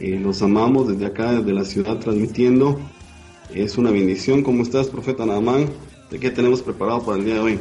Eh, 0.00 0.18
los 0.22 0.42
amamos 0.42 0.88
desde 0.88 1.06
acá, 1.06 1.32
desde 1.32 1.52
la 1.52 1.64
ciudad, 1.64 1.98
transmitiendo. 1.98 2.80
Es 3.54 3.78
una 3.78 3.90
bendición. 3.90 4.42
¿Cómo 4.42 4.62
estás, 4.62 4.88
profeta 4.88 5.26
Naamán? 5.26 5.70
¿De 6.10 6.18
qué 6.18 6.30
tenemos 6.30 6.62
preparado 6.62 7.04
para 7.04 7.18
el 7.18 7.24
día 7.24 7.34
de 7.34 7.40
hoy? 7.40 7.60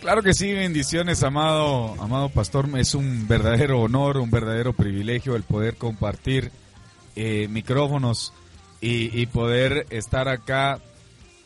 Claro 0.00 0.22
que 0.22 0.34
sí, 0.34 0.52
bendiciones, 0.52 1.22
amado, 1.22 1.94
amado 2.00 2.28
pastor. 2.28 2.68
Es 2.78 2.94
un 2.94 3.26
verdadero 3.26 3.80
honor, 3.80 4.18
un 4.18 4.30
verdadero 4.30 4.72
privilegio 4.72 5.34
el 5.34 5.42
poder 5.42 5.76
compartir 5.76 6.50
eh, 7.16 7.48
micrófonos 7.48 8.32
y, 8.80 9.26
poder 9.26 9.86
estar 9.90 10.28
acá 10.28 10.78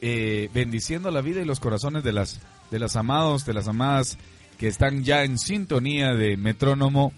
eh, 0.03 0.51
bendiciendo 0.53 1.11
la 1.11 1.23
vida 1.23 1.41
y 1.41 1.47
los 1.47 1.59
corazones 1.59 2.05
de 2.05 2.13
las 2.13 2.41
de 2.71 2.79
las 2.79 2.97
amados, 2.97 3.47
de 3.47 3.55
las 3.55 3.67
amadas 3.67 4.19
que 4.59 4.69
están 4.69 5.05
ya 5.05 5.25
en 5.25 5.39
sintonía 5.39 6.13
de 6.13 6.37
metrónomo 6.37 7.13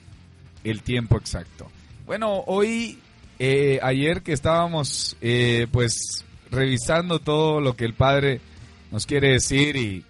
el 0.63 0.83
tiempo 0.83 1.17
exacto. 1.17 1.72
Bueno, 2.13 2.45
hoy, 2.47 2.99
eh, 3.39 3.79
ayer 3.83 4.21
que 4.21 4.35
estábamos 4.35 5.17
eh, 5.23 5.67
pues 5.73 6.27
revisando 6.51 7.21
todo 7.21 7.63
lo 7.63 7.75
que 7.75 7.87
el 7.87 7.95
Padre 7.95 8.43
nos 8.91 9.07
quiere 9.07 9.31
decir 9.33 10.05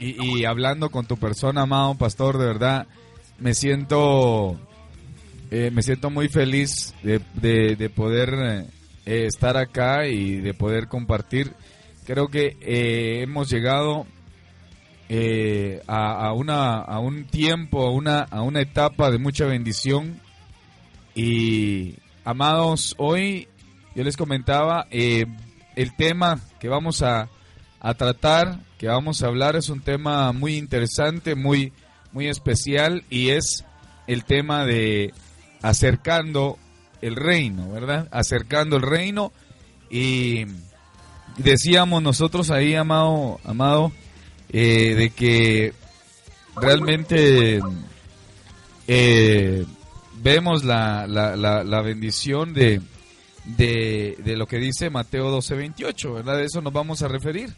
y, 0.00 0.44
hablando 0.44 0.90
con 0.90 1.06
tu 1.06 1.16
persona, 1.16 1.62
amado 1.62 1.94
pastor, 1.94 2.38
de 2.38 2.46
verdad 2.46 2.88
me 3.38 3.54
siento 3.54 4.58
eh, 5.52 5.70
me 5.72 5.84
siento 5.84 6.10
muy 6.10 6.28
feliz 6.28 6.92
de, 7.04 7.20
de, 7.36 7.88
poder 7.88 8.66
estar 9.04 9.56
acá 9.56 10.08
y 10.08 10.40
de 10.40 10.54
poder 10.54 10.88
compartir. 10.88 11.52
Creo 12.04 12.26
que 12.26 12.56
hemos 13.22 13.48
llegado 13.48 14.08
eh, 15.08 15.82
a, 15.86 16.32
una, 16.32 16.78
a 16.78 16.98
un 16.98 17.26
tiempo, 17.26 17.86
a 17.86 17.92
una, 17.92 18.22
a 18.22 18.42
una 18.42 18.60
etapa 18.60 19.12
de 19.12 19.18
mucha 19.18 19.46
bendición. 19.46 20.20
Y 21.18 21.96
amados, 22.24 22.94
hoy 22.96 23.48
yo 23.96 24.04
les 24.04 24.16
comentaba, 24.16 24.86
eh, 24.92 25.26
el 25.74 25.96
tema 25.96 26.38
que 26.60 26.68
vamos 26.68 27.02
a, 27.02 27.28
a, 27.80 27.94
tratar, 27.94 28.60
que 28.78 28.86
vamos 28.86 29.20
a 29.20 29.26
hablar, 29.26 29.56
es 29.56 29.68
un 29.68 29.80
tema 29.80 30.30
muy 30.30 30.56
interesante, 30.56 31.34
muy, 31.34 31.72
muy 32.12 32.28
especial 32.28 33.02
y 33.10 33.30
es 33.30 33.64
el 34.06 34.24
tema 34.24 34.64
de 34.64 35.12
acercando 35.60 36.56
el 37.02 37.16
reino, 37.16 37.68
¿verdad? 37.68 38.06
Acercando 38.12 38.76
el 38.76 38.82
reino 38.82 39.32
y 39.90 40.46
decíamos 41.36 42.00
nosotros 42.00 42.52
ahí, 42.52 42.76
amado, 42.76 43.40
amado, 43.42 43.90
eh, 44.50 44.94
de 44.94 45.10
que 45.10 45.72
realmente 46.54 47.60
eh, 48.86 49.66
vemos 50.22 50.64
la, 50.64 51.06
la, 51.06 51.36
la, 51.36 51.82
bendición 51.82 52.52
de, 52.54 52.80
de, 53.44 54.36
lo 54.36 54.46
que 54.46 54.58
dice 54.58 54.90
Mateo 54.90 55.36
12:28, 55.36 56.14
¿verdad? 56.14 56.36
De 56.36 56.44
eso 56.44 56.60
nos 56.60 56.72
vamos 56.72 57.02
a 57.02 57.08
referir 57.08 57.54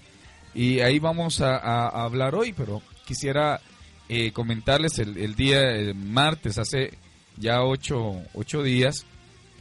y 0.55 0.81
ahí 0.81 0.99
vamos 0.99 1.41
a, 1.41 1.89
hablar 1.89 2.35
hoy, 2.35 2.53
pero 2.53 2.83
quisiera 3.07 3.61
eh, 4.09 4.33
comentarles 4.33 4.99
el, 4.99 5.35
día 5.35 5.61
el 5.73 5.95
martes, 5.95 6.59
hace 6.59 6.99
ya 7.37 7.63
ocho, 7.63 8.23
ocho 8.35 8.63
días, 8.63 9.07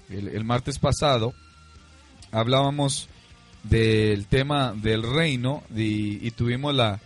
el, 0.09 0.43
martes 0.43 0.79
pasado, 0.79 1.33
hablábamos 2.31 3.09
del 3.63 4.25
tema 4.27 4.73
del 4.73 5.03
reino 5.03 5.63
y 5.75 6.31
tuvimos 6.31 6.73
la, 6.73 6.99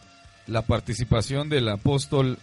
la 0.47 0.61
participación 0.63 1.49
del 1.49 1.69
apóstol 1.69 2.37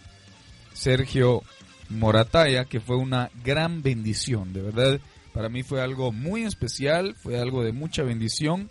Sergio 0.73 1.43
Morataya, 1.91 2.65
que 2.65 2.79
fue 2.79 2.95
una 2.95 3.29
gran 3.43 3.81
bendición, 3.81 4.53
de 4.53 4.61
verdad, 4.61 4.99
para 5.33 5.49
mí 5.49 5.63
fue 5.63 5.81
algo 5.81 6.11
muy 6.11 6.43
especial, 6.43 7.15
fue 7.15 7.39
algo 7.39 7.63
de 7.63 7.71
mucha 7.71 8.03
bendición. 8.03 8.69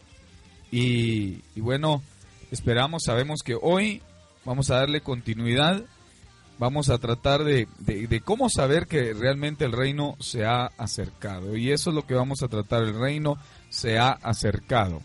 Y, 0.71 1.41
bueno, 1.57 2.03
esperamos, 2.51 3.05
sabemos 3.05 3.41
que 3.43 3.57
hoy 3.61 4.03
vamos 4.45 4.71
a 4.71 4.77
darle 4.77 5.01
continuidad, 5.01 5.83
vamos 6.59 6.91
a 6.91 6.99
tratar 6.99 7.45
de, 7.45 7.67
de, 7.79 8.21
cómo 8.21 8.51
saber 8.51 8.87
que 8.87 9.15
realmente 9.15 9.65
el 9.65 9.73
reino 9.73 10.17
se 10.21 10.45
ha 10.45 10.67
acercado. 10.77 11.57
Y 11.57 11.73
eso 11.73 11.91
es 11.91 11.97
lo 11.97 12.07
que 12.07 12.15
vamos 12.15 12.43
a 12.43 12.49
tratar, 12.49 12.83
el 12.83 12.99
reino 12.99 13.39
se 13.71 13.99
ha 13.99 14.11
acercado. 14.11 15.03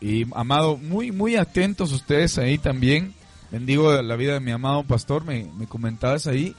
Y 0.00 0.26
amado, 0.34 0.76
muy, 0.78 1.12
muy 1.12 1.36
atentos 1.36 1.92
ustedes 1.92 2.38
ahí 2.38 2.58
también. 2.58 3.12
Bendigo 3.50 4.00
la 4.00 4.16
vida 4.16 4.34
de 4.34 4.40
mi 4.40 4.52
amado 4.52 4.84
pastor, 4.84 5.24
me, 5.24 5.50
comentabas 5.68 6.26
ahí. 6.26 6.54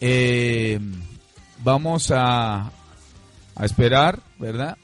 Eh, 0.00 0.78
vamos 1.62 2.10
a, 2.10 2.70
a 3.54 3.64
esperar, 3.64 4.20
¿verdad? 4.38 4.76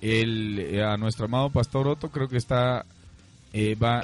El, 0.00 0.58
eh, 0.58 0.84
a 0.84 0.96
nuestro 0.96 1.26
amado 1.26 1.50
pastor 1.50 1.88
Otto, 1.88 2.10
creo 2.10 2.28
que 2.28 2.36
está... 2.36 2.84
Eh, 3.52 3.76
va 3.76 4.02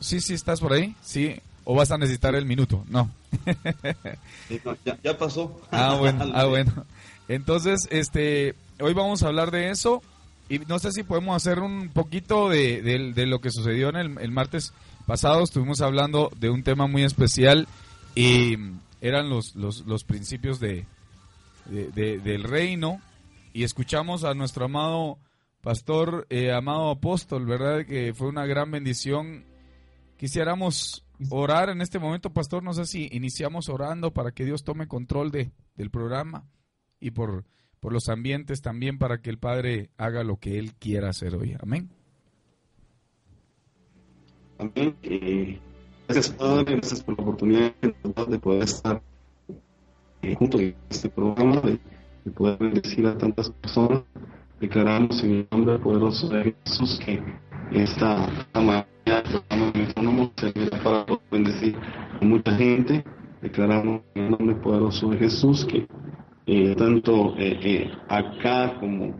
Sí, 0.00 0.20
sí, 0.20 0.34
estás 0.34 0.60
por 0.60 0.72
ahí, 0.72 0.94
sí. 1.02 1.36
¿O 1.64 1.76
vas 1.76 1.90
a 1.92 1.98
necesitar 1.98 2.34
el 2.34 2.44
minuto? 2.44 2.84
No. 2.88 3.08
ya, 5.04 5.16
pasó. 5.16 5.60
Ah, 5.70 5.96
bueno, 5.98 6.24
ah, 6.34 6.46
bueno. 6.46 6.72
Entonces, 7.28 7.86
este, 7.90 8.56
hoy 8.80 8.92
vamos 8.94 9.22
a 9.22 9.28
hablar 9.28 9.52
de 9.52 9.70
eso. 9.70 10.02
Y 10.48 10.58
no 10.58 10.80
sé 10.80 10.90
si 10.90 11.04
podemos 11.04 11.36
hacer 11.36 11.60
un 11.60 11.88
poquito 11.90 12.48
de, 12.48 12.82
de, 12.82 13.26
lo 13.26 13.40
que 13.40 13.50
sucedió 13.50 13.90
en 13.90 13.96
el, 13.96 14.18
el 14.18 14.32
martes 14.32 14.72
pasado 15.06 15.42
estuvimos 15.44 15.80
hablando 15.80 16.30
de 16.36 16.50
un 16.50 16.62
tema 16.62 16.86
muy 16.86 17.04
especial 17.04 17.68
y 18.14 18.56
eran 19.02 19.28
los, 19.28 19.54
los, 19.54 20.04
principios 20.04 20.58
de, 20.60 20.86
del 21.66 22.42
reino 22.44 23.02
y 23.52 23.64
escuchamos 23.64 24.24
a 24.24 24.32
nuestro 24.32 24.64
amado 24.64 25.18
pastor, 25.60 26.26
eh, 26.30 26.52
amado 26.52 26.88
apóstol, 26.88 27.44
¿verdad? 27.44 27.84
Que 27.84 28.14
fue 28.14 28.28
una 28.28 28.46
gran 28.46 28.70
bendición. 28.70 29.44
Quisiéramos 30.16 31.04
orar 31.28 31.68
en 31.68 31.82
este 31.82 31.98
momento, 31.98 32.32
pastor, 32.32 32.62
no 32.62 32.72
sé 32.72 32.86
si 32.86 33.08
iniciamos 33.12 33.68
orando 33.68 34.14
para 34.14 34.32
que 34.32 34.46
Dios 34.46 34.64
tome 34.64 34.88
control 34.88 35.30
de, 35.30 35.52
del 35.76 35.90
programa 35.90 36.48
y 36.98 37.10
por, 37.10 37.44
por 37.80 37.92
los 37.92 38.08
ambientes 38.08 38.62
también 38.62 38.98
para 38.98 39.20
que 39.20 39.28
el 39.28 39.38
Padre 39.38 39.90
haga 39.98 40.24
lo 40.24 40.38
que 40.38 40.58
Él 40.58 40.72
quiera 40.74 41.10
hacer 41.10 41.34
hoy. 41.34 41.54
Amén 41.60 41.90
también. 44.70 45.71
Gracias 46.12 46.36
Padre, 46.36 46.76
gracias 46.76 47.02
por 47.02 47.16
la 47.16 47.22
oportunidad 47.22 47.72
de 48.28 48.38
poder 48.38 48.64
estar 48.64 49.02
eh, 50.20 50.34
junto 50.34 50.58
en 50.58 50.74
este 50.90 51.08
programa, 51.08 51.60
de, 51.62 51.78
poder 52.32 52.58
bendecir 52.58 53.06
a 53.06 53.16
tantas 53.16 53.50
personas. 53.50 54.02
Declaramos 54.60 55.22
en 55.24 55.30
el 55.30 55.48
nombre 55.50 55.78
poderoso 55.78 56.28
de 56.28 56.54
Jesús 56.64 57.00
que 57.04 57.20
esta, 57.72 58.28
mañana 58.54 58.84
autónomo 59.86 60.30
servirá 60.36 60.82
para 60.82 61.06
bendecir 61.30 61.76
a 62.20 62.24
mucha 62.24 62.54
gente. 62.56 63.04
Declaramos 63.40 64.02
en 64.14 64.24
el 64.24 64.30
nombre 64.30 64.54
poderoso 64.56 65.08
de 65.10 65.18
Jesús 65.18 65.64
que 65.64 65.88
eh, 66.46 66.74
tanto 66.76 67.34
eh, 67.38 67.90
acá 68.08 68.78
como 68.78 69.16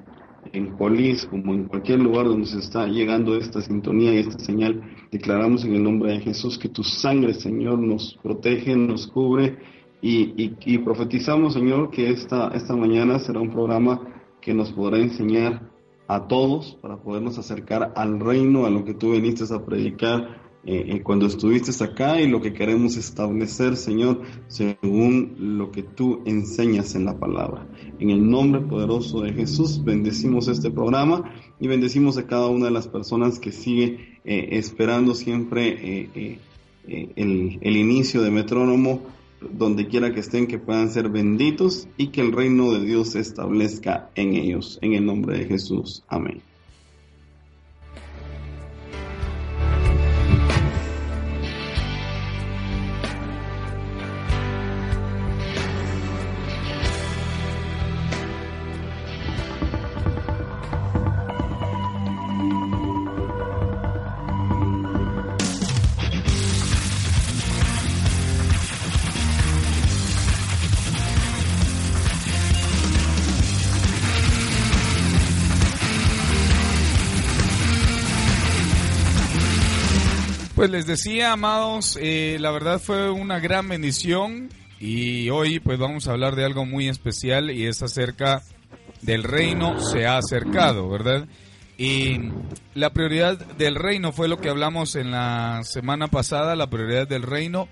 en 0.52 0.76
Polis, 0.76 1.24
como 1.26 1.54
en 1.54 1.64
cualquier 1.64 2.00
lugar 2.00 2.26
donde 2.26 2.46
se 2.46 2.58
está 2.58 2.86
llegando 2.86 3.36
esta 3.36 3.60
sintonía 3.62 4.14
y 4.14 4.18
esta 4.18 4.38
señal, 4.38 4.82
declaramos 5.12 5.64
en 5.64 5.74
el 5.74 5.84
nombre 5.84 6.12
de 6.12 6.20
Jesús 6.20 6.58
que 6.58 6.70
tu 6.70 6.82
sangre, 6.82 7.34
Señor, 7.34 7.78
nos 7.78 8.18
protege, 8.22 8.74
nos 8.74 9.06
cubre 9.06 9.58
y, 10.00 10.78
profetizamos, 10.78 11.52
Señor, 11.52 11.90
que 11.90 12.10
esta, 12.10 12.48
esta 12.48 12.74
mañana 12.74 13.20
será 13.20 13.38
un 13.38 13.50
programa 13.50 14.00
que 14.40 14.52
nos 14.52 14.72
podrá 14.72 14.98
enseñar 14.98 15.70
a 16.08 16.26
todos 16.26 16.76
para 16.80 16.96
podernos 16.96 17.38
acercar 17.38 17.92
al 17.94 18.18
reino, 18.18 18.66
a 18.66 18.70
lo 18.70 18.84
que 18.84 18.94
tú 18.94 19.12
viniste 19.12 19.44
a 19.54 19.64
predicar 19.64 20.40
eh, 20.64 20.84
eh, 20.88 21.02
cuando 21.02 21.26
estuviste 21.26 21.72
acá 21.84 22.20
y 22.20 22.26
lo 22.26 22.40
que 22.40 22.52
queremos 22.52 22.96
establecer, 22.96 23.76
Señor, 23.76 24.22
según 24.48 25.34
lo 25.38 25.70
que 25.70 25.82
tú 25.82 26.22
enseñas 26.24 26.94
en 26.94 27.04
la 27.04 27.18
palabra. 27.18 27.68
En 28.00 28.10
el 28.10 28.28
nombre 28.28 28.62
poderoso 28.62 29.20
de 29.20 29.32
Jesús, 29.32 29.84
bendecimos 29.84 30.48
este 30.48 30.70
programa 30.70 31.32
y 31.60 31.68
bendecimos 31.68 32.16
a 32.16 32.26
cada 32.26 32.46
una 32.48 32.66
de 32.66 32.72
las 32.72 32.88
personas 32.88 33.38
que 33.38 33.52
sigue 33.52 34.11
eh, 34.24 34.48
esperando 34.52 35.14
siempre 35.14 36.08
el, 36.86 37.58
el 37.60 37.76
inicio 37.76 38.22
de 38.22 38.30
Metrónomo 38.30 39.02
donde 39.50 39.88
quiera 39.88 40.12
que 40.12 40.20
estén, 40.20 40.46
que 40.46 40.58
puedan 40.58 40.90
ser 40.90 41.08
benditos 41.08 41.88
y 41.96 42.08
que 42.08 42.20
el 42.20 42.32
reino 42.32 42.72
de 42.72 42.84
Dios 42.84 43.10
se 43.10 43.20
establezca 43.20 44.10
en 44.14 44.34
ellos. 44.34 44.78
En 44.82 44.94
el 44.94 45.04
nombre 45.04 45.38
de 45.38 45.46
Jesús. 45.46 46.04
Amén. 46.08 46.42
Pues 80.62 80.70
les 80.70 80.86
decía, 80.86 81.32
amados, 81.32 81.98
eh, 82.00 82.36
la 82.38 82.52
verdad 82.52 82.78
fue 82.78 83.10
una 83.10 83.40
gran 83.40 83.68
bendición 83.68 84.48
y 84.78 85.28
hoy 85.28 85.58
pues 85.58 85.76
vamos 85.76 86.06
a 86.06 86.12
hablar 86.12 86.36
de 86.36 86.44
algo 86.44 86.64
muy 86.64 86.88
especial 86.88 87.50
y 87.50 87.66
es 87.66 87.82
acerca 87.82 88.44
del 89.00 89.24
reino 89.24 89.80
se 89.80 90.06
ha 90.06 90.18
acercado, 90.18 90.88
¿verdad? 90.88 91.26
Y 91.78 92.30
la 92.76 92.92
prioridad 92.92 93.44
del 93.56 93.74
reino 93.74 94.12
fue 94.12 94.28
lo 94.28 94.38
que 94.38 94.50
hablamos 94.50 94.94
en 94.94 95.10
la 95.10 95.62
semana 95.64 96.06
pasada, 96.06 96.54
la 96.54 96.70
prioridad 96.70 97.08
del 97.08 97.24
reino, 97.24 97.66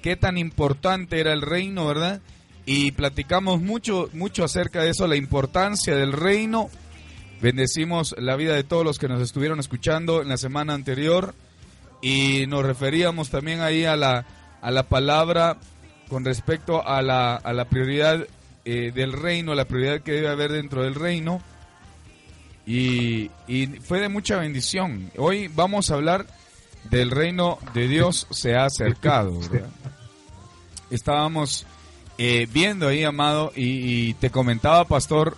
qué 0.00 0.16
tan 0.16 0.38
importante 0.38 1.20
era 1.20 1.34
el 1.34 1.42
reino, 1.42 1.86
¿verdad? 1.86 2.22
Y 2.64 2.92
platicamos 2.92 3.60
mucho, 3.60 4.08
mucho 4.14 4.44
acerca 4.44 4.82
de 4.82 4.92
eso, 4.92 5.06
la 5.06 5.16
importancia 5.16 5.94
del 5.94 6.14
reino. 6.14 6.70
Bendecimos 7.42 8.14
la 8.18 8.34
vida 8.36 8.54
de 8.54 8.64
todos 8.64 8.86
los 8.86 8.98
que 8.98 9.08
nos 9.08 9.20
estuvieron 9.20 9.60
escuchando 9.60 10.22
en 10.22 10.28
la 10.30 10.38
semana 10.38 10.72
anterior 10.72 11.34
y 12.00 12.46
nos 12.46 12.64
referíamos 12.64 13.30
también 13.30 13.60
ahí 13.60 13.84
a 13.84 13.96
la, 13.96 14.24
a 14.60 14.70
la 14.70 14.84
palabra 14.84 15.58
con 16.08 16.24
respecto 16.24 16.86
a 16.86 17.02
la, 17.02 17.36
a 17.36 17.52
la 17.52 17.66
prioridad 17.66 18.26
eh, 18.64 18.92
del 18.94 19.12
reino, 19.12 19.54
la 19.54 19.64
prioridad 19.64 20.02
que 20.02 20.12
debe 20.12 20.28
haber 20.28 20.52
dentro 20.52 20.82
del 20.82 20.94
reino. 20.94 21.40
Y, 22.66 23.30
fue 23.82 24.00
de 24.00 24.08
mucha 24.08 24.36
bendición. 24.36 25.10
Hoy 25.16 25.48
vamos 25.48 25.90
a 25.90 25.94
hablar 25.94 26.26
del 26.90 27.10
reino 27.10 27.58
de 27.74 27.88
Dios 27.88 28.26
se 28.30 28.54
ha 28.54 28.64
acercado. 28.66 29.40
Estábamos 30.90 31.66
eh, 32.18 32.46
viendo 32.52 32.88
ahí, 32.88 33.02
amado, 33.02 33.52
y, 33.56 34.14
te 34.14 34.30
comentaba, 34.30 34.84
pastor, 34.84 35.36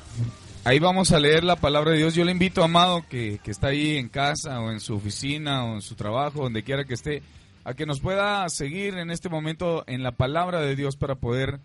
ahí 0.65 0.79
vamos 0.79 1.13
a 1.13 1.21
leer 1.21 1.45
la 1.45 1.57
palabra 1.57 1.93
de 1.93 1.99
Dios. 1.99 2.15
Yo 2.15 2.25
le 2.25 2.33
invito, 2.33 2.63
amado, 2.63 3.05
que, 3.09 3.41
que 3.43 3.51
está 3.51 3.69
ahí 3.69 3.97
en 3.97 4.09
casa 4.09 4.61
o 4.61 4.71
en 4.71 4.81
su 4.81 4.95
oficina 4.95 5.65
o 5.65 5.75
en 5.75 5.83
su 5.83 5.95
trabajo, 5.95 6.43
donde 6.43 6.63
quiera 6.63 6.85
que 6.85 6.95
esté, 6.95 7.23
a 7.65 7.75
que 7.75 7.87
nos 7.87 8.01
pueda 8.01 8.49
seguir 8.49 8.99
en 8.99 9.11
este 9.11 9.29
momento 9.29 9.85
en 9.87 10.03
la 10.03 10.13
palabra 10.13 10.61
de 10.61 10.77
Dios 10.77 10.97
para 10.97 11.17
poder 11.17 11.61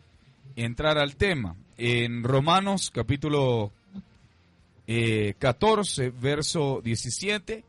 entrar 0.55 0.97
al 0.97 1.15
tema. 1.15 1.55
En 1.77 2.23
Romanos 2.23 2.91
capítulo 2.93 3.71
14, 4.87 6.05
eh, 6.05 6.13
verso 6.19 6.81
17. 6.83 7.63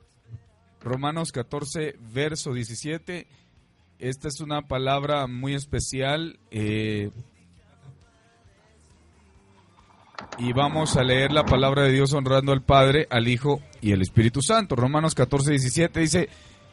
Romanos 0.81 1.33
14, 1.33 1.97
verso 2.13 2.53
17. 2.53 3.27
Esta 3.99 4.29
es 4.29 4.41
una 4.41 4.63
palabra 4.63 5.27
muy 5.27 5.55
especial. 5.55 6.39
Eh, 6.51 7.11
y 10.37 10.53
vamos 10.53 10.97
a 10.97 11.03
leer 11.03 11.33
la 11.33 11.45
palabra 11.45 11.85
de 11.85 11.93
Dios 11.93 12.13
honrando 12.13 12.53
al 12.53 12.63
Padre, 12.63 13.07
al 13.11 13.29
Hijo 13.29 13.61
y 13.81 13.93
al 13.93 14.03
Espíritu 14.03 14.43
Santo. 14.43 14.77
Romanos 14.77 15.15
14, 15.15 15.51
17 15.53 16.01
dice, 16.01 16.29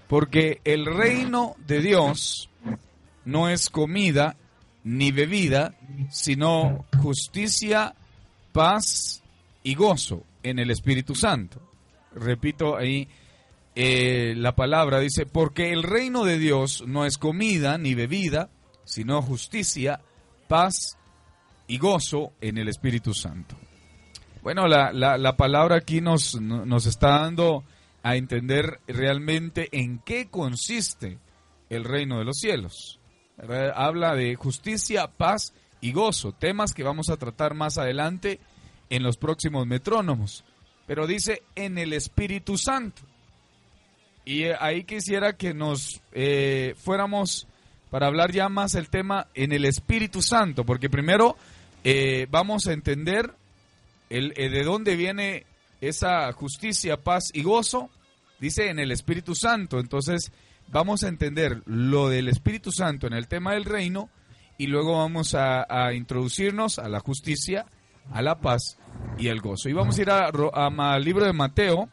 porque 0.08 0.62
el 0.64 0.86
reino 0.86 1.56
de 1.66 1.82
Dios 1.82 2.50
no 3.24 3.50
es 3.50 3.70
comida 3.70 4.36
ni 4.84 5.12
bebida, 5.12 5.76
sino 6.12 6.86
justicia, 7.02 7.96
paz 8.52 9.24
y 9.64 9.76
gozo 9.76 10.24
en 10.44 10.60
el 10.60 10.70
Espíritu 10.70 11.16
Santo. 11.16 11.60
Repito 12.14 12.78
ahí 12.78 13.08
eh, 13.76 14.34
la 14.38 14.56
palabra, 14.56 15.00
dice, 15.00 15.26
porque 15.26 15.74
el 15.74 15.84
reino 15.84 16.24
de 16.24 16.38
Dios 16.38 16.84
no 16.86 17.06
es 17.06 17.18
comida 17.18 17.78
ni 17.78 17.96
bebida, 17.96 18.50
sino 18.86 19.22
justicia, 19.22 20.02
paz 20.48 20.98
y 21.68 21.78
gozo 21.78 22.34
en 22.42 22.58
el 22.58 22.68
Espíritu 22.68 23.14
Santo. 23.14 23.56
Bueno, 24.42 24.68
la, 24.68 24.92
la, 24.94 25.38
palabra 25.38 25.78
aquí 25.78 26.02
nos, 26.02 26.40
nos 26.40 26.86
está 26.86 27.22
dando 27.22 27.64
a 28.04 28.16
entender 28.16 28.80
realmente 28.88 29.70
en 29.72 29.98
qué 30.00 30.28
consiste 30.30 31.18
el 31.70 31.84
reino 31.84 32.20
de 32.20 32.26
los 32.26 32.38
cielos. 32.38 33.00
Habla 33.74 34.14
de 34.14 34.36
justicia, 34.36 35.08
paz 35.08 35.54
y 35.82 35.92
gozo, 35.92 36.32
temas 36.32 36.74
que 36.74 36.84
vamos 36.84 37.10
a 37.10 37.18
tratar 37.18 37.56
más 37.56 37.80
adelante 37.80 38.40
en 38.90 39.02
los 39.02 39.18
próximos 39.18 39.66
metrónomos. 39.66 40.44
Pero 40.86 41.08
dice 41.08 41.42
en 41.56 41.80
el 41.80 41.94
Espíritu 41.94 42.58
Santo. 42.58 43.02
Y 44.24 44.44
eh, 44.44 44.56
ahí 44.60 44.84
quisiera 44.84 45.34
que 45.34 45.54
nos 45.54 46.02
eh, 46.12 46.76
fuéramos 46.78 47.48
para 47.90 48.08
hablar 48.08 48.32
ya 48.32 48.50
más 48.50 48.76
el 48.76 48.90
tema 48.90 49.28
en 49.34 49.52
el 49.52 49.66
Espíritu 49.66 50.22
Santo, 50.22 50.66
porque 50.66 50.90
primero 50.90 51.38
eh, 51.88 52.26
vamos 52.32 52.66
a 52.66 52.74
entender 52.74 53.32
el, 54.10 54.34
de 54.34 54.64
dónde 54.64 54.96
viene 54.96 55.46
esa 55.82 56.32
justicia, 56.34 56.98
paz 56.98 57.30
y 57.32 57.44
gozo. 57.44 57.92
Dice 58.40 58.70
en 58.70 58.80
el 58.80 58.92
Espíritu 58.92 59.36
Santo. 59.36 59.80
Entonces, 59.80 60.32
vamos 60.72 61.04
a 61.04 61.10
entender 61.10 61.62
lo 61.68 62.10
del 62.10 62.28
Espíritu 62.28 62.72
Santo 62.72 63.06
en 63.06 63.14
el 63.14 63.28
tema 63.28 63.54
del 63.54 63.66
reino 63.66 64.10
y 64.58 64.66
luego 64.66 64.98
vamos 64.98 65.36
a, 65.36 65.94
introducirnos 65.94 66.80
a 66.80 66.90
la 66.90 67.02
justicia, 67.02 67.68
a 68.12 68.24
la 68.24 68.40
paz 68.40 68.80
y 69.20 69.28
al 69.30 69.40
gozo. 69.42 69.70
Y 69.70 69.74
vamos 69.74 70.00
a 70.00 70.02
ir 70.02 70.10
al 70.10 71.04
libro 71.04 71.24
de 71.24 71.34
Mateo, 71.34 71.88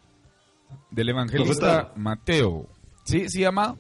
del 0.91 1.11
evangelista 1.11 1.93
Mateo. 1.97 2.67
¿Sí? 3.05 3.29
¿Sí, 3.29 3.45
amado? 3.45 3.77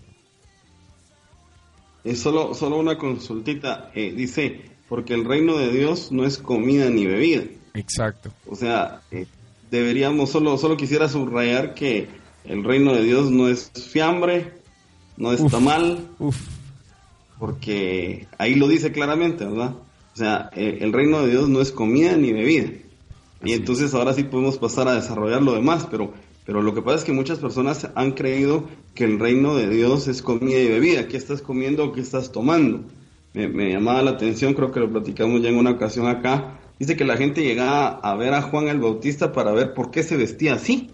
Es 2.04 2.20
solo, 2.20 2.52
solo 2.52 2.76
una 2.76 2.98
consultita. 2.98 3.90
Eh, 3.94 4.12
dice, 4.12 4.71
porque 4.92 5.14
el 5.14 5.24
reino 5.24 5.56
de 5.56 5.72
Dios 5.72 6.12
no 6.12 6.26
es 6.26 6.36
comida 6.36 6.90
ni 6.90 7.06
bebida. 7.06 7.44
Exacto. 7.72 8.30
O 8.46 8.54
sea, 8.54 9.00
eh, 9.10 9.24
deberíamos, 9.70 10.28
solo, 10.28 10.58
solo 10.58 10.76
quisiera 10.76 11.08
subrayar 11.08 11.72
que 11.72 12.08
el 12.44 12.62
reino 12.62 12.92
de 12.92 13.02
Dios 13.02 13.30
no 13.30 13.48
es 13.48 13.70
fiambre, 13.70 14.52
no 15.16 15.32
está 15.32 15.60
mal, 15.60 16.06
porque 17.38 18.26
ahí 18.36 18.54
lo 18.54 18.68
dice 18.68 18.92
claramente, 18.92 19.46
¿verdad? 19.46 19.76
O 20.12 20.16
sea, 20.18 20.50
eh, 20.54 20.80
el 20.82 20.92
reino 20.92 21.22
de 21.22 21.30
Dios 21.30 21.48
no 21.48 21.62
es 21.62 21.72
comida 21.72 22.14
ni 22.18 22.34
bebida. 22.34 22.68
y 23.42 23.54
entonces 23.54 23.94
ahora 23.94 24.12
sí 24.12 24.24
podemos 24.24 24.58
pasar 24.58 24.88
a 24.88 24.94
desarrollar 24.94 25.40
lo 25.40 25.54
demás, 25.54 25.88
pero, 25.90 26.12
pero 26.44 26.60
lo 26.60 26.74
que 26.74 26.82
pasa 26.82 26.98
es 26.98 27.04
que 27.04 27.12
muchas 27.12 27.38
personas 27.38 27.88
han 27.94 28.12
creído 28.12 28.68
que 28.94 29.04
el 29.04 29.18
reino 29.18 29.56
de 29.56 29.70
Dios 29.70 30.06
es 30.06 30.20
comida 30.20 30.58
y 30.58 30.68
bebida. 30.68 31.08
¿Qué 31.08 31.16
estás 31.16 31.40
comiendo 31.40 31.82
o 31.82 31.92
qué 31.92 32.02
estás 32.02 32.30
tomando? 32.30 32.84
Me, 33.34 33.70
llamaba 33.70 34.02
la 34.02 34.10
atención, 34.12 34.54
creo 34.54 34.70
que 34.70 34.80
lo 34.80 34.90
platicamos 34.90 35.40
ya 35.42 35.48
en 35.48 35.56
una 35.56 35.70
ocasión 35.70 36.06
acá. 36.06 36.58
Dice 36.78 36.96
que 36.96 37.04
la 37.04 37.16
gente 37.16 37.42
llegaba 37.42 38.00
a 38.02 38.14
ver 38.14 38.34
a 38.34 38.42
Juan 38.42 38.68
el 38.68 38.80
Bautista 38.80 39.32
para 39.32 39.52
ver 39.52 39.72
por 39.72 39.90
qué 39.90 40.02
se 40.02 40.16
vestía 40.16 40.54
así. 40.54 40.90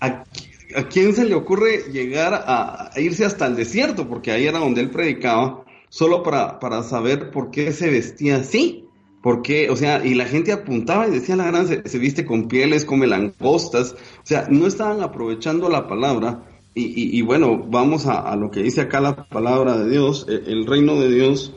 ¿a 0.00 0.88
quién 0.88 1.14
se 1.14 1.24
le 1.24 1.34
ocurre 1.34 1.84
llegar 1.92 2.32
a, 2.34 2.90
irse 2.96 3.24
hasta 3.24 3.46
el 3.46 3.56
desierto? 3.56 4.08
Porque 4.08 4.32
ahí 4.32 4.46
era 4.46 4.58
donde 4.58 4.80
él 4.80 4.90
predicaba, 4.90 5.64
solo 5.88 6.22
para, 6.22 6.58
para 6.58 6.82
saber 6.82 7.30
por 7.30 7.50
qué 7.50 7.72
se 7.72 7.90
vestía 7.90 8.36
así. 8.36 8.88
Porque, 9.22 9.70
o 9.70 9.76
sea, 9.76 10.04
y 10.04 10.14
la 10.14 10.26
gente 10.26 10.50
apuntaba 10.50 11.06
y 11.06 11.12
decía, 11.12 11.36
la 11.36 11.46
gran, 11.46 11.68
se, 11.68 11.98
viste 11.98 12.26
con 12.26 12.48
pieles, 12.48 12.84
come 12.84 13.06
langostas. 13.06 13.92
O 13.92 14.24
sea, 14.26 14.48
no 14.50 14.66
estaban 14.66 15.00
aprovechando 15.00 15.68
la 15.68 15.86
palabra. 15.86 16.42
Y, 16.74 17.20
bueno, 17.20 17.58
vamos 17.68 18.06
a, 18.06 18.34
lo 18.34 18.50
que 18.50 18.62
dice 18.62 18.80
acá 18.80 19.00
la 19.00 19.28
palabra 19.28 19.76
de 19.76 19.90
Dios. 19.90 20.26
E, 20.26 20.50
el, 20.50 20.66
reino 20.66 20.98
de 20.98 21.10
Dios 21.10 21.52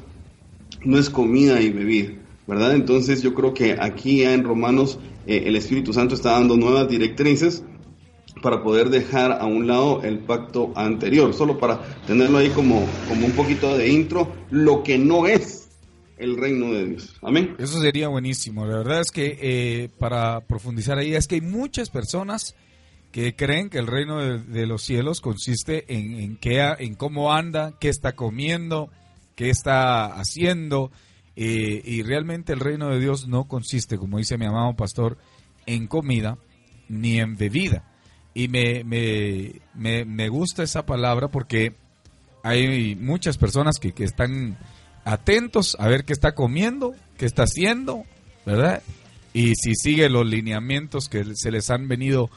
no 0.83 0.97
es 0.97 1.09
comida 1.09 1.61
y 1.61 1.69
bebida, 1.69 2.11
¿verdad? 2.47 2.75
Entonces 2.75 3.21
yo 3.21 3.33
creo 3.33 3.53
que 3.53 3.77
aquí 3.79 4.23
ya 4.23 4.33
en 4.33 4.43
Romanos 4.43 4.99
eh, 5.25 5.43
el 5.45 5.55
Espíritu 5.55 5.93
Santo 5.93 6.15
está 6.15 6.31
dando 6.31 6.57
nuevas 6.57 6.89
directrices 6.89 7.63
para 8.41 8.61
poder 8.61 8.89
dejar 8.89 9.31
a 9.31 9.45
un 9.45 9.67
lado 9.67 10.03
el 10.03 10.19
pacto 10.19 10.73
anterior, 10.75 11.33
solo 11.33 11.57
para 11.57 11.81
tenerlo 12.05 12.37
ahí 12.37 12.49
como, 12.49 12.85
como 13.07 13.25
un 13.25 13.31
poquito 13.31 13.77
de 13.77 13.87
intro, 13.87 14.33
lo 14.51 14.83
que 14.83 14.97
no 14.97 15.27
es 15.27 15.69
el 16.17 16.35
reino 16.37 16.73
de 16.73 16.87
Dios. 16.87 17.15
Amén. 17.21 17.55
Eso 17.57 17.79
sería 17.81 18.09
buenísimo. 18.09 18.65
La 18.65 18.77
verdad 18.77 18.99
es 18.99 19.11
que 19.11 19.37
eh, 19.41 19.89
para 19.97 20.41
profundizar 20.41 20.97
ahí 20.97 21.15
es 21.15 21.27
que 21.27 21.35
hay 21.35 21.41
muchas 21.41 21.89
personas 21.89 22.55
que 23.15 23.33
creen 23.33 23.69
que 23.69 23.77
el 23.77 23.87
reino 23.87 24.17
de, 24.19 24.65
los 24.65 24.81
cielos 24.81 25.21
consiste 25.21 25.85
en, 25.87 26.19
en, 26.19 26.35
qué, 26.35 26.59
en 26.79 26.95
cómo 26.95 27.31
anda, 27.31 27.71
qué 27.79 27.87
está 27.87 28.11
comiendo, 28.11 28.89
qué 29.37 29.49
está 29.49 30.07
haciendo. 30.19 30.91
Eh, 31.37 31.81
y 31.85 32.03
realmente 32.03 32.51
el 32.51 32.59
reino 32.59 32.89
de 32.89 32.99
Dios 32.99 33.29
no 33.29 33.45
consiste, 33.45 33.97
como 33.97 34.17
dice 34.17 34.37
mi 34.37 34.45
amado 34.45 34.75
pastor, 34.75 35.17
en 35.65 35.87
comida 35.87 36.37
ni 36.89 37.21
en 37.21 37.37
bebida 37.37 37.85
y 38.33 38.49
me, 38.49 38.83
me, 38.83 40.03
me, 40.03 40.27
gusta 40.27 40.63
esa 40.63 40.85
palabra 40.85 41.29
porque 41.29 41.73
hay 42.43 42.97
muchas 42.97 43.37
personas 43.37 43.79
que, 43.79 43.93
que, 43.93 44.03
están 44.03 44.57
atentos 45.05 45.77
a 45.79 45.87
ver 45.87 46.03
qué 46.03 46.11
está 46.11 46.35
comiendo, 46.35 46.93
qué 47.17 47.25
está 47.25 47.43
haciendo, 47.43 48.03
¿verdad? 48.45 48.83
Y 49.33 49.55
si 49.55 49.73
sigue 49.73 50.09
los 50.09 50.25
lineamientos 50.25 51.07
que 51.07 51.23
se 51.33 51.49
les 51.49 51.69
han 51.69 51.87
venido 51.87 52.29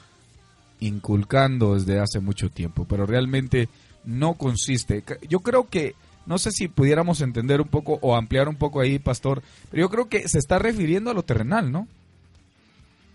inculcando 0.80 1.74
desde 1.74 1.98
hace 1.98 2.20
mucho 2.20 2.50
tiempo, 2.50 2.86
pero 2.88 3.06
realmente 3.06 3.68
no 4.04 4.34
consiste. 4.34 5.04
Yo 5.28 5.40
creo 5.40 5.68
que, 5.68 5.94
no 6.26 6.38
sé 6.38 6.50
si 6.52 6.68
pudiéramos 6.68 7.20
entender 7.20 7.60
un 7.60 7.68
poco 7.68 7.98
o 8.02 8.16
ampliar 8.16 8.48
un 8.48 8.56
poco 8.56 8.80
ahí, 8.80 8.98
pastor, 8.98 9.42
pero 9.70 9.82
yo 9.82 9.90
creo 9.90 10.08
que 10.08 10.28
se 10.28 10.38
está 10.38 10.58
refiriendo 10.58 11.10
a 11.10 11.14
lo 11.14 11.22
terrenal, 11.22 11.70
¿no? 11.70 11.88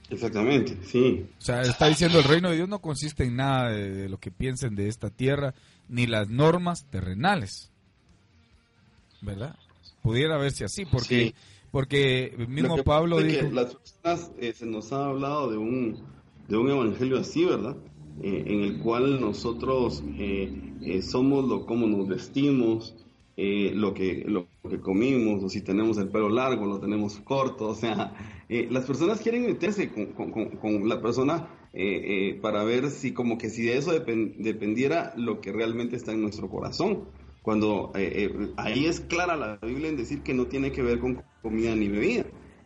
Exactamente, 0.10 0.78
sí. 0.86 1.26
O 1.40 1.42
sea, 1.42 1.62
está 1.62 1.88
diciendo 1.88 2.20
el 2.20 2.26
reino 2.26 2.50
de 2.50 2.58
Dios 2.58 2.70
no 2.70 2.80
consiste 2.80 3.24
en 3.24 3.38
nada 3.38 3.72
de, 3.72 4.10
lo 4.10 4.20
que 4.20 4.32
piensen 4.32 4.76
de 4.76 4.88
esta 4.88 5.10
tierra, 5.10 5.56
ni 5.90 6.06
las 6.06 6.30
normas 6.30 6.86
terrenales. 6.90 7.72
¿Verdad? 9.22 9.56
Pudiera 10.02 10.38
verse 10.38 10.66
así, 10.66 10.86
porque, 10.86 11.34
porque 11.72 12.36
mismo 12.48 12.84
Pablo 12.84 13.22
dijo... 13.22 13.48
las 13.52 13.76
personas, 13.76 14.32
eh, 14.38 14.54
se 14.54 14.66
nos 14.66 14.92
ha 14.92 15.06
hablado 15.06 15.50
de 15.50 15.58
un, 15.58 16.04
de 16.48 16.58
un 16.58 16.70
evangelio 16.70 17.18
así, 17.20 17.46
¿verdad? 17.46 17.78
Eh, 18.22 18.44
en 18.48 18.62
el 18.62 18.80
cual 18.80 19.20
nosotros 19.20 20.04
eh, 20.18 21.02
somos 21.02 21.48
lo 21.48 21.66
como 21.66 21.88
nos 21.88 22.08
vestimos, 22.08 22.96
eh, 23.36 23.72
lo, 23.74 23.96
que, 23.96 24.26
lo 24.28 24.48
que 24.70 24.80
comimos, 24.80 25.44
o 25.44 25.50
si 25.50 25.62
tenemos 25.62 25.98
el 25.98 26.10
pelo 26.10 26.30
largo, 26.30 26.68
lo 26.68 26.80
tenemos 26.80 27.20
corto, 27.22 27.70
o 27.70 27.74
sea, 27.74 28.14
eh, 28.48 28.68
las 28.70 28.86
personas 28.86 29.22
quieren 29.22 29.48
meterse 29.48 29.90
con, 29.90 30.88
la 30.88 31.02
persona 31.02 31.48
eh, 31.74 32.38
para 32.44 32.64
ver 32.64 32.92
si 32.92 33.12
como 33.12 33.40
que 33.40 33.50
si 33.50 33.64
de 33.64 33.78
eso 33.78 33.92
dependiera 33.92 35.14
lo 35.18 35.42
que 35.42 35.52
realmente 35.52 35.96
está 35.96 36.12
en 36.12 36.22
nuestro 36.22 36.48
corazón. 36.48 37.06
Cuando 37.42 37.92
ahí 38.56 38.86
es 38.86 39.02
clara 39.02 39.36
la 39.36 39.58
Biblia 39.58 39.90
en 39.90 39.98
decir 39.98 40.22
que 40.22 40.36
no 40.36 40.46
tiene 40.46 40.72
que 40.72 40.84
ver 40.84 41.00
con 41.00 41.24
comida 41.42 41.76
ni 41.76 41.90
bebida. 41.90 42.26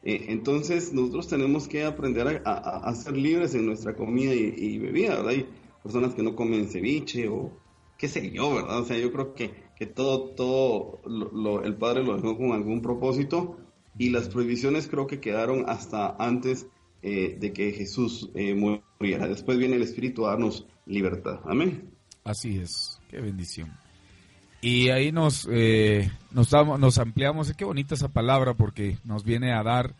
Entonces 0.09 0.93
nosotros 0.93 1.27
tenemos 1.27 1.67
que 1.67 1.83
aprender 1.83 2.41
a, 2.45 2.93
ser 2.95 3.17
libres 3.17 3.53
en 3.55 3.65
nuestra 3.65 3.95
comida 3.95 4.33
y, 4.33 4.53
y 4.57 4.77
bebida, 4.79 5.15
¿verdad? 5.15 5.29
Hay 5.29 5.45
personas 5.83 6.13
que 6.13 6.23
no 6.23 6.35
comen 6.35 6.69
ceviche 6.69 7.27
o 7.27 7.51
qué 7.97 8.07
sé 8.07 8.31
yo, 8.31 8.55
¿verdad? 8.55 8.79
O 8.79 8.85
sea, 8.85 8.97
yo 8.97 9.11
creo 9.11 9.33
que 9.33 9.67
que 9.77 9.85
todo, 9.85 10.31
todo 10.31 11.01
lo, 11.05 11.63
el 11.63 11.75
Padre 11.75 12.03
lo 12.03 12.15
dejó 12.15 12.35
con 12.35 12.51
algún 12.51 12.81
propósito 12.81 13.57
y 13.97 14.09
las 14.09 14.27
prohibiciones 14.27 14.87
creo 14.87 15.05
que 15.05 15.19
quedaron 15.19 15.65
hasta 15.67 16.15
antes 16.17 16.67
eh, 17.03 17.37
de 17.39 17.53
que 17.53 17.71
Jesús 17.71 18.31
eh, 18.33 18.55
muriera. 18.55 19.27
Después 19.27 19.57
viene 19.59 19.75
el 19.75 19.83
Espíritu 19.83 20.25
a 20.25 20.31
darnos 20.31 20.65
libertad. 20.87 21.41
Amén. 21.45 21.91
Así 22.23 22.57
es, 22.57 22.99
qué 23.07 23.21
bendición. 23.21 23.71
Y 24.61 24.89
ahí 24.89 25.11
nos, 25.11 25.47
eh, 25.51 26.11
nos, 26.31 26.49
damos, 26.49 26.79
nos 26.79 26.97
ampliamos, 26.97 27.53
qué 27.53 27.65
bonita 27.65 27.95
esa 27.95 28.09
palabra 28.09 28.55
porque 28.55 28.97
nos 29.03 29.23
viene 29.23 29.53
a 29.53 29.63
dar 29.63 29.95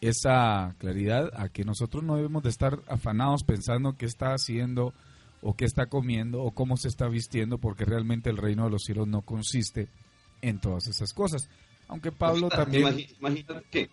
esa 0.00 0.74
claridad 0.78 1.30
a 1.36 1.48
que 1.48 1.64
nosotros 1.64 2.02
no 2.02 2.16
debemos 2.16 2.42
de 2.42 2.50
estar 2.50 2.80
afanados 2.88 3.42
pensando 3.42 3.96
qué 3.96 4.06
está 4.06 4.32
haciendo 4.32 4.94
o 5.42 5.54
qué 5.54 5.64
está 5.64 5.86
comiendo 5.86 6.42
o 6.42 6.52
cómo 6.52 6.76
se 6.76 6.88
está 6.88 7.08
vistiendo, 7.08 7.58
porque 7.58 7.84
realmente 7.84 8.30
el 8.30 8.36
reino 8.36 8.64
de 8.64 8.70
los 8.70 8.84
cielos 8.84 9.06
no 9.06 9.22
consiste 9.22 9.88
en 10.42 10.60
todas 10.60 10.86
esas 10.88 11.12
cosas. 11.12 11.48
Aunque 11.88 12.12
Pablo 12.12 12.48
también... 12.48 13.06
Imagínate 13.18 13.64
que, 13.70 13.90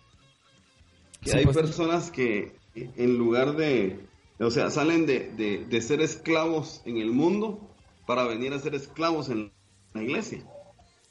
hay 1.32 1.44
pues. 1.44 1.56
personas 1.56 2.10
que 2.10 2.56
en 2.74 3.18
lugar 3.18 3.56
de, 3.56 4.06
o 4.38 4.50
sea, 4.50 4.70
salen 4.70 5.06
de, 5.06 5.66
de, 5.68 5.80
ser 5.80 6.00
esclavos 6.00 6.82
en 6.84 6.98
el 6.98 7.10
mundo 7.10 7.60
para 8.06 8.24
venir 8.24 8.52
a 8.52 8.58
ser 8.58 8.74
esclavos 8.74 9.28
en 9.28 9.50
la 9.96 10.02
iglesia. 10.02 10.44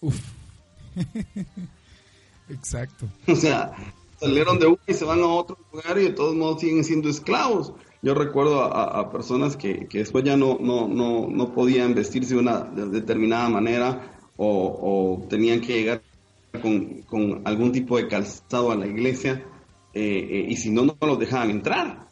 Uf. 0.01 0.19
Exacto. 2.49 3.05
O 3.27 3.35
sea, 3.35 3.73
salieron 4.19 4.59
de 4.59 4.67
uno 4.67 4.79
y 4.87 4.93
se 4.93 5.05
van 5.05 5.19
a 5.21 5.27
otro 5.27 5.57
lugar 5.73 5.97
y 5.97 6.03
de 6.03 6.11
todos 6.11 6.35
modos 6.35 6.61
siguen 6.61 6.83
siendo 6.83 7.09
esclavos. 7.09 7.73
Yo 8.01 8.13
recuerdo 8.13 8.61
a, 8.61 9.11
personas 9.11 9.57
que, 9.57 9.87
después 9.91 10.23
ya 10.23 10.37
no, 10.37 10.59
no, 10.61 10.87
no, 10.87 11.27
no, 11.27 11.53
podían 11.55 11.95
vestirse 11.95 12.35
de 12.35 12.39
una 12.39 12.61
determinada 12.61 13.49
manera 13.49 14.19
o, 14.37 15.25
tenían 15.27 15.59
que 15.59 15.73
llegar 15.73 16.01
con, 16.61 17.41
algún 17.45 17.71
tipo 17.71 17.97
de 17.97 18.07
calzado 18.07 18.71
a 18.71 18.75
la 18.75 18.85
iglesia 18.85 19.43
eh, 19.93 20.27
eh, 20.29 20.45
y 20.49 20.55
si 20.55 20.69
no, 20.69 20.85
no 20.85 20.95
los 21.01 21.17
dejaban 21.17 21.49
entrar. 21.49 22.07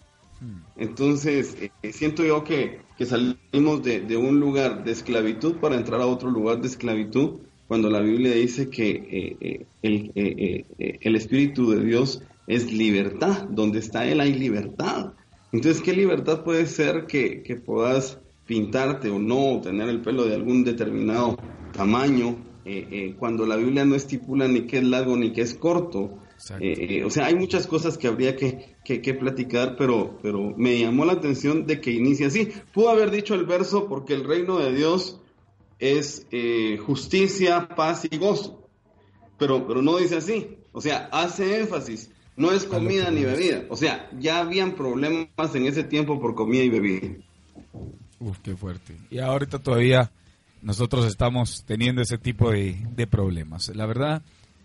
Entonces, 0.76 1.58
eh, 1.60 1.92
siento 1.92 2.24
yo 2.24 2.44
que, 2.44 2.80
salimos 3.06 3.84
de, 3.84 4.18
un 4.18 4.40
lugar 4.40 4.84
de 4.84 4.92
esclavitud 4.92 5.56
para 5.56 5.76
entrar 5.76 6.02
a 6.02 6.08
otro 6.08 6.30
lugar 6.30 6.62
de 6.62 6.68
esclavitud 6.68 7.40
cuando 7.68 7.90
la 7.90 8.00
Biblia 8.00 8.34
dice 8.34 8.70
que 8.70 9.66
el, 9.82 10.64
el 11.02 11.16
Espíritu 11.16 11.72
de 11.72 11.84
Dios 11.84 12.22
es 12.48 12.72
libertad, 12.72 13.48
donde 13.50 13.80
está 13.80 14.06
Él 14.06 14.20
hay 14.20 14.34
libertad. 14.34 15.14
Entonces, 15.54 15.84
¿qué 15.84 15.94
libertad 15.94 16.44
puede 16.44 16.66
ser 16.66 17.06
que, 17.06 17.62
puedas 17.64 18.20
pintarte 18.48 19.10
o 19.10 19.20
no, 19.20 19.62
tener 19.62 19.88
el 19.88 20.02
pelo 20.02 20.26
de 20.26 20.34
algún 20.34 20.64
determinado 20.64 21.38
tamaño, 21.72 22.38
eh, 22.66 22.88
eh, 22.92 23.16
cuando 23.18 23.46
la 23.46 23.56
Biblia 23.56 23.86
no 23.86 23.94
estipula 23.96 24.48
ni 24.48 24.62
qué 24.62 24.80
es 24.80 24.84
largo 24.84 25.16
ni 25.16 25.32
qué 25.32 25.42
es 25.42 25.54
corto? 25.54 26.18
Eh, 26.60 27.04
o 27.06 27.10
sea, 27.10 27.28
hay 27.28 27.36
muchas 27.36 27.68
cosas 27.68 27.98
que 27.98 28.08
habría 28.08 28.36
que, 28.36 28.76
que, 28.84 29.14
platicar, 29.14 29.76
pero, 29.78 30.18
pero 30.22 30.54
me 30.58 30.80
llamó 30.80 31.06
la 31.06 31.14
atención 31.14 31.66
de 31.66 31.80
que 31.80 31.92
inicia 31.92 32.28
así. 32.28 32.52
Pudo 32.74 32.90
haber 32.90 33.12
dicho 33.12 33.34
el 33.34 33.46
verso 33.46 33.88
porque 33.88 34.14
el 34.14 34.26
reino 34.26 34.60
de 34.60 34.74
Dios 34.74 35.22
es 35.80 36.28
justicia, 36.86 37.70
paz 37.70 38.08
y 38.10 38.18
gozo, 38.18 38.68
pero, 39.38 39.66
pero 39.68 39.82
no 39.82 39.98
dice 39.98 40.18
así. 40.18 40.58
O 40.74 40.82
sea, 40.82 41.10
hace 41.12 41.60
énfasis 41.60 42.10
no 42.36 42.52
es 42.52 42.66
comida 42.66 43.12
ni 43.12 43.24
bebida. 43.24 43.64
O 43.70 43.78
sea, 43.78 44.10
ya 44.20 44.40
habían 44.40 44.74
problemas 44.74 45.56
en 45.56 45.68
ese 45.68 45.84
tiempo 45.84 46.20
por 46.20 46.36
comida 46.36 46.64
y 46.64 46.70
bebida. 46.70 47.08
Uf, 48.20 48.40
qué 48.40 48.56
fuerte. 48.56 48.96
Y 49.10 49.20
ahorita 49.20 49.60
todavía 49.60 50.12
nosotros 50.62 51.06
estamos 51.06 51.64
teniendo 51.66 52.02
ese 52.02 52.18
tipo 52.18 52.52
de, 52.52 53.08
problemas. 53.10 53.70
La 53.76 53.86
verdad, 53.86 54.24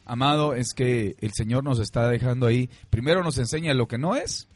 amado, 0.09 0.55
es 0.55 0.73
que 0.75 1.15
el 1.21 1.33
Señor 1.33 1.62
nos 1.62 1.79
está 1.79 2.09
dejando 2.09 2.47
ahí. 2.47 2.69
Primero 2.91 3.23
nos 3.23 3.38
enseña 3.38 3.75
lo 3.75 3.87
que 3.87 3.99
no 3.99 4.17
es 4.17 4.49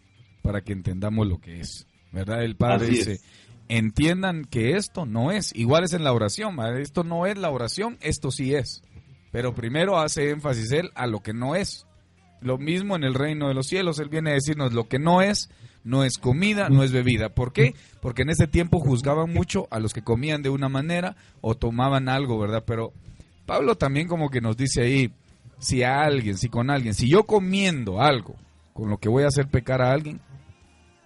para 0.42 0.62
que 0.62 0.72
entendamos 0.72 1.28
lo 1.28 1.38
que 1.38 1.60
es. 1.60 1.86
¿Verdad? 2.10 2.42
El 2.42 2.56
Padre 2.56 2.88
dice, 2.88 3.20
entiendan 3.68 4.44
que 4.44 4.72
esto 4.76 5.06
no 5.06 5.30
es. 5.30 5.54
Igual 5.54 5.84
es 5.84 5.92
en 5.92 6.04
la 6.04 6.12
oración. 6.12 6.58
Esto 6.78 7.04
no 7.04 7.26
es 7.26 7.38
la 7.38 7.50
oración, 7.50 7.96
esto 8.00 8.30
sí 8.30 8.54
es. 8.54 8.82
Pero 9.30 9.54
primero 9.54 9.98
hace 9.98 10.30
énfasis 10.30 10.72
él 10.72 10.90
a 10.94 11.06
lo 11.06 11.20
que 11.20 11.32
no 11.32 11.54
es. 11.54 11.86
Lo 12.40 12.58
mismo 12.58 12.96
en 12.96 13.04
el 13.04 13.14
reino 13.14 13.48
de 13.48 13.54
los 13.54 13.68
cielos. 13.68 13.98
Él 13.98 14.08
viene 14.08 14.30
a 14.30 14.34
decirnos 14.34 14.72
lo 14.72 14.88
que 14.88 14.98
no 14.98 15.22
es, 15.22 15.48
no 15.84 16.04
es 16.04 16.18
comida, 16.18 16.68
no 16.68 16.82
es 16.82 16.92
bebida. 16.92 17.30
¿Por 17.30 17.52
qué? 17.52 17.74
Porque 18.00 18.22
en 18.22 18.30
ese 18.30 18.46
tiempo 18.46 18.78
juzgaban 18.78 19.32
mucho 19.32 19.68
a 19.70 19.78
los 19.78 19.94
que 19.94 20.02
comían 20.02 20.42
de 20.42 20.50
una 20.50 20.68
manera 20.68 21.16
o 21.40 21.54
tomaban 21.54 22.08
algo, 22.08 22.38
¿verdad? 22.38 22.64
Pero 22.66 22.92
Pablo 23.46 23.76
también 23.76 24.06
como 24.06 24.28
que 24.28 24.40
nos 24.40 24.56
dice 24.56 24.82
ahí, 24.82 25.12
si 25.62 25.84
a 25.84 26.02
alguien, 26.02 26.36
si 26.36 26.48
con 26.48 26.70
alguien, 26.70 26.92
si 26.92 27.08
yo 27.08 27.22
comiendo 27.22 28.02
algo 28.02 28.34
con 28.72 28.90
lo 28.90 28.98
que 28.98 29.08
voy 29.08 29.22
a 29.22 29.28
hacer 29.28 29.46
pecar 29.46 29.80
a 29.80 29.92
alguien, 29.92 30.20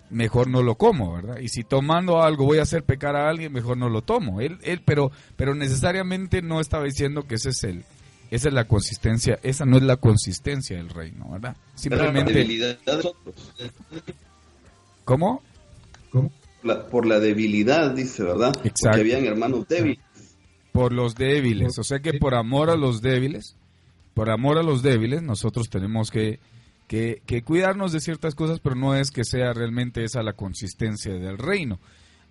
mejor 0.08 0.48
no 0.48 0.62
lo 0.62 0.76
como, 0.76 1.12
¿verdad? 1.12 1.38
Y 1.40 1.48
si 1.48 1.62
tomando 1.62 2.22
algo 2.22 2.46
voy 2.46 2.58
a 2.58 2.62
hacer 2.62 2.82
pecar 2.82 3.16
a 3.16 3.28
alguien, 3.28 3.52
mejor 3.52 3.76
no 3.76 3.90
lo 3.90 4.00
tomo. 4.00 4.40
Él, 4.40 4.58
él, 4.62 4.80
pero, 4.84 5.12
pero 5.36 5.54
necesariamente 5.54 6.40
no 6.40 6.60
estaba 6.60 6.84
diciendo 6.84 7.26
que 7.26 7.34
ese 7.34 7.50
es 7.50 7.64
el, 7.64 7.84
esa 8.30 8.48
es 8.48 8.54
la 8.54 8.64
consistencia, 8.64 9.38
esa 9.42 9.66
no 9.66 9.76
es 9.76 9.82
la 9.82 9.98
consistencia 9.98 10.78
del 10.78 10.88
reino, 10.88 11.28
¿verdad? 11.30 11.54
Simplemente... 11.74 12.32
La 12.32 12.38
debilidad 12.38 12.78
de 12.78 13.12
¿Cómo? 15.04 15.42
por 16.90 17.06
la 17.06 17.20
debilidad, 17.20 17.92
dice, 17.92 18.22
¿verdad? 18.24 18.48
Exacto. 18.64 18.78
Porque 18.80 19.00
habían 19.00 19.26
hermanos 19.26 19.68
débiles. 19.68 20.00
Por 20.72 20.92
los 20.92 21.14
débiles, 21.14 21.78
o 21.78 21.84
sea 21.84 22.00
que 22.00 22.14
por 22.14 22.34
amor 22.34 22.70
a 22.70 22.76
los 22.76 23.02
débiles, 23.02 23.56
por 24.16 24.30
amor 24.30 24.56
a 24.56 24.62
los 24.62 24.82
débiles, 24.82 25.22
nosotros 25.22 25.68
tenemos 25.68 26.10
que, 26.10 26.40
que, 26.88 27.42
cuidarnos 27.44 27.92
de 27.92 28.00
ciertas 28.00 28.34
cosas, 28.34 28.60
pero 28.60 28.74
no 28.74 28.96
es 28.96 29.10
que 29.10 29.24
sea 29.24 29.52
realmente 29.52 30.04
esa 30.04 30.22
la 30.22 30.32
consistencia 30.32 31.12
del 31.12 31.36
reino. 31.36 31.78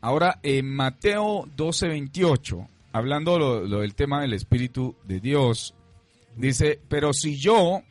Ahora, 0.02 0.40
en 0.42 0.76
Mateo 0.76 1.46
12:28, 1.56 2.68
hablando 2.92 3.38
lo, 3.38 3.80
del 3.82 3.94
tema 3.94 4.22
del 4.22 4.34
Espíritu 4.34 4.96
de 5.04 5.20
Dios, 5.20 5.76
Dice, 6.36 6.80
pero 6.90 7.14
si 7.14 7.38
yo, 7.38 7.82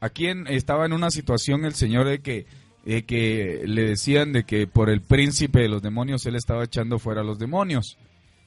aquí 0.00 0.28
estaba 0.48 0.84
en 0.84 0.92
una 0.92 1.10
situación 1.10 1.64
el 1.64 1.74
Señor 1.74 2.06
de 2.06 2.20
que, 2.20 2.46
que 2.84 3.62
le 3.64 3.82
decían 3.82 4.32
de 4.32 4.44
que 4.44 4.66
por 4.66 4.90
el 4.90 5.00
príncipe 5.00 5.60
de 5.60 5.68
los 5.68 5.82
demonios 5.82 6.24
él 6.26 6.36
estaba 6.36 6.64
echando 6.64 6.98
fuera 6.98 7.22
a 7.22 7.24
los 7.24 7.38
demonios. 7.38 7.98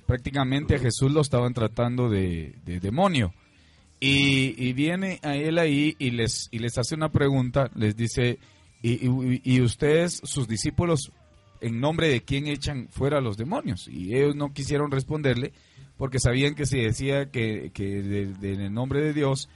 Prácticamente 0.06 0.76
a 0.76 0.80
Jesús 0.80 1.12
lo 1.12 1.22
estaban 1.22 1.54
tratando 1.54 2.10
de, 2.10 2.56
demonio. 2.64 3.34
Y, 4.04 4.74
viene 4.74 5.20
a 5.22 5.36
él 5.36 5.60
ahí 5.60 5.96
y 6.00 6.10
les, 6.10 6.50
y 6.52 6.58
les 6.58 6.76
hace 6.80 6.96
una 6.96 7.12
pregunta, 7.12 7.70
les 7.76 7.96
dice, 7.96 8.40
y, 8.82 9.62
ustedes, 9.62 10.22
sus 10.24 10.48
discípulos, 10.48 11.12
en 11.62 11.80
nombre 11.80 12.10
de 12.10 12.24
quién 12.24 12.48
echan 12.48 12.88
fuera 12.90 13.20
a 13.20 13.22
los 13.22 13.38
demonios? 13.38 13.88
Y 13.88 14.16
ellos 14.16 14.36
no 14.36 14.54
quisieron 14.54 14.90
responderle 14.90 15.54
porque 15.98 16.20
sabían 16.20 16.56
que 16.56 16.66
si 16.66 16.80
decía 16.80 17.30
que, 17.30 17.70
que 17.76 18.00
en 18.00 18.62
el 18.62 18.74
nombre 18.74 19.04
de 19.04 19.14
Dios, 19.14 19.50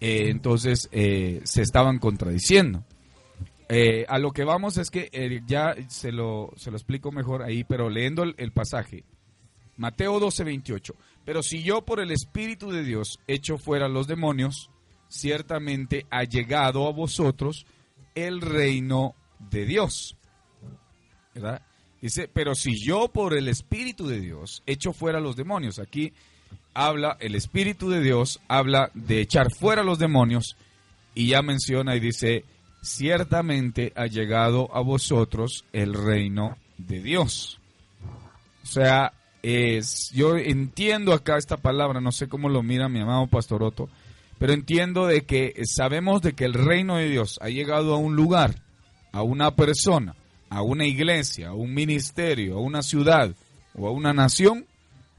eh, 0.00 0.30
entonces 0.30 0.88
eh, 0.90 1.40
se 1.44 1.62
estaban 1.62 2.00
contradiciendo. 2.00 2.82
Eh, 3.68 4.04
a 4.08 4.18
lo 4.18 4.32
que 4.32 4.42
vamos 4.42 4.78
es 4.78 4.90
que 4.90 5.08
ya 5.46 5.76
se 5.86 6.10
lo, 6.10 6.50
se 6.56 6.72
lo 6.72 6.76
explico 6.76 7.12
mejor 7.12 7.44
ahí, 7.44 7.62
pero 7.62 7.88
leyendo 7.88 8.24
el, 8.24 8.50
pasaje, 8.50 9.04
Mateo 9.76 10.18
12, 10.18 10.42
28. 10.42 10.96
Pero 11.24 11.42
si 11.42 11.62
yo 11.62 11.82
por 11.82 12.00
el 12.00 12.10
Espíritu 12.10 12.70
de 12.70 12.82
Dios 12.82 13.20
echo 13.26 13.58
fuera 13.58 13.88
los 13.88 14.06
demonios, 14.06 14.70
ciertamente 15.08 16.06
ha 16.10 16.24
llegado 16.24 16.88
a 16.88 16.92
vosotros 16.92 17.66
el 18.14 18.40
reino 18.40 19.14
de 19.50 19.66
Dios. 19.66 20.16
¿Verdad? 21.34 21.62
Dice, 22.00 22.28
pero 22.32 22.54
si 22.54 22.76
yo 22.76 23.08
por 23.08 23.34
el 23.34 23.48
Espíritu 23.48 24.08
de 24.08 24.20
Dios 24.20 24.62
echo 24.66 24.92
fuera 24.92 25.20
los 25.20 25.36
demonios, 25.36 25.78
aquí 25.78 26.12
habla, 26.74 27.16
el 27.20 27.34
Espíritu 27.36 27.88
de 27.90 28.00
Dios 28.00 28.40
habla 28.48 28.90
de 28.94 29.20
echar 29.20 29.52
fuera 29.54 29.84
los 29.84 29.98
demonios 29.98 30.56
y 31.14 31.28
ya 31.28 31.42
menciona 31.42 31.94
y 31.94 32.00
dice, 32.00 32.44
ciertamente 32.82 33.92
ha 33.94 34.06
llegado 34.06 34.74
a 34.74 34.80
vosotros 34.80 35.64
el 35.72 35.94
reino 35.94 36.56
de 36.76 37.00
Dios. 37.00 37.60
O 38.64 38.66
sea, 38.66 39.12
es, 39.42 40.10
yo 40.12 40.36
entiendo 40.36 41.12
acá 41.12 41.36
esta 41.36 41.56
palabra, 41.56 42.00
no 42.00 42.12
sé 42.12 42.28
cómo 42.28 42.48
lo 42.48 42.62
mira 42.62 42.88
mi 42.88 43.00
amado 43.00 43.26
Pastor 43.26 43.62
Otto, 43.62 43.88
pero 44.38 44.52
entiendo 44.52 45.06
de 45.06 45.24
que 45.24 45.54
sabemos 45.64 46.22
de 46.22 46.32
que 46.32 46.44
el 46.44 46.54
reino 46.54 46.96
de 46.96 47.08
Dios 47.08 47.38
ha 47.42 47.48
llegado 47.48 47.94
a 47.94 47.98
un 47.98 48.16
lugar, 48.16 48.62
a 49.12 49.22
una 49.22 49.54
persona, 49.54 50.14
a 50.48 50.62
una 50.62 50.86
iglesia, 50.86 51.48
a 51.48 51.54
un 51.54 51.74
ministerio, 51.74 52.56
a 52.56 52.60
una 52.60 52.82
ciudad 52.82 53.34
o 53.74 53.88
a 53.88 53.90
una 53.90 54.12
nación, 54.12 54.66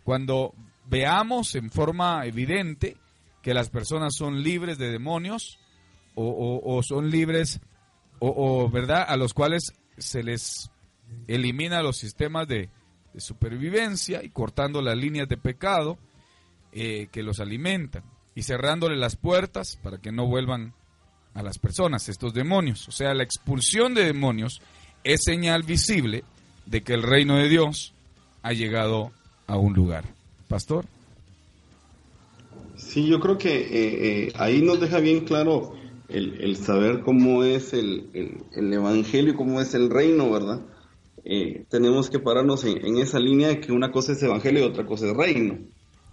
cuando 0.04 0.54
veamos 0.90 1.56
en 1.56 1.70
forma 1.70 2.26
evidente 2.26 2.98
que 3.42 3.54
las 3.54 3.70
personas 3.70 4.14
son 4.16 4.44
libres 4.44 4.78
de 4.78 4.92
demonios 4.92 5.60
o, 6.16 6.82
son 6.84 7.10
libres 7.10 7.60
o, 8.20 8.70
verdad 8.70 9.06
a 9.08 9.18
los 9.18 9.34
cuales 9.34 9.74
se 9.98 10.24
les 10.24 10.70
elimina 11.28 11.82
los 11.82 11.98
sistemas 11.98 12.48
de, 12.48 12.70
supervivencia 13.18 14.24
y 14.24 14.30
cortando 14.30 14.82
las 14.82 14.98
líneas 14.98 15.28
de 15.28 15.38
pecado 15.38 15.98
eh, 16.72 17.08
que 17.12 17.24
los 17.24 17.40
alimentan 17.40 18.04
y 18.36 18.44
cerrándole 18.44 18.98
las 18.98 19.16
puertas 19.16 19.78
para 19.82 20.00
que 20.00 20.12
no 20.12 20.26
vuelvan 20.26 20.74
a 21.34 21.44
las 21.44 21.60
personas 21.60 22.10
estos 22.10 22.34
demonios. 22.34 22.88
O 22.88 22.92
sea, 22.92 23.14
la 23.14 23.24
expulsión 23.24 23.94
de 23.94 24.06
demonios 24.06 24.62
es 25.04 25.22
señal 25.24 25.64
visible 25.64 26.24
de 26.66 26.82
que 26.82 26.94
el 26.94 27.04
reino 27.04 27.36
de 27.38 27.50
Dios 27.50 27.94
ha 28.42 28.54
llegado 28.54 29.12
a 29.48 29.58
un 29.58 29.74
lugar. 29.74 30.06
Pastor. 30.48 30.86
Sí, 32.76 33.08
yo 33.08 33.20
creo 33.20 33.38
que 33.38 33.56
eh, 33.56 34.28
eh, 34.28 34.34
ahí 34.36 34.62
nos 34.62 34.80
deja 34.80 35.00
bien 35.00 35.22
claro 35.22 35.76
el, 36.10 36.56
saber 36.58 37.02
cómo 37.02 37.44
es 37.44 37.74
el, 37.74 38.44
el, 38.54 38.74
Evangelio, 38.74 39.36
cómo 39.36 39.62
es 39.62 39.74
el 39.74 39.90
reino, 39.90 40.30
¿verdad? 40.30 40.60
Eh, 41.26 41.66
tenemos 41.70 42.10
que 42.10 42.20
pararnos 42.20 42.64
en, 42.66 42.98
esa 42.98 43.20
línea 43.20 43.48
de 43.48 43.60
que 43.60 43.72
una 43.72 43.92
cosa 43.92 44.12
es 44.12 44.24
Evangelio 44.24 44.64
y 44.64 44.68
otra 44.68 44.86
cosa 44.86 45.08
es 45.08 45.16
reino. 45.16 45.60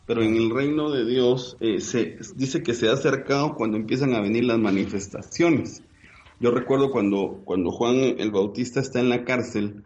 Pero 0.07 0.23
en 0.23 0.37
el 0.37 0.51
reino 0.51 0.91
de 0.91 1.05
Dios 1.05 1.57
se 1.79 2.19
dice 2.35 2.63
que 2.63 2.75
se 2.75 2.89
ha 2.89 2.93
acercado 2.93 3.55
cuando 3.55 3.77
empiezan 3.77 4.15
a 4.15 4.21
venir 4.21 4.45
las 4.45 4.59
manifestaciones. 4.59 5.83
Yo 6.41 6.51
recuerdo 6.51 6.91
cuando, 6.91 7.43
cuando 7.45 7.71
Juan 7.71 7.97
el 7.97 8.31
Bautista 8.33 8.81
está 8.81 8.99
en 8.99 9.09
la 9.09 9.25
cárcel 9.25 9.85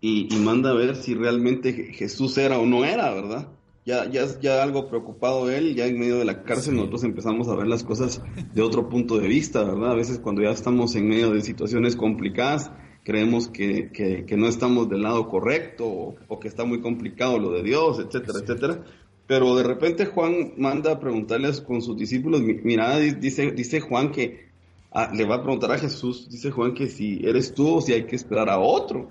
y, 0.00 0.34
y 0.34 0.38
manda 0.38 0.70
a 0.70 0.74
ver 0.74 0.96
si 0.96 1.14
realmente 1.14 1.72
Jesús 1.92 2.36
era 2.38 2.58
o 2.58 2.66
no 2.66 2.84
era, 2.84 3.14
¿verdad? 3.14 3.48
ya, 3.84 4.10
ya, 4.10 4.26
ya 4.40 4.62
algo 4.62 4.88
preocupado 4.88 5.50
él, 5.50 5.74
ya 5.74 5.86
en 5.86 5.98
medio 5.98 6.18
de 6.18 6.24
la 6.24 6.42
cárcel 6.42 6.76
nosotros 6.76 7.04
empezamos 7.04 7.48
a 7.48 7.56
ver 7.56 7.66
las 7.66 7.82
cosas 7.82 8.22
de 8.54 8.62
otro 8.62 8.88
punto 8.88 9.18
de 9.18 9.26
vista, 9.26 9.64
¿verdad? 9.64 9.92
A 9.92 9.94
veces 9.94 10.18
cuando 10.18 10.42
ya 10.42 10.50
estamos 10.50 10.94
en 10.96 11.08
medio 11.08 11.30
de 11.32 11.40
situaciones 11.40 11.96
complicadas, 11.96 12.70
creemos 13.04 13.48
que, 13.48 13.90
que, 13.92 14.36
no 14.36 14.46
estamos 14.46 14.88
del 14.88 15.02
lado 15.02 15.28
correcto 15.28 16.16
o, 16.28 16.40
que 16.40 16.48
está 16.48 16.64
muy 16.64 16.80
complicado 16.80 17.38
lo 17.38 17.52
de 17.52 17.62
Dios, 17.62 17.98
etcétera, 17.98 18.40
etcétera. 18.40 18.84
Pero 19.26 19.56
de 19.56 19.62
repente 19.62 20.06
Juan 20.06 20.54
manda 20.56 20.92
a 20.92 21.00
preguntarles 21.00 21.60
con 21.60 21.82
sus 21.82 21.96
discípulos, 21.96 22.42
mira, 22.42 22.98
dice, 22.98 23.52
dice 23.52 23.80
Juan 23.80 24.10
que 24.10 24.48
ah, 24.90 25.10
le 25.14 25.24
va 25.24 25.36
a 25.36 25.42
preguntar 25.42 25.72
a 25.72 25.78
Jesús, 25.78 26.28
dice 26.30 26.50
Juan 26.50 26.74
que 26.74 26.88
si 26.88 27.20
eres 27.24 27.54
tú 27.54 27.76
o 27.76 27.80
si 27.80 27.92
hay 27.92 28.04
que 28.04 28.16
esperar 28.16 28.48
a 28.48 28.58
otro 28.58 29.08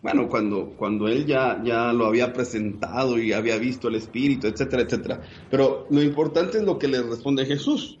bueno, 0.00 0.28
cuando, 0.28 0.70
cuando 0.76 1.08
él 1.08 1.26
ya, 1.26 1.60
ya 1.64 1.92
lo 1.92 2.06
había 2.06 2.32
presentado 2.32 3.18
y 3.18 3.32
había 3.32 3.58
visto 3.58 3.88
el 3.88 3.96
Espíritu, 3.96 4.46
etcétera, 4.46 4.82
etcétera. 4.82 5.22
Pero 5.50 5.86
lo 5.90 6.02
importante 6.02 6.58
es 6.58 6.64
lo 6.64 6.78
que 6.78 6.88
le 6.88 7.02
responde 7.02 7.44
Jesús. 7.46 7.98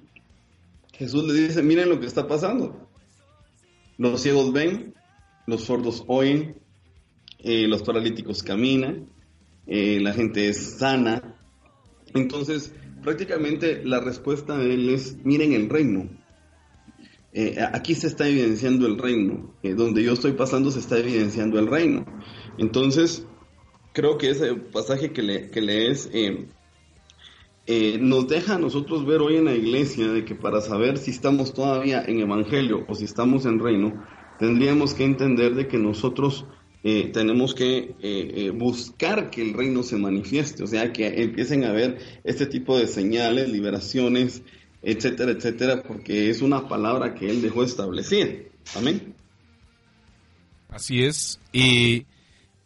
Jesús 0.92 1.24
le 1.24 1.34
dice, 1.34 1.62
miren 1.62 1.88
lo 1.88 1.98
que 1.98 2.06
está 2.06 2.26
pasando. 2.28 2.88
Los 3.96 4.20
ciegos 4.20 4.52
ven, 4.52 4.94
los 5.48 5.62
sordos 5.62 6.04
oyen, 6.08 6.56
eh, 7.38 7.66
los 7.66 7.82
paralíticos 7.82 8.42
caminan, 8.42 9.08
eh, 9.66 9.98
la 9.98 10.12
gente 10.12 10.50
es 10.50 10.76
sana. 10.78 11.36
Entonces, 12.12 12.74
prácticamente 13.02 13.82
la 13.82 13.98
respuesta 13.98 14.58
de 14.58 14.74
él 14.74 14.90
es, 14.90 15.16
miren 15.24 15.54
el 15.54 15.70
reino. 15.70 16.10
Eh, 17.32 17.56
aquí 17.72 17.94
se 17.94 18.08
está 18.08 18.28
evidenciando 18.28 18.86
el 18.86 18.98
reino, 18.98 19.54
donde 19.62 20.02
yo 20.02 20.12
estoy 20.12 20.32
pasando 20.32 20.70
se 20.70 20.80
está 20.80 20.98
evidenciando 20.98 21.58
el 21.58 21.66
reino. 21.66 22.04
Entonces, 22.58 23.24
creo 23.94 24.18
que 24.18 24.30
ese 24.30 24.54
pasaje 24.54 25.12
que, 25.12 25.22
le, 25.22 25.50
que 25.50 26.46
nos 28.00 28.28
deja 28.28 28.56
a 28.56 28.58
nosotros 28.58 29.06
ver 29.06 29.22
hoy 29.22 29.36
en 29.36 29.46
la 29.46 29.54
iglesia 29.54 30.08
de 30.08 30.26
que 30.26 30.34
para 30.34 30.60
saber 30.60 30.98
si 30.98 31.10
estamos 31.10 31.54
todavía 31.54 32.02
en 32.06 32.20
evangelio 32.20 32.84
o 32.86 32.94
si 32.94 33.04
estamos 33.06 33.46
en 33.46 33.60
reino, 33.60 34.04
tendríamos 34.38 34.94
que 34.94 35.04
entender 35.04 35.54
de 35.54 35.68
que 35.68 35.78
nosotros 35.78 36.46
tenemos 36.82 37.54
que 37.54 38.52
buscar 38.54 39.30
que 39.30 39.42
el 39.42 39.52
reino 39.52 39.82
se 39.82 39.96
manifieste, 39.96 40.62
o 40.62 40.66
sea, 40.66 40.92
que 40.92 41.22
empiecen 41.22 41.64
a 41.64 41.72
ver 41.72 41.98
este 42.24 42.46
tipo 42.46 42.78
de 42.78 42.86
señales, 42.86 43.50
liberaciones, 43.50 44.42
etcétera, 44.80 45.32
etcétera, 45.32 45.82
porque 45.82 46.30
es 46.30 46.40
una 46.40 46.68
palabra 46.68 47.14
que 47.14 47.28
Él 47.28 47.42
dejó 47.42 47.62
establecida. 47.64 48.28
Amén. 48.76 49.14
Así 50.68 51.02
es. 51.02 51.40
Y 51.52 52.06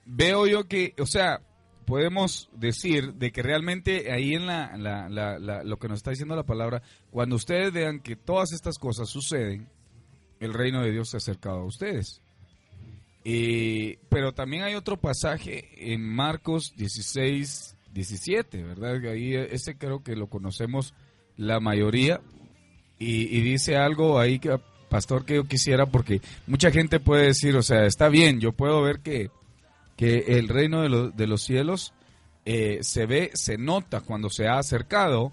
veo 0.05 0.47
yo 0.47 0.69
que, 0.69 0.95
o 0.99 1.07
sea, 1.07 1.41
podemos 1.87 2.51
decir 2.53 3.15
de 3.15 3.33
que 3.33 3.43
realmente 3.43 4.13
ahí 4.13 4.35
en 4.35 4.47
la, 4.47 5.63
lo 5.65 5.79
que 5.79 5.89
nos 5.89 5.99
está 5.99 6.11
diciendo 6.11 6.37
la 6.37 6.45
palabra, 6.45 6.83
cuando 7.11 7.37
ustedes 7.37 7.73
vean 7.73 8.01
que 8.01 8.17
todas 8.17 8.53
estas 8.53 8.79
cosas 8.79 9.09
suceden, 9.09 9.69
el 10.43 10.55
reino 10.55 10.83
de 10.83 10.93
Dios 10.93 11.11
se 11.11 11.17
ha 11.17 11.19
acercado 11.19 11.61
a 11.61 11.65
ustedes. 11.65 12.21
pero 14.09 14.33
también 14.33 14.63
hay 14.63 14.75
otro 14.75 14.97
pasaje 14.97 15.93
en 15.93 16.03
Marcos 16.03 16.75
16, 16.77 17.77
17, 17.93 18.63
¿verdad? 18.63 18.97
Ahí 19.11 19.35
ese 19.35 19.77
creo 19.77 20.03
que 20.03 20.17
lo 20.17 20.29
conocemos 20.29 20.95
la 21.37 21.61
mayoría, 21.61 22.21
y, 23.05 23.41
dice 23.41 23.77
algo 23.77 24.21
ahí 24.21 24.39
que, 24.39 24.61
pastor, 24.89 25.25
que 25.25 25.35
yo 25.35 25.45
quisiera, 25.45 25.87
porque 25.87 26.21
mucha 26.47 26.71
gente 26.71 27.01
puede 27.01 27.27
decir, 27.27 27.57
o 27.57 27.63
sea, 27.63 27.85
está 27.85 28.09
bien, 28.09 28.39
yo 28.39 28.53
puedo 28.53 28.81
ver 28.81 29.01
que, 29.01 29.31
que 29.97 30.39
el 30.39 30.49
reino 30.49 30.83
de, 30.83 31.11
de 31.11 31.27
los 31.27 31.43
cielos 31.43 31.93
eh, 32.45 32.79
se 32.83 33.07
ve, 33.07 33.31
se 33.35 33.59
nota 33.59 34.01
cuando 34.01 34.31
se 34.31 34.47
ha 34.47 34.59
acercado, 34.59 35.33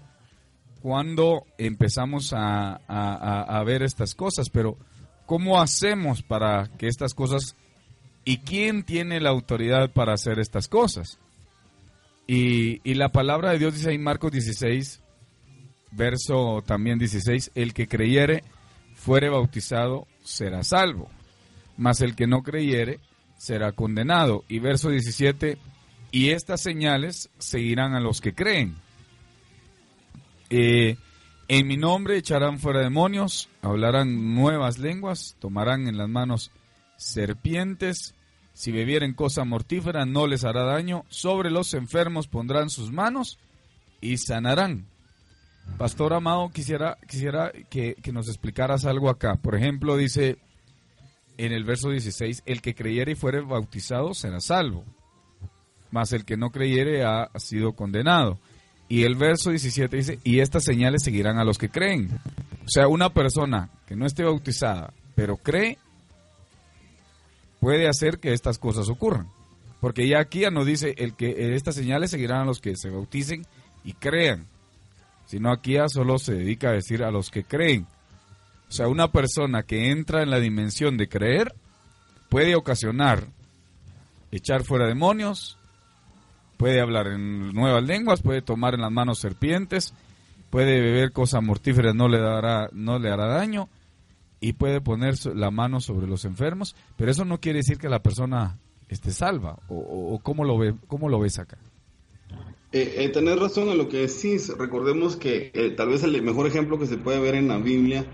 cuando 0.80 1.44
empezamos 1.58 2.32
a, 2.32 2.80
a, 2.88 3.64
ver 3.64 3.82
estas 3.82 4.14
cosas, 4.14 4.48
pero 4.48 4.78
¿cómo 5.30 5.60
hacemos 5.60 6.24
para 6.24 6.68
que 6.76 6.88
estas 6.88 7.14
cosas 7.14 7.54
y 8.24 8.38
quién 8.38 8.82
tiene 8.82 9.20
la 9.20 9.30
autoridad 9.30 9.92
para 9.92 10.12
hacer 10.12 10.40
estas 10.40 10.66
cosas? 10.66 11.20
Y, 12.26 12.80
y, 12.82 12.94
la 12.94 13.10
palabra 13.10 13.52
de 13.52 13.60
Dios 13.60 13.74
dice 13.74 13.92
en 13.92 14.02
Marcos 14.02 14.32
16, 14.32 15.00
verso 15.92 16.64
también 16.66 16.98
16, 16.98 17.52
el 17.54 17.74
que 17.74 17.86
creyere, 17.86 18.42
fuere 18.96 19.28
bautizado, 19.28 20.08
será 20.24 20.64
salvo, 20.64 21.08
mas 21.76 22.00
el 22.00 22.16
que 22.16 22.26
no 22.26 22.42
creyere, 22.42 22.98
será 23.38 23.70
condenado. 23.70 24.42
Y 24.48 24.58
verso 24.58 24.90
17, 24.90 25.58
y 26.10 26.30
estas 26.30 26.60
señales 26.60 27.30
seguirán 27.38 27.94
a 27.94 28.00
los 28.00 28.20
que 28.20 28.34
creen. 28.34 28.74
Eh, 30.50 30.96
en 31.52 31.66
mi 31.66 31.76
nombre 31.76 32.16
echarán 32.16 32.60
fuera 32.60 32.78
demonios, 32.78 33.48
hablarán 33.60 34.36
nuevas 34.36 34.78
lenguas, 34.78 35.34
tomarán 35.40 35.88
en 35.88 35.98
las 35.98 36.08
manos 36.08 36.52
serpientes, 36.96 38.14
si 38.52 38.70
bebieren 38.70 39.14
cosa 39.14 39.44
mortífera 39.44 40.06
no 40.06 40.28
les 40.28 40.44
hará 40.44 40.62
daño, 40.62 41.04
sobre 41.08 41.50
los 41.50 41.74
enfermos 41.74 42.28
pondrán 42.28 42.70
sus 42.70 42.92
manos 42.92 43.40
y 44.00 44.18
sanarán. 44.18 44.86
Pastor 45.76 46.12
Amado, 46.12 46.50
quisiera, 46.50 46.98
quisiera 47.08 47.50
que, 47.68 47.96
nos 48.12 48.28
explicaras 48.28 48.84
algo 48.84 49.10
acá. 49.10 49.34
Por 49.34 49.56
ejemplo, 49.56 49.96
dice 49.96 50.38
en 51.36 51.50
el 51.50 51.64
verso 51.64 51.90
16, 51.90 52.44
el 52.46 52.62
que 52.62 52.76
creyere 52.76 53.12
y 53.12 53.16
fuere 53.16 53.40
bautizado 53.40 54.14
será 54.14 54.38
salvo, 54.38 54.84
mas 55.90 56.12
el 56.12 56.24
que 56.24 56.36
no 56.36 56.50
creyere 56.50 57.02
ha 57.04 57.28
sido 57.40 57.72
condenado. 57.72 58.38
Y 58.90 59.04
el 59.04 59.14
verso 59.14 59.48
17 59.48 59.96
dice, 59.96 60.18
y 60.22 60.40
estas 60.40 60.64
señales 60.64 61.02
seguirán 61.02 61.38
a 61.38 61.44
los 61.44 61.56
que 61.56 61.70
creen. 61.70 62.10
O 62.66 62.68
sea, 62.68 62.88
una 62.88 63.08
persona 63.08 63.70
que 63.86 63.96
no 63.96 64.04
esté 64.04 64.24
bautizada, 64.24 64.92
pero 65.14 65.38
cree, 65.38 65.78
puede 67.58 67.88
hacer 67.88 68.18
que 68.18 68.34
estas 68.34 68.58
cosas 68.58 68.90
ocurran. 68.90 69.28
Porque 69.80 70.06
ya 70.06 70.18
aquí 70.18 70.40
ya 70.40 70.50
nos 70.50 70.66
dice, 70.66 70.94
el 70.98 71.14
que 71.14 71.54
estas 71.54 71.74
señales 71.74 72.10
seguirán 72.10 72.42
a 72.42 72.44
los 72.44 72.60
que 72.60 72.76
se 72.76 72.90
bauticen 72.90 73.46
y 73.82 73.94
crean 73.94 74.46
sino 75.30 75.52
aquí 75.52 75.74
ya 75.74 75.88
solo 75.88 76.18
se 76.18 76.34
dedica 76.34 76.70
a 76.70 76.72
decir 76.72 77.04
a 77.04 77.12
los 77.12 77.30
que 77.30 77.44
creen. 77.44 77.86
O 78.68 78.72
sea, 78.72 78.88
una 78.88 79.12
persona 79.12 79.62
que 79.62 79.92
entra 79.92 80.24
en 80.24 80.30
la 80.30 80.40
dimensión 80.40 80.96
de 80.96 81.08
creer 81.08 81.54
puede 82.28 82.56
ocasionar 82.56 83.28
echar 84.32 84.64
fuera 84.64 84.88
demonios, 84.88 85.56
puede 86.60 86.82
hablar 86.82 87.06
en 87.06 87.54
nuevas 87.54 87.82
lenguas, 87.82 88.20
puede 88.20 88.42
tomar 88.42 88.74
en 88.74 88.82
las 88.82 88.92
manos 88.92 89.18
serpientes, 89.18 89.94
puede 90.50 90.78
beber 90.78 91.10
cosas 91.10 91.42
mortíferas, 91.42 91.94
no 91.94 92.06
le 92.06 92.20
dará, 92.20 92.68
no 92.74 92.98
le 92.98 93.08
hará 93.08 93.28
daño, 93.28 93.70
y 94.42 94.52
puede 94.52 94.82
poner 94.82 95.14
la 95.34 95.50
mano 95.50 95.80
sobre 95.80 96.06
los 96.06 96.26
enfermos, 96.26 96.76
pero 96.98 97.10
eso 97.10 97.24
no 97.24 97.40
quiere 97.40 97.60
decir 97.60 97.78
que 97.78 97.88
la 97.88 98.02
persona 98.02 98.58
esté 98.90 99.10
salva, 99.10 99.58
o, 99.68 100.20
cómo, 100.22 100.44
lo 100.44 100.58
ve, 100.58 100.74
cómo 100.86 101.08
lo 101.08 101.18
ves 101.18 101.38
acá. 101.38 101.56
Eh, 102.72 103.10
eh, 103.10 103.36
razón 103.36 103.70
en 103.70 103.78
lo 103.78 103.88
que 103.88 104.06
decís. 104.06 104.52
Recordemos 104.58 105.16
que 105.16 105.50
eh, 105.54 105.70
tal 105.70 105.88
vez 105.88 106.02
el 106.02 106.22
mejor 106.22 106.46
ejemplo 106.46 106.78
que 106.78 106.86
se 106.86 106.98
puede 106.98 107.20
ver 107.20 107.36
en 107.36 107.48
la 107.48 107.56
Biblia 107.56 108.04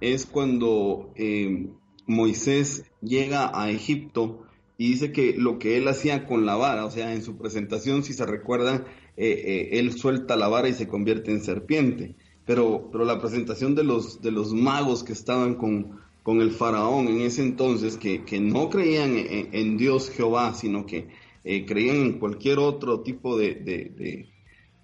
es 0.00 0.26
cuando 0.26 1.10
eh, 1.16 1.70
Moisés 2.06 2.84
llega 3.02 3.50
a 3.52 3.68
Egipto 3.68 4.45
y 4.78 4.90
dice 4.90 5.12
que 5.12 5.34
lo 5.36 5.58
que 5.58 5.76
él 5.76 5.88
hacía 5.88 6.26
con 6.26 6.46
la 6.46 6.56
vara, 6.56 6.84
o 6.84 6.90
sea, 6.90 7.14
en 7.14 7.22
su 7.22 7.36
presentación, 7.36 8.02
si 8.02 8.12
se 8.12 8.26
recuerdan, 8.26 8.84
él 9.16 9.92
suelta 9.94 10.36
la 10.36 10.48
vara 10.48 10.68
y 10.68 10.74
se 10.74 10.86
convierte 10.86 11.30
en 11.30 11.42
serpiente. 11.42 12.14
Pero, 12.44 12.90
pero 12.92 13.04
la 13.04 13.18
presentación 13.18 13.74
de 13.74 13.84
los, 13.84 14.20
de 14.20 14.30
los 14.30 14.52
magos 14.52 15.02
que 15.02 15.14
estaban 15.14 15.54
con, 15.54 15.98
con 16.22 16.40
el 16.40 16.50
faraón 16.50 17.08
en 17.08 17.22
ese 17.22 17.42
entonces, 17.42 17.96
que, 17.96 18.24
que 18.24 18.38
no 18.38 18.68
creían 18.68 19.14
en 19.16 19.76
Dios 19.78 20.10
Jehová, 20.10 20.54
sino 20.54 20.84
que 20.84 21.08
eh, 21.48 21.64
creían 21.64 21.98
en 21.98 22.18
cualquier 22.18 22.58
otro 22.58 23.02
tipo 23.02 23.38
de, 23.38 24.26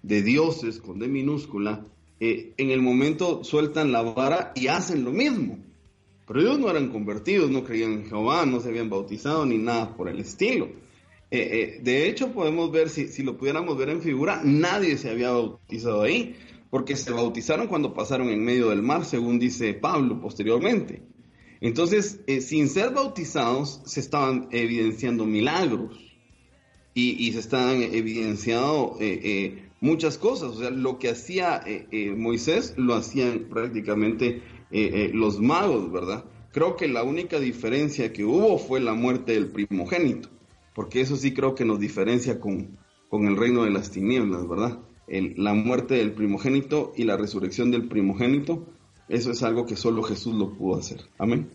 dioses 0.01 0.79
con 0.79 0.97
D 0.97 1.09
minúscula, 1.09 1.85
eh, 2.21 2.53
en 2.55 2.69
el 2.69 2.81
momento 2.81 3.43
sueltan 3.43 3.91
la 3.91 4.01
vara 4.01 4.53
y 4.55 4.67
hacen 4.67 5.03
lo 5.03 5.11
mismo. 5.11 5.57
Pero 6.33 6.47
ellos 6.47 6.59
no 6.59 6.71
eran 6.71 6.89
convertidos, 6.89 7.51
no 7.51 7.63
creían 7.63 7.93
en 7.93 8.05
Jehová, 8.05 8.43
no 8.47 8.59
se 8.59 8.69
habían 8.69 8.89
bautizado 8.89 9.45
ni 9.45 9.59
nada 9.59 9.95
por 9.95 10.09
el 10.09 10.19
estilo. 10.19 10.67
Eh, 11.29 11.79
de 11.83 12.09
hecho, 12.09 12.31
podemos 12.31 12.71
ver, 12.71 12.89
si, 12.89 13.07
si 13.07 13.21
lo 13.21 13.37
pudiéramos 13.37 13.77
ver 13.77 13.89
en 13.89 14.01
figura, 14.01 14.41
nadie 14.43 14.97
se 14.97 15.11
había 15.11 15.29
bautizado 15.29 16.01
ahí, 16.01 16.35
porque 16.71 16.95
se 16.95 17.11
bautizaron 17.11 17.67
cuando 17.67 17.93
pasaron 17.93 18.29
en 18.29 18.43
medio 18.43 18.69
del 18.69 18.81
mar, 18.81 19.05
según 19.05 19.37
dice 19.37 19.75
Pablo 19.75 20.19
posteriormente. 20.19 21.03
Entonces, 21.61 22.19
sin 22.41 22.67
ser 22.67 22.95
bautizados, 22.95 23.81
se 23.85 23.99
estaban 23.99 24.47
evidenciando 24.49 25.25
milagros 25.25 26.13
y, 26.95 27.31
se 27.31 27.39
están 27.39 27.81
evidenciando 27.81 28.97
eh, 28.99 29.19
eh, 29.23 29.69
muchas 29.81 30.17
cosas. 30.17 30.49
O 30.49 30.59
sea, 30.59 30.69
lo 30.69 30.99
que 30.99 31.09
hacía 31.09 31.61
eh, 31.65 32.13
Moisés 32.15 32.73
lo 32.77 32.95
hacían 32.95 33.49
prácticamente 33.49 34.41
los 35.13 35.39
magos, 35.39 35.91
¿verdad? 35.91 36.25
Creo 36.51 36.75
que 36.75 36.87
la 36.87 37.03
única 37.03 37.39
diferencia 37.39 38.11
que 38.11 38.25
hubo 38.25 38.57
fue 38.57 38.79
la 38.79 38.93
muerte 38.93 39.33
del 39.33 39.47
primogénito, 39.47 40.29
porque 40.73 41.01
eso 41.01 41.15
sí 41.15 41.33
creo 41.33 41.55
que 41.55 41.65
nos 41.65 41.79
diferencia 41.79 42.39
con, 42.39 42.77
con 43.09 43.27
el 43.27 43.37
reino 43.37 43.63
de 43.63 43.71
las 43.71 43.91
tinieblas, 43.91 44.47
¿verdad? 44.47 44.79
la 45.07 45.53
muerte 45.53 45.95
del 45.95 46.13
primogénito 46.13 46.93
y 46.95 47.03
la 47.03 47.17
resurrección 47.17 47.71
del 47.71 47.87
primogénito, 47.87 48.65
eso 49.09 49.31
es 49.31 49.43
algo 49.43 49.65
que 49.65 49.75
solo 49.75 50.01
Jesús 50.03 50.33
lo 50.35 50.53
pudo 50.53 50.79
hacer. 50.79 51.01
Amén. 51.17 51.51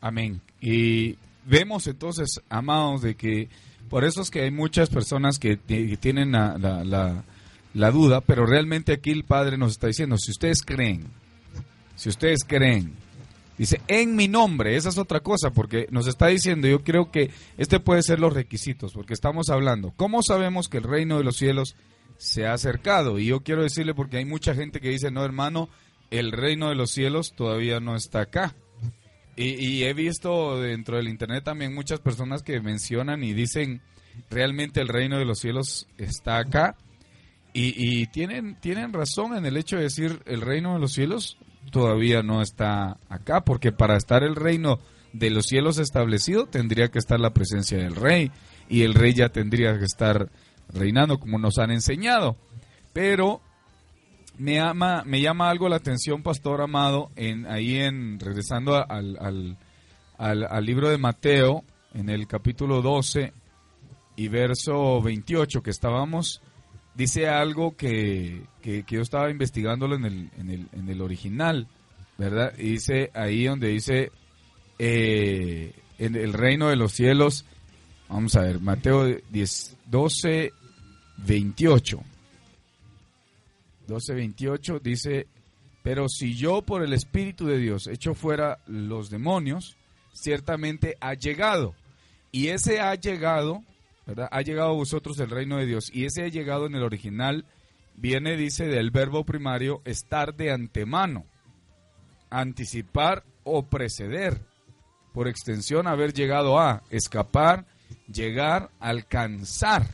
Amén. 0.00 0.40
Y 0.60 1.16
vemos 1.44 1.86
entonces, 1.86 2.40
amados, 2.48 3.02
de 3.02 3.16
que 3.16 3.48
por 3.88 4.04
eso 4.04 4.22
es 4.22 4.30
que 4.30 4.42
hay 4.42 4.50
muchas 4.50 4.88
personas 4.88 5.38
que, 5.38 5.56
tienen 5.56 6.32
la, 6.32 7.90
duda, 7.92 8.20
pero 8.20 8.46
realmente 8.46 8.92
aquí 8.92 9.10
el 9.10 9.24
Padre 9.24 9.58
nos 9.58 9.72
está 9.72 9.88
diciendo, 9.88 10.16
si 10.18 10.30
ustedes 10.30 10.62
creen, 10.62 11.04
si 11.96 12.08
ustedes 12.08 12.44
creen, 12.46 12.94
dice, 13.58 13.80
en 13.88 14.14
mi 14.14 14.28
nombre, 14.28 14.76
esa 14.76 14.90
es 14.90 14.98
otra 14.98 15.20
cosa, 15.20 15.50
porque 15.50 15.86
nos 15.90 16.06
está 16.06 16.28
diciendo, 16.28 16.68
yo 16.68 16.84
creo 16.84 17.10
que 17.10 17.30
este 17.58 17.80
puede 17.80 18.02
ser 18.02 18.20
los 18.20 18.32
requisitos, 18.32 18.92
porque 18.92 19.14
estamos 19.14 19.48
hablando, 19.48 19.92
¿cómo 19.96 20.22
sabemos 20.22 20.68
que 20.68 20.78
el 20.78 20.84
reino 20.84 21.18
de 21.18 21.24
los 21.24 21.36
cielos 21.36 21.74
se 22.18 22.46
ha 22.46 22.52
acercado? 22.52 23.18
Y 23.18 23.26
yo 23.26 23.40
quiero 23.40 23.62
decirle, 23.62 23.94
porque 23.94 24.18
hay 24.18 24.24
mucha 24.24 24.54
gente 24.54 24.80
que 24.80 24.90
dice, 24.90 25.10
no 25.10 25.24
hermano, 25.24 25.68
el 26.10 26.32
reino 26.32 26.68
de 26.68 26.76
los 26.76 26.90
cielos 26.92 27.32
todavía 27.34 27.80
no 27.80 27.96
está 27.96 28.20
acá. 28.20 28.54
Y, 29.38 29.82
he 29.82 29.92
visto 29.92 30.58
dentro 30.58 30.96
del 30.96 31.08
internet 31.08 31.44
también 31.44 31.74
muchas 31.74 32.00
personas 32.00 32.42
que 32.42 32.58
mencionan 32.60 33.22
y 33.22 33.34
dicen 33.34 33.82
realmente 34.30 34.80
el 34.80 34.88
reino 34.88 35.18
de 35.18 35.26
los 35.26 35.40
cielos 35.40 35.86
está 35.98 36.38
acá. 36.38 36.76
Y, 37.52 38.06
tienen, 38.08 38.56
tienen 38.60 38.92
razón 38.92 39.36
en 39.36 39.46
el 39.46 39.56
hecho 39.56 39.76
de 39.76 39.84
decir 39.84 40.20
el 40.26 40.42
reino 40.42 40.74
de 40.74 40.78
los 40.78 40.92
cielos 40.92 41.38
todavía 41.70 42.22
no 42.22 42.42
está 42.42 42.98
acá, 43.08 43.44
porque 43.44 43.72
para 43.72 43.96
estar 43.96 44.22
el 44.22 44.36
reino 44.36 44.78
de 45.12 45.30
los 45.30 45.46
cielos 45.46 45.78
establecido 45.78 46.46
tendría 46.46 46.88
que 46.88 46.98
estar 46.98 47.18
la 47.18 47.32
presencia 47.32 47.78
del 47.78 47.94
rey 47.94 48.30
y 48.68 48.82
el 48.82 48.94
rey 48.94 49.14
ya 49.14 49.30
tendría 49.30 49.78
que 49.78 49.84
estar 49.84 50.28
reinando 50.72 51.18
como 51.18 51.38
nos 51.38 51.58
han 51.58 51.70
enseñado. 51.70 52.36
Pero 52.92 53.40
me, 54.38 54.60
ama, 54.60 55.02
me 55.04 55.20
llama 55.20 55.50
algo 55.50 55.68
la 55.68 55.76
atención, 55.76 56.22
Pastor 56.22 56.60
Amado, 56.60 57.10
en, 57.16 57.46
ahí 57.46 57.76
en, 57.76 58.18
regresando 58.18 58.76
al, 58.76 59.16
al, 60.18 60.46
al, 60.50 60.64
libro 60.64 60.90
de 60.90 60.98
Mateo, 60.98 61.64
en 61.94 62.08
el 62.08 62.26
capítulo 62.26 62.82
12 62.82 63.32
y 64.16 64.28
verso 64.28 65.00
28 65.02 65.62
que 65.62 65.70
estábamos, 65.70 66.42
dice 66.96 67.28
algo 67.28 67.76
que, 67.76 68.42
que, 68.62 68.84
yo 68.88 69.02
estaba 69.02 69.30
investigándolo 69.30 69.96
en 69.96 70.04
el, 70.04 70.30
en 70.38 70.50
el, 70.50 70.68
en 70.72 70.88
el 70.88 71.00
original, 71.02 71.68
¿verdad? 72.18 72.54
dice 72.56 73.10
ahí 73.14 73.44
donde 73.44 73.68
dice, 73.68 74.10
eh, 74.78 75.72
en 75.98 76.16
el 76.16 76.32
reino 76.32 76.68
de 76.68 76.76
los 76.76 76.92
cielos, 76.92 77.44
vamos 78.08 78.34
a 78.36 78.42
ver, 78.42 78.60
Mateo 78.60 79.06
10, 79.30 79.76
12, 79.86 80.52
28. 81.18 82.02
12.28 83.88 84.80
dice, 84.80 85.26
pero 85.82 86.08
si 86.08 86.34
yo 86.34 86.62
por 86.62 86.82
el 86.82 86.92
Espíritu 86.92 87.46
de 87.46 87.58
Dios 87.58 87.86
echo 87.86 88.14
fuera 88.14 88.58
los 88.66 89.10
demonios, 89.10 89.76
ciertamente 90.12 90.96
ha 91.00 91.14
llegado. 91.14 91.74
Y 92.32 92.48
ese 92.48 92.80
ha 92.80 92.94
llegado, 92.96 93.62
¿verdad? 94.06 94.28
Ha 94.30 94.42
llegado 94.42 94.70
a 94.70 94.74
vosotros 94.74 95.18
el 95.18 95.30
reino 95.30 95.56
de 95.58 95.66
Dios. 95.66 95.90
Y 95.92 96.04
ese 96.04 96.22
ha 96.22 96.28
llegado 96.28 96.66
en 96.66 96.74
el 96.74 96.82
original, 96.82 97.44
viene, 97.96 98.36
dice, 98.36 98.66
del 98.66 98.90
verbo 98.90 99.24
primario, 99.24 99.82
estar 99.84 100.34
de 100.34 100.52
antemano, 100.52 101.26
anticipar 102.30 103.24
o 103.42 103.66
preceder. 103.68 104.40
Por 105.12 105.28
extensión, 105.28 105.86
haber 105.86 106.12
llegado 106.12 106.60
a 106.60 106.82
escapar, 106.90 107.66
llegar, 108.06 108.70
alcanzar, 108.78 109.86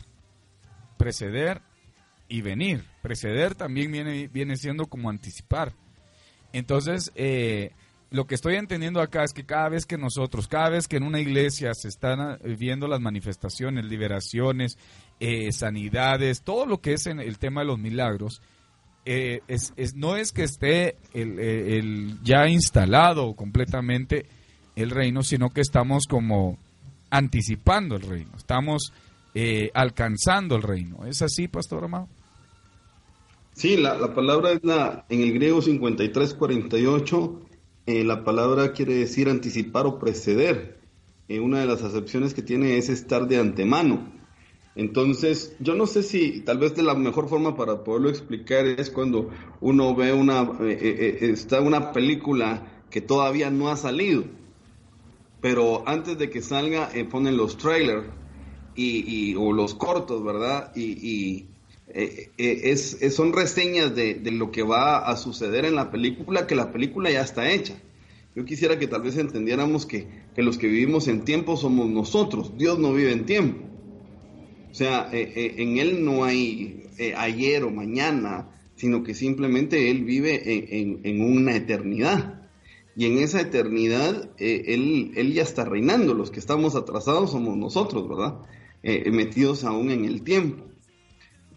preceder 0.99 1.63
y 2.29 2.43
venir. 2.43 2.85
Preceder 3.03 3.55
también 3.55 3.93
viene, 3.93 4.29
viene 4.29 4.57
siendo 4.57 4.87
como 4.87 5.11
anticipar. 5.11 5.75
Entonces, 6.53 7.13
eh, 7.15 7.73
lo 8.13 8.27
que 8.27 8.35
estoy 8.35 8.57
entendiendo 8.57 9.01
acá 9.01 9.25
es 9.25 9.33
que 9.33 9.45
cada 9.45 9.69
vez 9.69 9.87
que 9.87 9.99
nosotros, 9.99 10.47
cada 10.47 10.71
vez 10.71 10.87
que 10.87 10.97
en 10.97 11.03
una 11.03 11.21
iglesia 11.21 11.75
se 11.75 11.89
están 11.89 12.39
eh, 12.43 12.57
viendo 12.57 12.87
las 12.87 13.01
manifestaciones, 13.01 13.87
liberaciones, 13.87 14.79
eh, 15.19 15.51
sanidades, 15.53 16.43
todo 16.43 16.67
lo 16.67 16.81
que 16.81 16.93
es 16.93 17.07
en 17.07 17.21
el 17.21 17.39
tema 17.39 17.63
de 17.63 17.69
los 17.69 17.79
milagros, 17.79 18.41
es, 19.05 19.73
no 19.97 20.17
es 20.17 20.31
que 20.31 20.45
esté 20.45 20.97
el, 21.13 22.21
ya 22.23 22.47
instalado 22.47 23.35
completamente 23.35 24.27
el 24.77 24.91
reino, 24.91 25.25
sino 25.25 25.51
que 25.51 25.61
estamos 25.61 26.05
como 26.07 26.57
anticipando 27.11 27.97
el 27.97 28.03
reino, 28.03 28.31
estamos 28.37 28.93
alcanzando 29.75 30.55
el 30.55 30.63
reino. 30.63 31.05
¿Es 31.05 31.21
así, 31.21 31.49
Pastor 31.49 31.83
Amado? 31.83 32.09
Sí, 33.55 33.77
la, 33.77 34.15
palabra 34.15 34.53
es 34.53 34.65
la, 34.65 35.05
en 35.09 35.21
el 35.21 35.35
griego 35.35 35.61
5348, 35.61 37.41
eh, 37.87 38.05
la 38.05 38.25
palabra 38.25 38.73
quiere 38.73 38.95
decir 38.95 39.29
anticipar 39.29 39.87
o 39.87 39.99
preceder. 39.99 40.81
Eh, 41.29 41.41
una 41.41 41.61
de 41.61 41.67
las 41.67 41.83
acepciones 41.83 42.35
que 42.35 42.43
tiene 42.43 42.77
es 42.77 42.89
estar 42.89 43.27
de 43.27 43.39
antemano. 43.39 44.13
Entonces, 44.75 45.55
yo 45.61 45.75
no 45.75 45.87
sé 45.87 46.03
si 46.03 46.41
tal 46.41 46.59
vez 46.59 46.75
de 46.75 46.83
la 46.83 46.95
mejor 46.95 47.29
forma 47.29 47.57
para 47.57 47.85
poderlo 47.85 48.09
explicar 48.09 48.67
es 48.67 48.91
cuando 48.91 49.31
uno 49.61 49.95
ve 49.95 50.13
una, 50.13 50.51
eh, 50.63 51.19
está 51.21 51.61
una 51.61 51.93
película 51.93 52.85
que 52.91 53.01
todavía 53.01 53.51
no 53.51 53.69
ha 53.69 53.77
salido, 53.77 54.25
pero 55.41 55.87
antes 55.87 56.17
de 56.19 56.31
que 56.31 56.41
salga 56.41 56.91
ponen 57.11 57.37
los 57.37 57.59
trailers 57.59 58.07
y, 58.75 59.35
o 59.35 59.53
los 59.53 59.75
cortos, 59.75 60.25
¿verdad? 60.25 60.73
y, 60.75 61.37
eh, 61.37 61.47
eh, 61.95 62.31
es, 62.39 62.99
son 63.15 63.33
reseñas 63.33 63.95
de, 63.95 64.21
lo 64.33 64.51
que 64.51 64.63
va 64.63 64.99
a 64.99 65.17
suceder 65.17 65.65
en 65.65 65.75
la 65.75 65.91
película, 65.91 66.47
que 66.47 66.55
la 66.55 66.73
película 66.73 67.11
ya 67.11 67.23
está 67.23 67.51
hecha. 67.51 67.75
Yo 68.35 68.45
quisiera 68.45 68.79
que 68.79 68.87
tal 68.87 69.03
vez 69.03 69.17
entendiéramos 69.19 69.85
que, 69.85 70.07
los 70.37 70.57
que 70.57 70.69
vivimos 70.69 71.09
en 71.09 71.25
tiempo 71.25 71.57
somos 71.57 71.89
nosotros, 71.89 72.57
Dios 72.57 72.79
no 72.79 72.95
vive 72.95 73.13
en 73.13 73.27
tiempo. 73.27 73.67
O 74.71 74.75
sea, 74.75 75.11
eh, 75.13 75.55
en 75.59 75.79
Él 75.79 76.05
no 76.05 76.25
hay 76.25 76.85
ayer 77.17 77.65
o 77.65 77.71
mañana, 77.71 78.49
sino 78.83 79.05
que 79.05 79.15
simplemente 79.15 79.91
Él 79.91 80.05
vive 80.05 80.43
en, 80.45 81.21
una 81.21 81.55
eternidad. 81.55 82.49
y 82.97 83.07
en 83.07 83.19
esa 83.19 83.41
eternidad 83.41 84.31
eh, 84.39 84.65
él, 84.75 85.13
él, 85.15 85.33
ya 85.33 85.43
está 85.43 85.65
reinando. 85.65 86.15
Los 86.15 86.31
que 86.31 86.41
estamos 86.41 86.75
atrasados 86.75 87.31
somos 87.31 87.57
nosotros, 87.57 88.09
¿verdad? 88.09 88.39
Eh, 88.83 89.11
metidos 89.13 89.65
aún 89.65 89.91
en 89.91 90.05
el 90.05 90.23
tiempo. 90.23 90.65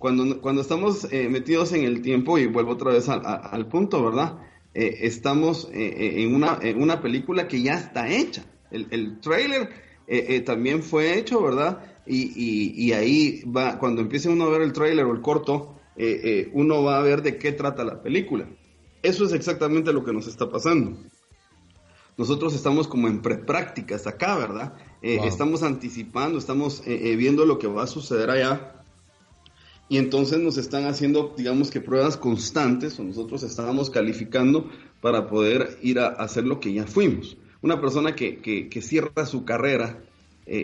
Cuando, 0.05 0.39
cuando 0.39 0.61
estamos 0.61 1.11
eh, 1.11 1.29
metidos 1.29 1.73
en 1.73 1.83
el 1.83 2.03
tiempo, 2.03 2.37
y 2.37 2.45
vuelvo 2.45 2.73
otra 2.73 2.91
vez 2.91 3.09
al 3.09 3.67
punto, 3.69 4.05
¿verdad? 4.05 4.37
estamos 4.75 5.67
en, 5.73 6.35
una, 6.35 6.59
en 6.61 6.79
una 6.79 7.01
película 7.01 7.47
que 7.47 7.63
ya 7.63 7.73
está 7.73 8.07
hecha. 8.07 8.45
El, 8.69 8.85
el 8.91 9.19
trailer 9.19 9.71
también 10.45 10.83
fue 10.83 11.17
hecho, 11.17 11.41
¿verdad? 11.41 11.79
Y, 12.05 12.23
y, 12.35 12.73
y, 12.75 12.91
ahí 12.93 13.41
va, 13.45 13.79
cuando 13.79 14.01
empiece 14.01 14.29
uno 14.29 14.43
a 14.43 14.49
ver 14.49 14.61
el 14.61 14.73
trailer 14.73 15.05
o 15.05 15.11
el 15.11 15.21
corto, 15.21 15.79
uno 16.53 16.83
va 16.83 16.99
a 16.99 17.01
ver 17.01 17.23
de 17.23 17.39
qué 17.39 17.51
trata 17.51 17.83
la 17.83 18.03
película. 18.03 18.47
Eso 19.01 19.25
es 19.25 19.33
exactamente 19.33 19.91
lo 19.91 20.03
que 20.05 20.13
nos 20.13 20.27
está 20.27 20.47
pasando 20.47 20.97
nosotros 22.17 22.53
estamos 22.53 22.87
como 22.87 23.07
en 23.07 23.21
preprácticas 23.21 24.07
acá, 24.07 24.37
¿verdad? 24.37 24.73
Eh, 25.01 25.19
estamos 25.23 25.63
anticipando, 25.63 26.39
estamos 26.39 26.81
eh, 26.87 27.11
eh, 27.11 27.15
viendo 27.15 27.45
lo 27.45 27.59
que 27.59 27.67
va 27.67 27.83
a 27.83 27.87
suceder 27.87 28.29
allá. 28.29 28.74
Y 29.87 29.97
entonces 29.97 30.39
nos 30.39 30.57
están 30.57 30.85
haciendo, 30.85 31.33
digamos 31.37 31.69
que 31.69 31.81
pruebas 31.81 32.17
constantes, 32.17 32.99
o 32.99 33.03
nosotros 33.03 33.43
estábamos 33.43 33.89
calificando 33.89 34.69
para 35.01 35.27
poder 35.27 35.77
ir 35.81 35.99
a, 35.99 36.07
hacer 36.07 36.45
lo 36.45 36.59
que 36.59 36.73
ya 36.73 36.87
fuimos. 36.87 37.37
Una 37.61 37.79
persona 37.79 38.15
que, 38.15 38.37
que, 38.37 38.81
cierra 38.81 39.25
su 39.25 39.45
carrera, 39.45 40.03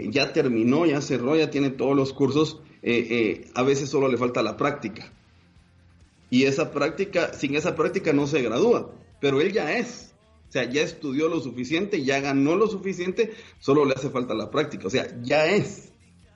ya 0.09 0.33
terminó, 0.33 0.85
ya 0.85 1.01
cerró, 1.01 1.35
ya 1.35 1.49
tiene 1.49 1.69
todos 1.69 1.95
los 1.95 2.13
cursos, 2.13 2.59
a 2.83 3.63
veces 3.63 3.89
solo 3.89 4.07
le 4.07 4.17
falta 4.17 4.41
la 4.43 4.57
práctica. 4.57 5.11
Y 6.31 6.45
esa 6.45 6.71
práctica, 6.71 7.33
sin 7.33 7.55
esa 7.55 7.75
práctica 7.75 8.13
no 8.13 8.25
se 8.25 8.41
gradúa, 8.41 8.89
pero 9.19 9.41
él 9.41 9.51
ya 9.51 9.77
es. 9.77 10.13
O 10.47 10.51
sea, 10.51 10.69
ya 10.69 10.81
estudió 10.81 11.27
lo 11.27 11.39
suficiente, 11.39 12.03
ya 12.03 12.19
ganó 12.19 12.55
lo 12.55 12.67
suficiente, 12.67 13.33
solo 13.59 13.85
le 13.85 13.93
hace 13.93 14.09
falta 14.09 14.33
la 14.33 14.49
práctica. 14.49 14.87
O 14.87 14.89
sea, 14.89 15.07
ya 15.21 15.45
es, 15.45 15.90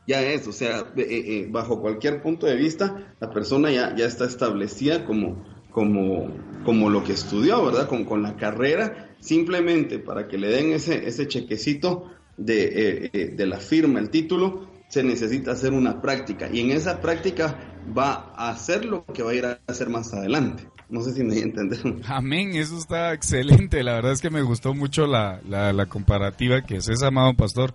ya 0.08 0.22
es. 0.22 0.48
O 0.48 0.52
sea, 0.52 0.80
eh, 0.96 1.06
eh, 1.08 1.48
bajo 1.50 1.82
cualquier 1.82 2.22
punto 2.22 2.46
de 2.46 2.56
vista, 2.56 3.15
la 3.20 3.32
persona 3.32 3.72
ya, 3.72 3.96
ya 3.96 4.06
está 4.06 4.26
establecida 4.26 5.06
como, 5.06 5.44
como, 5.72 6.32
como 6.63 6.89
lo 6.89 7.04
que 7.04 7.13
estudió, 7.13 7.65
¿verdad? 7.65 7.88
Con, 7.88 8.06
con 8.06 8.24
la 8.24 8.36
carrera, 8.36 9.15
simplemente 9.20 10.00
para 10.00 10.28
que 10.28 10.38
le 10.38 10.50
den 10.50 10.72
ese, 10.72 11.08
ese 11.08 11.28
chequecito 11.28 12.12
de, 12.38 13.10
eh, 13.13 13.34
de 13.36 13.48
la 13.48 13.58
firma, 13.58 14.00
el 14.00 14.10
título, 14.10 14.70
se 14.88 15.04
necesita 15.04 15.52
hacer 15.52 15.74
una 15.74 16.02
práctica. 16.02 16.50
Y 16.52 16.62
en 16.62 16.72
esa 16.72 17.02
práctica 17.02 17.76
va 17.98 18.34
a 18.36 18.50
hacer 18.50 18.86
lo 18.86 19.06
que 19.06 19.24
va 19.24 19.32
a 19.32 19.36
ir 19.36 19.46
a 19.46 19.60
hacer 19.68 19.89
más 19.89 20.13
adelante. 20.13 20.68
No 20.89 21.02
sé 21.02 21.13
si 21.13 21.24
me 21.24 21.38
entender. 21.39 21.80
Amén, 22.08 22.56
eso 22.56 22.78
está 22.78 23.13
excelente. 23.13 23.84
La 23.84 23.96
verdad 23.96 24.12
es 24.12 24.22
que 24.22 24.30
me 24.30 24.41
gustó 24.41 24.74
mucho 24.74 25.08
la, 25.08 25.41
la, 25.48 25.86
comparativa 25.88 26.62
que 26.62 26.78
es 26.78 27.04
amado 27.04 27.34
pastor. 27.34 27.74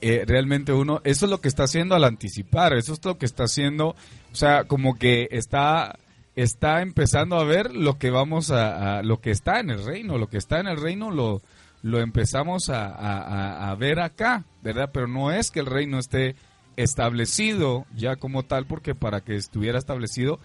Eh, 0.00 0.24
realmente 0.26 0.72
uno, 0.72 1.00
eso 1.04 1.26
es 1.26 1.30
lo 1.30 1.40
que 1.40 1.48
está 1.48 1.64
haciendo 1.64 1.94
al 1.94 2.04
anticipar, 2.04 2.72
eso 2.72 2.94
es 2.94 3.04
lo 3.04 3.18
que 3.18 3.26
está 3.26 3.44
haciendo, 3.44 3.88
o 3.88 4.34
sea, 4.34 4.64
como 4.64 4.98
que 4.98 5.28
está, 5.30 5.98
está 6.36 6.80
empezando 6.80 7.36
a 7.36 7.44
ver 7.44 7.74
lo 7.74 7.98
que 7.98 8.10
vamos 8.10 8.50
a, 8.50 9.02
lo 9.02 9.20
que 9.20 9.30
está 9.30 9.60
en 9.60 9.70
el 9.70 9.84
reino, 9.84 10.16
lo 10.16 10.28
que 10.28 10.38
está 10.38 10.58
en 10.58 10.68
el 10.68 10.80
reino 10.80 11.10
lo, 11.10 11.42
lo 11.82 12.00
empezamos 12.00 12.70
a, 12.70 13.70
a 13.70 13.74
ver 13.74 14.00
acá, 14.00 14.44
¿verdad? 14.62 14.90
Pero 14.92 15.06
no 15.06 15.32
es 15.32 15.50
que 15.50 15.60
el 15.60 15.66
reino 15.66 15.98
esté 15.98 16.34
establecido 16.76 17.86
ya 17.94 18.16
como 18.16 18.42
tal, 18.42 18.66
porque 18.66 18.94
para 18.94 19.20
que 19.20 19.34
estuviera 19.34 19.78
establecido, 19.78 20.38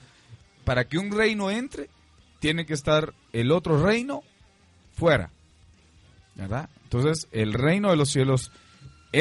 para 0.66 0.86
que 0.86 0.98
un 0.98 1.12
reino 1.12 1.50
entre, 1.50 1.90
tiene 2.40 2.66
que 2.66 2.74
estar 2.74 3.14
el 3.32 3.52
otro 3.52 3.82
reino 3.82 4.24
fuera. 4.94 5.30
¿Verdad? 6.36 6.70
Entonces, 6.84 7.28
el 7.32 7.54
reino 7.54 7.90
de 7.92 7.96
los 7.96 8.10
cielos 8.10 8.52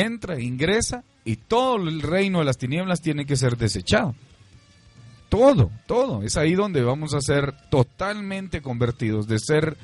entra, 0.00 0.40
ingresa 0.40 1.04
y 1.24 1.36
todo 1.36 1.76
el 1.76 2.02
reino 2.02 2.40
de 2.40 2.44
las 2.44 2.58
tinieblas 2.58 3.00
tiene 3.00 3.26
que 3.26 3.36
ser 3.36 3.56
desechado. 3.56 4.14
Todo, 5.28 5.70
todo. 5.86 6.22
Es 6.22 6.36
ahí 6.36 6.54
donde 6.54 6.82
vamos 6.82 7.14
a 7.14 7.20
ser 7.20 7.54
totalmente 7.70 8.60
convertidos, 8.60 9.26
de 9.26 9.38
ser, 9.38 9.76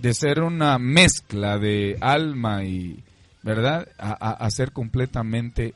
de 0.00 0.14
ser 0.14 0.40
una 0.40 0.78
mezcla 0.78 1.58
de 1.58 1.96
alma 2.00 2.64
y, 2.64 3.02
¿verdad? 3.42 3.88
A, 3.98 4.48
ser 4.50 4.72
completamente, 4.72 5.74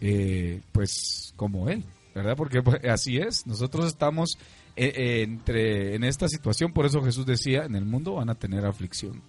eh, 0.00 0.60
pues, 0.72 1.32
como 1.36 1.70
Él, 1.70 1.84
¿verdad? 2.14 2.36
Porque 2.36 2.60
pues, 2.62 2.84
así 2.84 3.18
es. 3.18 3.46
Nosotros 3.46 3.86
estamos 3.86 4.36
eh, 4.76 4.92
eh, 4.96 5.22
entre, 5.22 5.94
en 5.94 6.02
esta 6.04 6.28
situación, 6.28 6.72
por 6.72 6.84
eso 6.84 7.02
Jesús 7.02 7.24
decía, 7.24 7.64
en 7.64 7.76
el 7.76 7.84
mundo 7.84 8.14
van 8.14 8.28
a 8.28 8.34
tener 8.34 8.66
aflicción, 8.66 9.22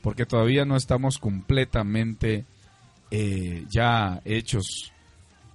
porque 0.00 0.24
todavía 0.24 0.64
no 0.64 0.76
estamos 0.76 1.18
completamente 1.18 2.44
eh, 3.10 3.64
ya 3.68 4.20
hechos 4.24 4.92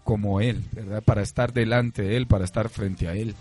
como 0.04 0.42
Él, 0.42 0.64
¿verdad? 0.72 1.04
Para 1.04 1.22
estar 1.22 1.54
delante 1.54 2.02
de 2.02 2.18
Él, 2.18 2.28
para 2.28 2.46
estar 2.46 2.70
frente 2.70 3.08
a 3.08 3.14
Él. 3.14 3.36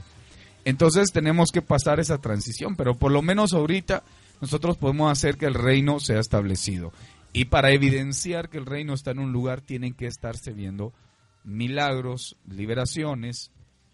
Entonces 0.64 1.10
tenemos 1.12 1.50
que 1.52 1.62
pasar 1.62 2.00
esa 2.00 2.18
transición, 2.18 2.76
pero 2.76 2.94
por 2.94 3.12
lo 3.12 3.22
menos 3.22 3.52
ahorita 3.52 4.02
nosotros 4.40 4.76
podemos 4.76 5.10
hacer 5.10 5.36
que 5.36 5.46
el 5.46 5.54
reino 5.54 6.00
sea 6.00 6.20
establecido. 6.20 6.92
Y 7.32 7.46
para 7.46 7.70
evidenciar 7.70 8.48
que 8.48 8.58
el 8.58 8.66
reino 8.66 8.94
está 8.94 9.12
en 9.12 9.20
un 9.20 9.32
lugar, 9.32 9.60
tienen 9.60 9.94
que 9.94 10.06
estarse 10.06 10.52
viendo 10.52 10.92
milagros, 11.44 12.36
liberaciones, 12.48 13.52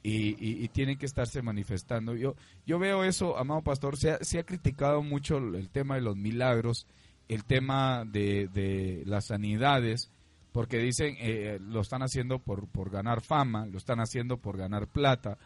y, 0.08 0.68
tienen 0.68 0.98
que 0.98 1.06
estarse 1.06 1.42
manifestando. 1.42 2.14
Yo, 2.14 2.36
yo 2.64 2.78
veo 2.78 3.02
eso, 3.02 3.36
amado 3.36 3.62
pastor, 3.62 3.96
se 3.96 4.12
ha, 4.12 4.18
se 4.22 4.38
ha 4.38 4.44
criticado 4.44 5.02
mucho 5.02 5.38
el 5.38 5.68
tema 5.68 5.96
de 5.96 6.02
los 6.02 6.16
milagros, 6.16 6.86
el 7.28 7.44
tema 7.44 8.04
de, 8.04 9.02
las 9.06 9.26
sanidades, 9.26 10.10
porque 10.52 10.78
dicen 10.78 11.16
eh, 11.18 11.58
lo 11.60 11.80
están 11.80 12.02
haciendo 12.02 12.38
por, 12.38 12.66
por 12.68 12.90
ganar 12.90 13.20
fama, 13.20 13.66
lo 13.66 13.78
están 13.78 14.00
haciendo 14.00 14.38
por 14.38 14.56
ganar 14.56 14.86
plata, 14.86 15.38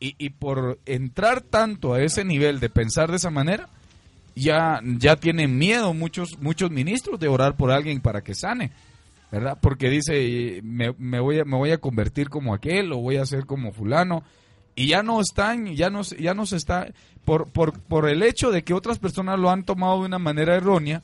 y, 0.00 0.14
y 0.18 0.30
por 0.30 0.78
entrar 0.86 1.40
tanto 1.40 1.94
a 1.94 2.02
ese 2.02 2.24
nivel 2.24 2.60
de 2.60 2.68
pensar 2.68 3.10
de 3.10 3.16
esa 3.16 3.30
manera, 3.30 3.68
ya, 4.34 4.80
ya 4.84 5.16
tienen 5.16 5.56
miedo 5.58 5.94
muchos, 5.94 6.38
muchos 6.38 6.70
ministros 6.70 7.18
de 7.18 7.28
orar 7.28 7.56
por 7.56 7.70
alguien 7.70 8.00
para 8.00 8.22
que 8.22 8.34
sane. 8.34 8.70
¿verdad? 9.30 9.58
Porque 9.60 9.90
dice, 9.90 10.60
me, 10.62 10.90
voy 11.20 11.40
a, 11.40 11.44
me 11.44 11.56
voy 11.56 11.70
a 11.70 11.78
convertir 11.78 12.28
como 12.28 12.54
aquel 12.54 12.92
o 12.92 12.98
voy 12.98 13.16
a 13.16 13.26
ser 13.26 13.46
como 13.46 13.72
fulano. 13.72 14.22
Y 14.74 14.88
ya 14.88 15.02
no 15.02 15.20
están, 15.20 15.74
ya 15.74 15.90
no, 15.90 16.02
ya 16.02 16.34
no 16.34 16.44
se 16.46 16.56
está, 16.56 16.88
por, 17.24 17.50
por, 17.50 17.80
por 17.80 18.08
el 18.08 18.22
hecho 18.22 18.50
de 18.50 18.62
que 18.62 18.74
otras 18.74 18.98
personas 18.98 19.38
lo 19.38 19.50
han 19.50 19.64
tomado 19.64 20.00
de 20.00 20.06
una 20.06 20.18
manera 20.18 20.54
errónea, 20.54 21.02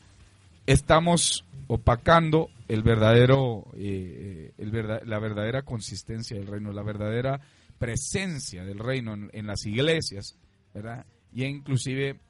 estamos 0.67 1.45
opacando 1.67 2.51
el 2.69 2.83
verdadero, 2.83 3.67
eh, 3.75 4.53
el 4.59 4.73
la 5.05 5.19
verdadera 5.19 5.63
consistencia 5.63 6.37
del 6.37 6.47
reino, 6.47 6.73
la 6.73 6.83
verdadera 6.83 7.41
presencia 7.79 8.65
del 8.65 8.79
reino 8.79 9.15
en, 9.15 9.47
las 9.47 9.67
iglesias, 9.67 10.39
¿verdad? 10.73 11.05
Y 11.33 11.45
inclusive 11.45 12.21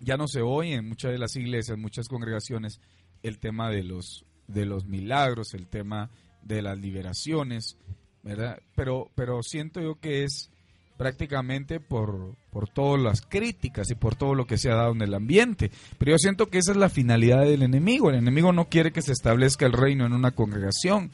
ya 0.00 0.16
no 0.16 0.28
se 0.28 0.42
oye 0.42 0.74
en 0.74 0.88
muchas 0.88 1.12
de 1.12 1.18
las 1.18 1.34
iglesias, 1.36 1.78
muchas 1.78 2.08
congregaciones, 2.08 2.80
el 3.22 3.38
tema 3.38 3.70
de 3.70 3.82
los 3.84 4.26
de 4.46 4.66
los 4.66 4.84
milagros, 4.86 5.54
el 5.54 5.66
tema 5.66 6.10
de 6.42 6.62
las 6.62 6.78
liberaciones, 6.78 7.76
¿verdad? 8.22 8.60
Pero, 8.74 9.10
pero 9.14 9.42
siento 9.42 9.80
yo 9.80 9.98
que 9.98 10.24
es 10.24 10.50
prácticamente 10.96 11.80
por, 11.80 12.34
por 12.50 12.68
todas 12.68 13.00
las 13.00 13.20
críticas 13.20 13.90
y 13.90 13.94
por 13.94 14.14
todo 14.14 14.34
lo 14.34 14.46
que 14.46 14.58
se 14.58 14.70
ha 14.70 14.76
dado 14.76 14.92
en 14.92 15.02
el 15.02 15.14
ambiente. 15.14 15.70
Pero 15.98 16.12
yo 16.12 16.18
siento 16.18 16.46
que 16.46 16.58
esa 16.58 16.72
es 16.72 16.78
la 16.78 16.88
finalidad 16.88 17.42
del 17.44 17.62
enemigo. 17.62 18.10
El 18.10 18.16
enemigo 18.16 18.52
no 18.52 18.68
quiere 18.68 18.92
que 18.92 19.02
se 19.02 19.12
establezca 19.12 19.66
el 19.66 19.72
reino 19.72 20.06
en 20.06 20.12
una 20.12 20.32
congregación. 20.32 21.12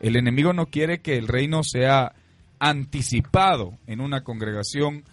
El 0.00 0.16
enemigo 0.16 0.52
no 0.52 0.66
quiere 0.66 1.00
que 1.00 1.16
el 1.16 1.28
reino 1.28 1.62
sea 1.62 2.14
anticipado 2.58 3.78
en 3.86 4.00
una 4.00 4.22
congregación 4.22 5.04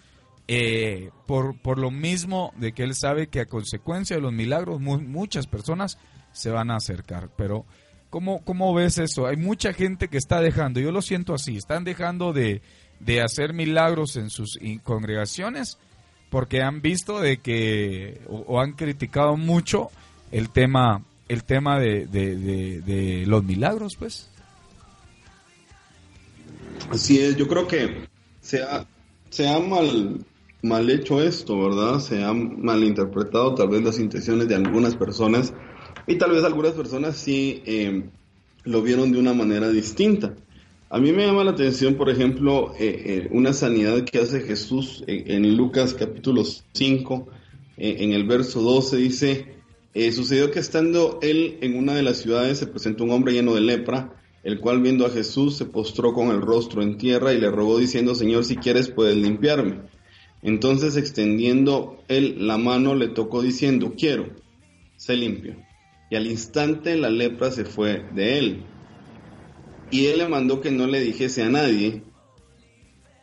eh, 0.48 1.12
por, 1.28 1.60
por 1.62 1.78
lo 1.78 1.92
mismo 1.92 2.54
de 2.58 2.74
que 2.74 2.84
él 2.84 2.96
sabe 2.96 3.28
que 3.28 3.40
a 3.40 3.46
consecuencia 3.46 4.16
de 4.16 4.22
los 4.22 4.34
milagros 4.34 4.82
muchas 4.82 5.48
personas 5.48 6.00
se 6.32 6.50
van 6.50 6.72
a 6.72 6.78
acercar. 6.78 7.30
Pero, 7.38 7.66
¿cómo, 8.10 8.44
¿cómo 8.44 8.74
ves 8.74 8.98
eso? 8.98 9.28
Hay 9.28 9.38
mucha 9.38 9.74
gente 9.74 10.08
que 10.08 10.18
está 10.18 10.42
dejando, 10.42 10.80
yo 10.80 10.92
lo 10.92 11.02
siento 11.02 11.34
así, 11.34 11.56
están 11.56 11.84
dejando 11.84 12.34
de, 12.34 12.62
de 13.00 13.22
hacer 13.22 13.54
milagros 13.54 14.16
en 14.16 14.30
sus 14.30 14.60
congregaciones 14.84 15.78
porque 16.30 16.62
han 16.62 16.82
visto 16.82 17.20
de 17.20 17.38
que 17.38 18.22
o, 18.28 18.60
han 18.60 18.74
criticado 18.74 19.38
mucho 19.38 19.90
el 20.32 20.50
tema 20.50 21.04
el 21.28 21.44
tema 21.44 21.80
de, 21.80 22.06
de, 22.08 23.24
los 23.28 23.44
milagros 23.44 23.96
pues 23.98 24.30
así 26.92 27.20
es 27.20 27.36
yo 27.38 27.48
creo 27.48 27.68
que 27.68 28.08
se 28.42 28.64
ha, 28.64 28.86
se 29.30 29.48
ha 29.48 29.60
mal 29.60 30.26
mal 30.62 30.90
hecho 30.90 31.22
esto 31.22 31.60
verdad 31.70 32.00
se 32.00 32.24
han 32.24 32.62
malinterpretado 32.62 33.56
tal 33.56 33.70
vez 33.70 33.84
las 33.84 34.00
intenciones 34.00 34.48
de 34.48 34.56
algunas 34.56 34.96
personas 34.96 35.54
y 36.08 36.18
tal 36.18 36.32
vez 36.32 36.44
algunas 36.44 36.74
personas 36.74 37.16
sí 37.16 37.62
em, 37.66 38.10
lo 38.64 38.82
vieron 38.82 39.12
de 39.12 39.20
una 39.20 39.34
manera 39.34 39.70
distinta. 39.70 40.34
A 40.92 40.98
mí 40.98 41.12
me 41.12 41.24
llama 41.24 41.44
la 41.44 41.52
atención, 41.52 41.94
por 41.94 42.10
ejemplo, 42.10 42.74
eh, 42.80 43.04
eh, 43.06 43.28
una 43.30 43.54
sanidad 43.54 44.04
que 44.06 44.18
hace 44.18 44.42
Jesús 44.42 45.04
en, 45.06 45.56
Lucas 45.56 45.94
capítulo 45.94 46.44
5, 46.44 47.28
eh, 47.78 47.98
en 48.00 48.14
el 48.14 48.24
verso 48.26 48.60
12 48.64 48.98
dice, 48.98 49.46
sucedió 50.12 50.50
que 50.50 50.58
estando 50.58 51.20
él 51.22 51.60
en 51.62 51.78
una 51.78 51.94
de 51.94 52.02
las 52.02 52.18
ciudades 52.18 52.58
se 52.58 52.66
presentó 52.66 53.04
un 53.04 53.12
hombre 53.12 53.34
lleno 53.34 53.54
de 53.54 53.62
lepra, 53.62 54.16
el 54.44 54.60
cual 54.60 54.82
viendo 54.82 55.06
a 55.06 55.12
Jesús 55.12 55.58
se 55.58 55.66
postró 55.66 56.14
con 56.14 56.32
el 56.32 56.42
rostro 56.42 56.82
en 56.82 56.98
tierra 56.98 57.34
y 57.34 57.40
le 57.40 57.52
rogó 57.52 57.78
diciendo, 57.78 58.16
Señor, 58.16 58.44
si 58.44 58.56
quieres 58.56 58.90
puedes 58.90 59.16
limpiarme. 59.16 59.82
Entonces 60.42 60.98
extendiendo 60.98 62.04
él 62.08 62.48
la 62.48 62.58
mano 62.58 62.96
le 62.96 63.10
tocó 63.10 63.44
diciendo, 63.44 63.94
quiero, 63.96 64.28
sé 64.96 65.16
limpio. 65.16 65.56
Y 66.10 66.16
al 66.16 66.26
instante 66.26 66.96
la 66.96 67.12
lepra 67.12 67.52
se 67.52 67.64
fue 67.64 68.06
de 68.16 68.40
él. 68.40 68.64
Y 69.92 70.08
él 70.08 70.20
le 70.20 70.28
mandó 70.28 70.62
que 70.62 70.72
no 70.72 70.88
le 70.88 71.02
dijese 71.02 71.44
a 71.44 71.50
nadie, 71.50 72.04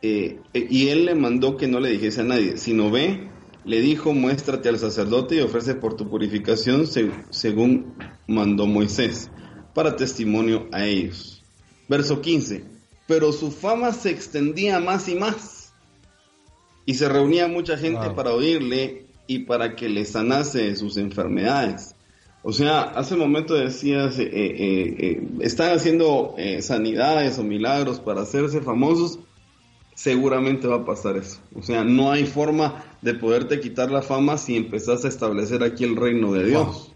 eh, 0.03 0.39
eh, 0.53 0.67
y 0.71 0.89
él 0.89 1.07
le 1.07 1.15
mandó 1.15 1.57
que 1.57 1.67
no 1.67 1.81
le 1.81 1.91
dijese 1.91 2.21
a 2.21 2.25
nadie, 2.25 2.59
sino 2.59 2.91
ve, 2.91 3.29
le 3.65 3.81
dijo, 3.81 4.13
muéstrate 4.13 4.69
al 4.69 4.79
sacerdote 4.79 5.37
y 5.37 5.41
ofrece 5.41 5.75
por 5.75 5.97
tu 5.97 6.09
purificación 6.09 6.87
según 7.31 7.95
mandó 8.29 8.67
Moisés, 8.67 9.31
para 9.75 9.97
testimonio 9.97 10.69
a 10.71 10.85
ellos. 10.85 11.43
Verso 11.89 12.21
15, 12.21 12.65
pero 13.09 13.33
su 13.33 13.51
fama 13.51 13.93
se 13.93 14.11
extendía 14.11 14.79
más 14.79 15.09
y 15.09 15.17
más, 15.17 15.73
y 16.85 16.95
se 16.95 17.09
reunía 17.09 17.49
mucha 17.49 17.77
gente 17.77 18.11
para 18.11 18.33
oírle 18.33 19.07
y 19.27 19.41
para 19.41 19.75
que 19.75 19.89
le 19.89 20.05
sanase 20.05 20.77
sus 20.77 20.97
enfermedades. 20.97 21.96
O 22.49 22.53
sea, 22.53 22.83
hace 22.83 23.15
un 23.15 23.21
momento 23.21 23.55
decías, 23.55 24.15
eh, 24.21 25.21
están 25.41 25.73
haciendo 25.73 26.37
sanidades 26.61 27.41
o 27.41 27.43
milagros 27.43 27.99
para 27.99 28.21
hacerse 28.21 28.61
famosos, 28.61 29.19
seguramente 29.97 30.69
va 30.69 30.77
a 30.77 30.85
pasar 30.85 31.17
eso. 31.17 31.41
O 31.57 31.63
sea, 31.63 31.83
no 31.83 32.13
hay 32.13 32.25
forma 32.25 32.85
de 33.03 33.15
poderte 33.15 33.59
quitar 33.59 33.91
la 33.91 34.03
fama 34.03 34.39
si 34.39 34.55
empezás 34.55 35.05
a 35.05 35.09
establecer 35.09 35.65
aquí 35.65 35.83
el 35.83 35.97
reino 35.97 36.33
de 36.35 36.47
Dios. 36.47 36.93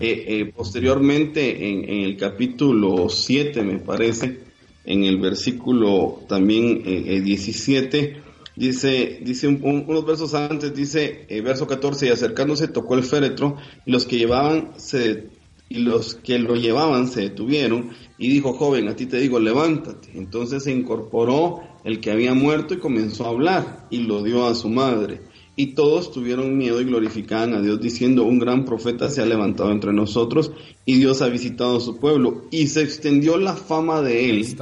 Eh, 0.00 0.24
eh, 0.26 0.52
posteriormente, 0.56 1.68
en, 1.68 2.06
el 2.06 2.16
capítulo 2.16 3.10
7, 3.10 3.62
me 3.64 3.78
parece, 3.80 4.38
en 4.86 5.04
el 5.04 5.18
versículo 5.18 6.20
también 6.28 6.82
17, 7.24 8.22
eh, 8.58 8.66
dice, 8.66 9.20
dice 9.22 9.48
unos 9.48 10.06
versos 10.06 10.34
antes, 10.34 10.74
dice, 10.74 11.26
verso 11.44 11.66
14, 11.66 12.06
y 12.06 12.10
acercándose 12.10 12.68
tocó 12.68 12.94
el 12.94 13.04
féretro, 13.04 13.56
y 13.86 13.90
los 13.92 14.04
que 14.04 14.18
llevaban 14.18 14.72
se 14.76 15.38
y 15.68 15.78
los 15.78 16.14
que 16.14 16.38
lo 16.38 16.54
llevaban 16.56 17.08
se 17.08 17.22
detuvieron 17.22 17.90
y 18.16 18.28
dijo, 18.28 18.54
joven, 18.54 18.88
a 18.88 18.96
ti 18.96 19.06
te 19.06 19.18
digo, 19.18 19.38
levántate. 19.38 20.10
Entonces 20.14 20.64
se 20.64 20.72
incorporó 20.72 21.60
el 21.84 22.00
que 22.00 22.10
había 22.10 22.34
muerto 22.34 22.74
y 22.74 22.78
comenzó 22.78 23.26
a 23.26 23.30
hablar 23.30 23.86
y 23.90 23.98
lo 23.98 24.22
dio 24.22 24.46
a 24.46 24.54
su 24.54 24.68
madre. 24.68 25.20
Y 25.56 25.74
todos 25.74 26.12
tuvieron 26.12 26.56
miedo 26.56 26.80
y 26.80 26.84
glorificaban 26.84 27.52
a 27.52 27.60
Dios 27.60 27.80
diciendo, 27.80 28.24
un 28.24 28.38
gran 28.38 28.64
profeta 28.64 29.10
se 29.10 29.20
ha 29.20 29.26
levantado 29.26 29.70
entre 29.72 29.92
nosotros 29.92 30.52
y 30.84 30.98
Dios 30.98 31.20
ha 31.20 31.28
visitado 31.28 31.76
a 31.76 31.80
su 31.80 31.98
pueblo. 31.98 32.44
Y 32.50 32.68
se 32.68 32.82
extendió 32.82 33.36
la 33.36 33.54
fama 33.54 34.00
de 34.00 34.30
él 34.30 34.56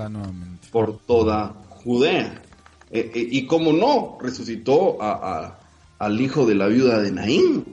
por 0.72 0.98
toda 0.98 1.54
Judea. 1.84 2.42
Eh, 2.90 3.10
eh, 3.14 3.28
y 3.30 3.46
como 3.46 3.72
no, 3.72 4.18
resucitó 4.20 5.02
a, 5.02 5.58
al 5.98 6.20
hijo 6.20 6.46
de 6.46 6.54
la 6.54 6.68
viuda 6.68 7.00
de 7.00 7.12
Naín. 7.12 7.64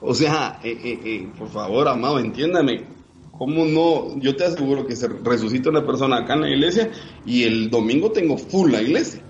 O 0.00 0.14
sea, 0.14 0.60
eh, 0.62 1.28
por 1.38 1.48
favor, 1.48 1.88
amado, 1.88 2.18
entiéndame, 2.18 2.84
¿Cómo 3.38 3.66
no? 3.66 4.18
Yo 4.20 4.34
te 4.34 4.44
aseguro 4.44 4.86
que 4.86 4.96
se 4.96 5.08
resucita 5.08 5.68
una 5.68 5.84
persona 5.84 6.18
acá 6.18 6.34
en 6.34 6.40
la 6.42 6.50
iglesia 6.50 6.90
y 7.24 7.42
el 7.42 7.70
domingo 7.70 8.10
tengo 8.10 8.38
full 8.38 8.72
la 8.72 8.80
iglesia. 8.80 9.20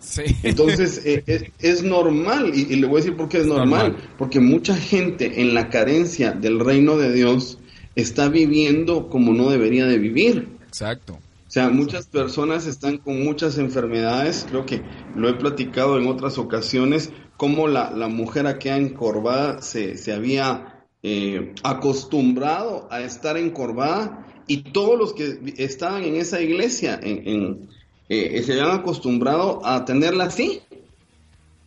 Sí. 0.00 0.22
Entonces 0.42 1.00
eh, 1.04 1.52
es, 1.58 1.82
normal, 1.82 2.52
y, 2.54 2.76
le 2.76 2.86
voy 2.86 3.00
a 3.00 3.02
decir 3.02 3.16
por 3.16 3.28
qué 3.28 3.38
es 3.38 3.46
normal, 3.46 3.96
porque 4.18 4.40
mucha 4.40 4.76
gente 4.76 5.40
en 5.40 5.54
la 5.54 5.70
carencia 5.70 6.32
del 6.32 6.60
reino 6.60 6.96
de 6.96 7.12
Dios 7.12 7.58
está 7.94 8.28
viviendo 8.28 9.08
como 9.08 9.32
no 9.32 9.50
debería 9.50 9.86
de 9.86 9.98
vivir. 9.98 10.48
Exacto. 10.66 11.18
O 11.48 11.50
sea, 11.50 11.70
muchas 11.70 12.06
personas 12.06 12.66
están 12.66 12.98
con 12.98 13.24
muchas 13.24 13.56
enfermedades, 13.56 14.46
creo 14.50 14.66
que 14.66 14.82
lo 15.16 15.30
he 15.30 15.32
platicado 15.32 15.98
en 15.98 16.06
otras 16.06 16.36
ocasiones, 16.36 17.10
como 17.38 17.68
la, 17.68 17.90
la 17.90 18.08
mujer 18.08 18.46
aquí 18.46 18.68
encorvada 18.68 19.62
se, 19.62 19.96
se 19.96 20.12
había 20.12 20.84
eh, 21.02 21.54
acostumbrado 21.62 22.86
a 22.90 23.00
estar 23.00 23.38
encorvada 23.38 24.26
y 24.46 24.72
todos 24.72 24.98
los 24.98 25.14
que 25.14 25.54
estaban 25.56 26.02
en 26.02 26.16
esa 26.16 26.38
iglesia 26.42 27.00
en, 27.02 27.70
eh, 28.10 28.42
se 28.42 28.52
habían 28.52 28.80
acostumbrado 28.80 29.64
a 29.64 29.86
tenerla 29.86 30.24
así, 30.24 30.60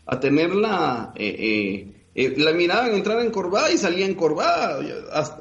a 0.05 0.19
tenerla, 0.19 1.11
eh, 1.15 1.87
la 2.13 2.51
miraban 2.51 2.93
entrar 2.93 3.19
encorvada 3.25 3.71
y 3.71 3.79
salía 3.79 4.05
encorvada, 4.05 4.79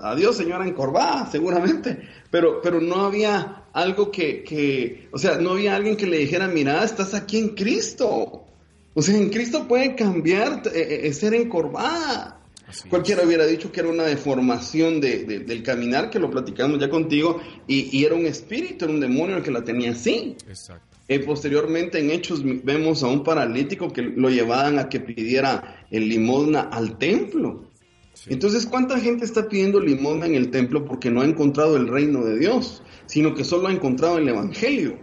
adiós 0.01 0.35
señora 0.35 0.67
encorvada 0.67 1.31
seguramente, 1.31 2.09
pero, 2.31 2.63
pero 2.63 2.81
no 2.81 3.05
había 3.05 3.60
algo 3.73 4.11
que, 4.11 4.43
que, 4.43 5.09
o 5.13 5.19
sea, 5.19 5.37
no 5.37 5.53
había 5.53 5.77
alguien 5.77 5.97
que 5.97 6.07
le 6.07 6.19
dijera, 6.19 6.49
mira, 6.49 6.85
estás 6.85 7.15
aquí 7.15 7.39
en 7.39 7.51
Cristo. 7.51 8.45
O 8.95 9.03
sea, 9.03 9.17
en 9.17 9.31
Cristo 9.31 9.69
puede 9.69 9.95
cambiar 9.95 10.63
ser 11.13 11.35
encorvada. 11.35 12.41
Cualquiera 12.89 13.25
hubiera 13.25 13.47
dicho 13.47 13.73
que 13.73 13.81
era 13.81 13.89
una 13.89 14.05
deformación 14.05 15.01
de, 15.01 15.25
del 15.25 15.63
caminar, 15.63 16.11
que 16.11 16.19
lo 16.19 16.31
platicamos 16.31 16.79
ya 16.79 16.89
contigo, 16.89 17.41
y, 17.67 18.05
era 18.05 18.15
un 18.15 18.27
espíritu, 18.27 18.85
era 18.85 18.95
un 18.95 19.01
demonio 19.01 19.37
el 19.37 19.43
que 19.43 19.51
la 19.51 19.65
tenía 19.65 19.93
así. 19.93 20.37
Exacto. 20.49 20.91
Eh, 21.09 21.19
posteriormente 21.19 21.99
en 21.99 22.13
Hechos 22.13 22.43
vemos 22.45 23.03
a 23.03 23.09
un 23.09 23.25
paralítico 23.25 23.93
que 23.93 24.03
lo 24.03 24.31
llevaban 24.31 24.79
a 24.79 24.89
que 24.89 25.01
pidiera 25.01 25.85
el 25.91 26.09
limosna 26.09 26.61
al 26.61 26.99
templo. 26.99 27.65
Entonces, 28.27 28.67
¿cuánta 28.67 29.01
gente 29.01 29.25
está 29.25 29.49
pidiendo 29.49 29.81
limosna 29.81 30.27
en 30.27 30.37
el 30.37 30.51
templo 30.51 30.85
porque 30.85 31.11
no 31.11 31.23
ha 31.23 31.25
encontrado 31.25 31.77
el 31.77 31.89
reino 31.89 32.25
de 32.25 32.39
Dios, 32.39 32.83
sino 33.11 33.35
que 33.35 33.43
solo 33.43 33.67
ha 33.67 33.73
encontrado 33.73 34.19
el 34.19 34.29
Evangelio? 34.29 34.97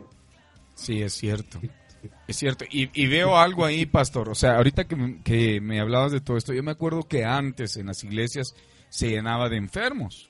Sí, 0.75 1.01
es 1.01 1.13
cierto. 1.13 1.59
Es 2.25 2.37
cierto, 2.37 2.63
y, 2.69 3.07
veo 3.07 3.37
algo 3.37 3.65
ahí, 3.65 3.85
pastor. 3.85 4.29
O 4.29 4.35
sea, 4.35 4.55
ahorita 4.55 4.85
que, 4.85 5.59
me 5.61 5.81
hablabas 5.81 6.13
de 6.13 6.21
todo 6.21 6.37
esto, 6.37 6.53
yo 6.53 6.63
me 6.63 6.71
acuerdo 6.71 7.03
que 7.03 7.25
antes 7.25 7.75
en 7.75 7.87
las 7.87 8.03
iglesias 8.05 8.55
se 8.89 9.09
llenaba 9.09 9.49
de 9.49 9.57
enfermos. 9.57 10.29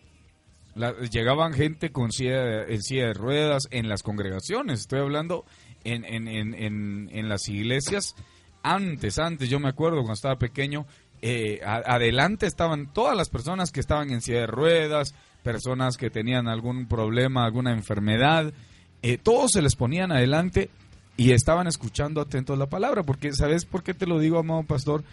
llegaban 1.11 1.53
gente 1.53 1.91
con 1.91 2.11
silla, 2.11 2.63
en 2.63 2.81
silla 2.81 3.07
de 3.07 3.13
ruedas 3.13 3.67
en 3.69 3.89
las 3.89 4.01
congregaciones. 4.01 4.79
Estoy 4.79 5.01
hablando 5.01 5.45
en, 5.83 6.03
en, 6.27 7.29
las 7.29 7.47
iglesias. 7.47 8.15
Antes, 8.63 9.19
antes, 9.19 9.49
yo 9.49 9.59
me 9.59 9.69
acuerdo 9.69 9.97
cuando 9.97 10.13
estaba 10.13 10.39
pequeño, 10.39 10.87
eh, 11.21 11.61
adelante 11.63 12.47
estaban 12.47 12.91
todas 12.91 13.15
las 13.15 13.29
personas 13.29 13.71
que 13.71 13.81
estaban 13.81 14.09
en 14.09 14.21
silla 14.21 14.41
de 14.41 14.47
ruedas, 14.47 15.13
personas 15.43 15.97
que 15.97 16.09
tenían 16.09 16.47
algún 16.47 16.87
problema, 16.87 17.45
alguna 17.45 17.71
enfermedad. 17.71 18.53
Eh, 19.01 19.17
todos 19.17 19.51
se 19.53 19.61
les 19.61 19.75
ponían 19.75 20.11
adelante 20.11 20.69
y 21.15 21.31
estaban 21.31 21.67
escuchando 21.67 22.21
atentos 22.21 22.57
la 22.57 22.67
palabra. 22.67 23.03
Porque, 23.03 23.33
¿sabes 23.33 23.65
por 23.65 23.83
qué 23.83 23.93
te 23.93 24.07
lo 24.07 24.19
digo, 24.19 24.39
amado 24.39 24.63
pastor? 24.63 25.03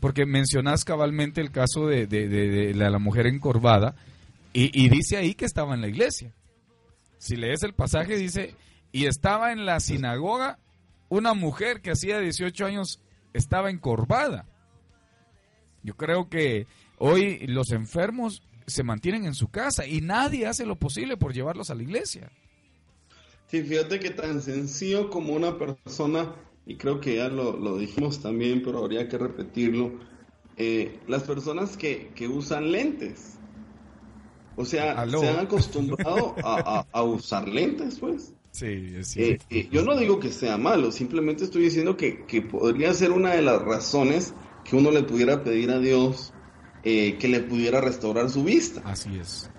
Porque 0.00 0.26
mencionas 0.26 0.84
cabalmente 0.84 1.40
el 1.40 1.50
caso 1.50 1.86
de, 1.86 2.72
la 2.74 2.98
mujer 2.98 3.26
encorvada 3.26 3.94
y, 4.52 4.88
dice 4.88 5.16
ahí 5.16 5.34
que 5.34 5.44
estaba 5.44 5.74
en 5.74 5.80
la 5.80 5.88
iglesia. 5.88 6.32
Si 7.18 7.36
lees 7.36 7.62
el 7.62 7.74
pasaje, 7.74 8.16
dice, 8.16 8.54
y 8.92 9.06
estaba 9.06 9.52
en 9.52 9.66
la 9.66 9.80
sinagoga 9.80 10.58
una 11.08 11.34
mujer 11.34 11.80
que 11.80 11.90
hacía 11.90 12.20
18 12.20 12.66
años 12.66 13.00
estaba 13.32 13.70
encorvada. 13.70 14.46
Yo 15.82 15.96
creo 15.96 16.28
que 16.28 16.66
hoy 16.98 17.46
los 17.46 17.70
enfermos 17.70 18.42
se 18.68 18.82
mantienen 18.82 19.24
en 19.24 19.34
su 19.34 19.48
casa 19.48 19.86
y 19.86 20.00
nadie 20.00 20.46
hace 20.46 20.66
lo 20.66 20.76
posible 20.76 21.16
por 21.16 21.32
llevarlos 21.32 21.70
a 21.70 21.74
la 21.74 21.82
iglesia. 21.82 22.30
Sí, 23.50 23.62
fíjate 23.62 23.98
que 23.98 24.10
tan 24.10 24.42
sencillo 24.42 25.08
como 25.08 25.32
una 25.32 25.56
persona, 25.56 26.34
y 26.66 26.76
creo 26.76 27.00
que 27.00 27.16
ya 27.16 27.28
lo, 27.28 27.78
dijimos 27.78 28.20
también, 28.20 28.62
pero 28.62 28.78
habría 28.78 29.08
que 29.08 29.16
repetirlo, 29.16 29.92
eh, 30.58 30.98
las 31.06 31.22
personas 31.22 31.76
que, 31.76 32.12
usan 32.28 32.70
lentes. 32.70 33.38
O 34.56 34.64
sea, 34.64 35.08
se 35.08 35.28
han 35.28 35.38
acostumbrado 35.38 36.34
a, 36.42 37.02
usar 37.02 37.48
lentes, 37.48 37.98
pues. 38.00 38.34
Sí, 38.50 38.94
es 38.96 39.16
eh, 39.16 39.38
eh, 39.50 39.68
yo 39.70 39.82
no 39.82 39.96
digo 39.96 40.18
que 40.18 40.32
sea 40.32 40.58
malo, 40.58 40.90
simplemente 40.90 41.44
estoy 41.44 41.62
diciendo 41.62 41.96
que, 41.96 42.26
que, 42.26 42.42
podría 42.42 42.92
ser 42.92 43.12
una 43.12 43.34
de 43.34 43.42
las 43.42 43.62
razones 43.62 44.34
que 44.64 44.76
uno 44.76 44.90
le 44.90 45.04
pudiera 45.04 45.44
pedir 45.44 45.70
a 45.70 45.78
Dios 45.78 46.34
que 46.82 47.28
le 47.28 47.40
pudiera 47.40 47.80
restaurar 47.80 48.30
su 48.30 48.44
vista. 48.44 48.82
Así 48.84 49.18
es. 49.18 49.50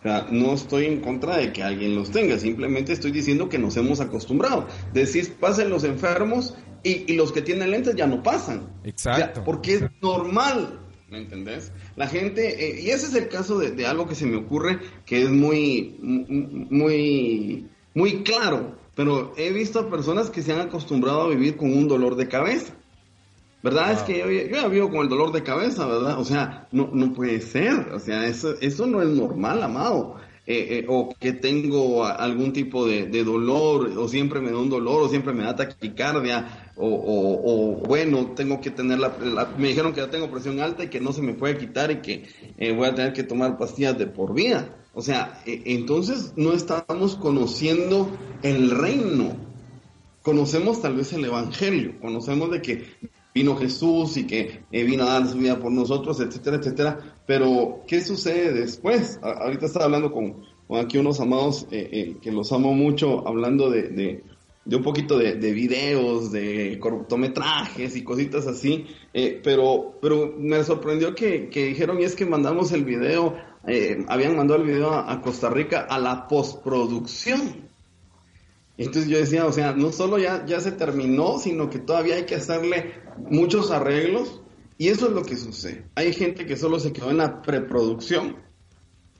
O 0.00 0.02
sea, 0.02 0.26
no 0.30 0.54
estoy 0.54 0.86
en 0.86 1.00
contra 1.00 1.36
de 1.36 1.52
que 1.52 1.62
alguien 1.62 1.94
los 1.94 2.10
tenga, 2.10 2.38
simplemente 2.38 2.94
estoy 2.94 3.10
diciendo 3.10 3.50
que 3.50 3.58
nos 3.58 3.76
hemos 3.76 4.00
acostumbrado. 4.00 4.66
Decís, 4.94 5.28
pasen 5.28 5.68
los 5.68 5.84
enfermos 5.84 6.54
y, 6.82 7.12
los 7.14 7.32
que 7.32 7.42
tienen 7.42 7.70
lentes 7.70 7.94
ya 7.96 8.06
no 8.06 8.22
pasan. 8.22 8.66
Exacto. 8.84 9.44
porque 9.44 9.74
es 9.74 9.82
normal, 10.00 10.80
¿me 11.10 11.18
entendés? 11.18 11.72
La 11.96 12.06
gente, 12.06 12.64
eh, 12.64 12.80
y 12.80 12.90
ese 12.90 13.08
es 13.08 13.14
el 13.14 13.28
caso 13.28 13.58
de, 13.58 13.86
algo 13.86 14.08
que 14.08 14.14
se 14.14 14.24
me 14.24 14.36
ocurre 14.36 14.78
que 15.04 15.22
es 15.22 15.28
muy, 15.28 15.96
muy, 16.00 17.68
muy 17.92 18.22
claro, 18.22 18.76
pero 18.94 19.34
he 19.36 19.52
visto 19.52 19.80
a 19.80 19.90
personas 19.90 20.30
que 20.30 20.40
se 20.40 20.54
han 20.54 20.60
acostumbrado 20.60 21.22
a 21.22 21.28
vivir 21.28 21.58
con 21.58 21.72
un 21.72 21.88
dolor 21.88 22.16
de 22.16 22.26
cabeza. 22.26 22.72
¿Verdad? 23.62 23.92
Es 23.92 24.02
que 24.02 24.18
yo, 24.18 24.30
yo 24.30 24.70
vivo 24.70 24.90
con 24.90 25.00
el 25.00 25.08
dolor 25.08 25.32
de 25.32 25.42
cabeza, 25.42 25.86
¿verdad? 25.86 26.18
O 26.18 26.24
sea, 26.24 26.68
no, 26.72 26.90
no 26.92 27.12
puede 27.12 27.40
ser. 27.40 27.92
O 27.92 27.98
sea, 27.98 28.26
eso, 28.26 28.54
eso 28.60 28.86
no 28.86 29.02
es 29.02 29.08
normal, 29.08 29.62
amado. 29.62 30.16
Eh, 30.46 30.78
eh, 30.78 30.86
o 30.88 31.14
que 31.20 31.32
tengo 31.32 32.04
algún 32.04 32.52
tipo 32.52 32.84
de, 32.84 33.06
dolor, 33.22 33.86
o 33.96 34.08
siempre 34.08 34.40
me 34.40 34.50
da 34.50 34.58
un 34.58 34.68
dolor, 34.68 35.02
o 35.02 35.08
siempre 35.08 35.32
me 35.32 35.44
da 35.44 35.54
taquicardia, 35.54 36.72
o, 36.74 36.88
o, 36.88 37.86
bueno, 37.86 38.32
tengo 38.34 38.60
que 38.60 38.72
tener 38.72 38.98
la, 38.98 39.14
Me 39.58 39.68
dijeron 39.68 39.92
que 39.92 40.00
ya 40.00 40.10
tengo 40.10 40.28
presión 40.28 40.58
alta 40.58 40.82
y 40.82 40.88
que 40.88 40.98
no 40.98 41.12
se 41.12 41.22
me 41.22 41.34
puede 41.34 41.56
quitar 41.56 41.92
y 41.92 41.96
que 41.96 42.24
eh, 42.58 42.72
voy 42.72 42.88
a 42.88 42.94
tener 42.96 43.12
que 43.12 43.22
tomar 43.22 43.58
pastillas 43.58 43.96
de 43.96 44.08
por 44.08 44.34
vida. 44.34 44.74
O 44.92 45.02
sea, 45.02 45.40
entonces 45.46 46.32
no 46.34 46.52
estamos 46.52 47.14
conociendo 47.14 48.10
el 48.42 48.72
reino. 48.72 49.36
Conocemos 50.22 50.82
tal 50.82 50.96
vez 50.96 51.12
el 51.12 51.26
Evangelio, 51.26 51.94
conocemos 52.00 52.50
de 52.50 52.60
que 52.60 52.86
vino 53.34 53.56
Jesús 53.56 54.16
y 54.16 54.26
que 54.26 54.64
eh, 54.70 54.84
vino 54.84 55.04
a 55.04 55.20
dar 55.20 55.28
su 55.28 55.38
vida 55.38 55.58
por 55.58 55.72
nosotros, 55.72 56.20
etcétera, 56.20 56.56
etcétera. 56.56 57.14
Pero, 57.26 57.80
¿qué 57.86 58.00
sucede 58.00 58.52
después? 58.52 59.18
ahorita 59.22 59.66
estaba 59.66 59.86
hablando 59.86 60.12
con, 60.12 60.42
aquí 60.76 60.98
unos 60.98 61.20
amados 61.20 61.66
eh, 61.70 61.88
eh, 61.92 62.16
que 62.20 62.32
los 62.32 62.52
amo 62.52 62.74
mucho, 62.74 63.26
hablando 63.26 63.70
de, 63.70 64.22
de, 64.64 64.76
un 64.76 64.82
poquito 64.82 65.18
de, 65.18 65.36
de, 65.36 65.52
videos, 65.52 66.32
de 66.32 66.78
cortometrajes 66.80 67.96
y 67.96 68.04
cositas 68.04 68.46
así, 68.46 68.86
pero, 69.42 69.98
pero 70.00 70.34
me 70.38 70.62
sorprendió 70.62 71.14
que, 71.14 71.48
que, 71.48 71.66
dijeron, 71.66 72.00
y 72.00 72.04
es 72.04 72.14
que 72.14 72.24
mandamos 72.24 72.70
el 72.70 72.84
video, 72.84 73.34
habían 74.06 74.36
mandado 74.36 74.60
el 74.60 74.66
video 74.66 74.92
a 74.92 75.20
Costa 75.22 75.50
Rica 75.50 75.86
a 75.88 75.98
la 75.98 76.28
postproducción. 76.28 77.69
Entonces 78.80 79.10
yo 79.10 79.18
decía, 79.18 79.44
o 79.44 79.52
sea, 79.52 79.74
no 79.74 79.92
solo 79.92 80.18
ya, 80.18 80.46
ya 80.46 80.58
se 80.58 80.72
terminó, 80.72 81.38
sino 81.38 81.68
que 81.68 81.78
todavía 81.78 82.14
hay 82.14 82.24
que 82.24 82.36
hacerle 82.36 82.94
muchos 83.28 83.70
arreglos. 83.70 84.40
Y 84.78 84.88
eso 84.88 85.08
es 85.08 85.12
lo 85.12 85.22
que 85.22 85.36
sucede. 85.36 85.84
Hay 85.96 86.14
gente 86.14 86.46
que 86.46 86.56
solo 86.56 86.80
se 86.80 86.90
quedó 86.90 87.10
en 87.10 87.18
la 87.18 87.42
preproducción. 87.42 88.36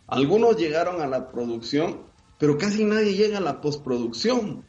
Algunos 0.06 0.56
llegaron 0.56 1.02
a 1.02 1.06
la 1.06 1.30
producción, 1.30 2.00
pero 2.38 2.56
casi 2.56 2.86
nadie 2.86 3.12
llega 3.12 3.36
a 3.36 3.42
la 3.42 3.60
postproducción. 3.60 4.64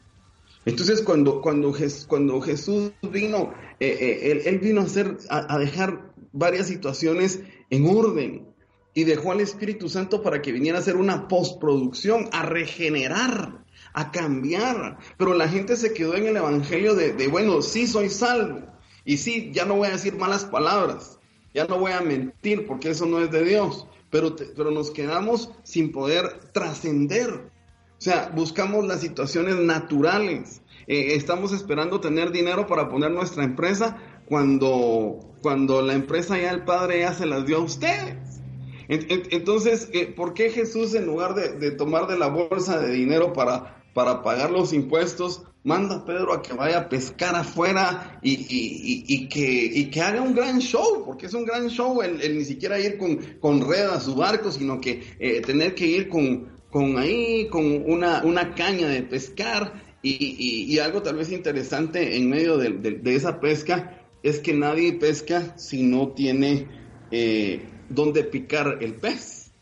Entonces 0.66 1.00
cuando, 1.00 1.40
cuando, 1.40 1.74
cuando 2.06 2.42
Jesús 2.42 2.92
vino, 3.00 3.54
eh, 3.80 3.96
eh, 3.98 4.42
él, 4.44 4.58
vino 4.58 4.82
a, 4.82 4.84
hacer, 4.84 5.16
a 5.30 5.58
dejar 5.58 6.12
varias 6.32 6.66
situaciones 6.66 7.40
en 7.70 7.86
orden 7.86 8.46
y 8.92 9.04
dejó 9.04 9.32
al 9.32 9.40
Espíritu 9.40 9.88
Santo 9.88 10.20
para 10.20 10.42
que 10.42 10.52
viniera 10.52 10.76
a 10.76 10.82
hacer 10.82 10.96
una 10.96 11.28
postproducción, 11.28 12.28
a 12.30 12.42
regenerar 12.42 13.62
a 13.94 14.10
cambiar. 14.10 14.98
Pero 15.16 15.34
la 15.34 15.48
gente 15.48 15.76
se 15.76 15.92
quedó 15.92 16.14
en 16.14 16.26
el 16.26 16.36
Evangelio 16.36 16.94
de, 16.94 17.28
bueno, 17.28 17.62
sí 17.62 17.86
soy 17.86 18.08
salvo. 18.08 18.60
Y 19.04 19.16
sí, 19.16 19.50
ya 19.52 19.64
no 19.64 19.76
voy 19.76 19.88
a 19.88 19.92
decir 19.92 20.16
malas 20.16 20.44
palabras. 20.44 21.18
Ya 21.54 21.66
no 21.66 21.78
voy 21.78 21.92
a 21.92 22.00
mentir 22.00 22.66
porque 22.66 22.90
eso 22.90 23.06
no 23.06 23.20
es 23.20 23.30
de 23.30 23.44
Dios. 23.44 23.86
Pero, 24.10 24.36
pero 24.36 24.70
nos 24.70 24.90
quedamos 24.90 25.50
sin 25.62 25.92
poder 25.92 26.50
trascender. 26.52 27.30
O 27.30 28.04
sea, 28.04 28.30
buscamos 28.34 28.86
las 28.86 29.00
situaciones 29.00 29.56
naturales. 29.56 30.62
Eh, 30.86 31.14
estamos 31.14 31.52
esperando 31.52 32.00
tener 32.00 32.32
dinero 32.32 32.66
para 32.66 32.88
poner 32.88 33.10
nuestra 33.10 33.44
empresa 33.44 33.96
cuando, 34.26 35.20
cuando 35.42 35.82
la 35.82 35.94
empresa 35.94 36.38
ya 36.38 36.50
el 36.50 36.64
Padre 36.64 37.00
ya 37.00 37.14
se 37.14 37.26
las 37.26 37.46
dio 37.46 37.58
a 37.58 37.60
ustedes. 37.60 38.40
Entonces, 38.88 39.88
eh, 39.92 40.06
¿por 40.06 40.34
qué 40.34 40.50
Jesús 40.50 40.94
en 40.94 41.06
lugar 41.06 41.34
de, 41.34 41.52
de, 41.52 41.70
tomar 41.70 42.06
de 42.08 42.18
la 42.18 42.26
bolsa 42.26 42.78
de 42.78 42.92
dinero 42.92 43.32
para 43.32 43.81
para 43.94 44.22
pagar 44.22 44.50
los 44.50 44.72
impuestos, 44.72 45.42
manda 45.64 45.96
a 45.96 46.04
Pedro 46.04 46.32
a 46.32 46.42
que 46.42 46.54
vaya 46.54 46.78
a 46.78 46.88
pescar 46.88 47.34
afuera 47.34 48.18
y, 48.22 48.32
y, 48.32 49.04
y, 49.06 49.28
que, 49.28 49.90
que, 49.90 50.00
haga 50.00 50.22
un 50.22 50.34
gran 50.34 50.60
show, 50.60 51.04
porque 51.04 51.26
es 51.26 51.34
un 51.34 51.44
gran 51.44 51.68
show 51.68 52.02
el, 52.02 52.36
ni 52.36 52.44
siquiera 52.44 52.78
ir 52.80 52.98
con, 52.98 53.16
con 53.40 53.68
red 53.68 53.88
a 53.88 54.00
su 54.00 54.14
barco, 54.14 54.50
sino 54.50 54.80
que 54.80 55.02
eh, 55.18 55.40
tener 55.42 55.74
que 55.74 55.86
ir 55.86 56.08
con, 56.08 56.48
con 56.70 56.98
ahí, 56.98 57.48
con 57.48 57.64
una, 57.86 58.22
una 58.24 58.54
caña 58.54 58.88
de 58.88 59.02
pescar. 59.02 59.92
Y, 60.04 60.76
algo 60.80 61.00
tal 61.02 61.14
vez 61.14 61.30
interesante 61.30 62.16
en 62.16 62.28
medio 62.28 62.58
de, 62.58 63.00
esa 63.04 63.38
pesca 63.38 64.00
es 64.24 64.40
que 64.40 64.52
nadie 64.52 64.94
pesca 64.94 65.56
si 65.56 65.84
no 65.84 66.08
tiene 66.08 66.66
eh, 67.12 67.62
donde 67.88 68.24
picar 68.24 68.78
el 68.80 68.94
pez. 68.94 69.52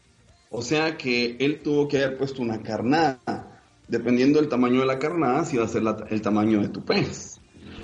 O 0.48 0.62
sea 0.62 0.96
que 0.96 1.36
él 1.40 1.60
tuvo 1.62 1.88
que 1.88 1.98
haber 1.98 2.16
puesto 2.16 2.40
una 2.40 2.62
carnada 2.62 3.49
dependiendo 3.90 4.38
del 4.38 4.48
tamaño 4.48 4.80
de 4.80 4.86
la 4.86 4.98
carnada, 4.98 5.44
si 5.44 5.56
va 5.56 5.64
a 5.64 5.68
ser 5.68 5.82
el 6.08 6.22
tamaño 6.22 6.60
de 6.62 6.68
tu 6.68 6.84
pez. 6.84 7.40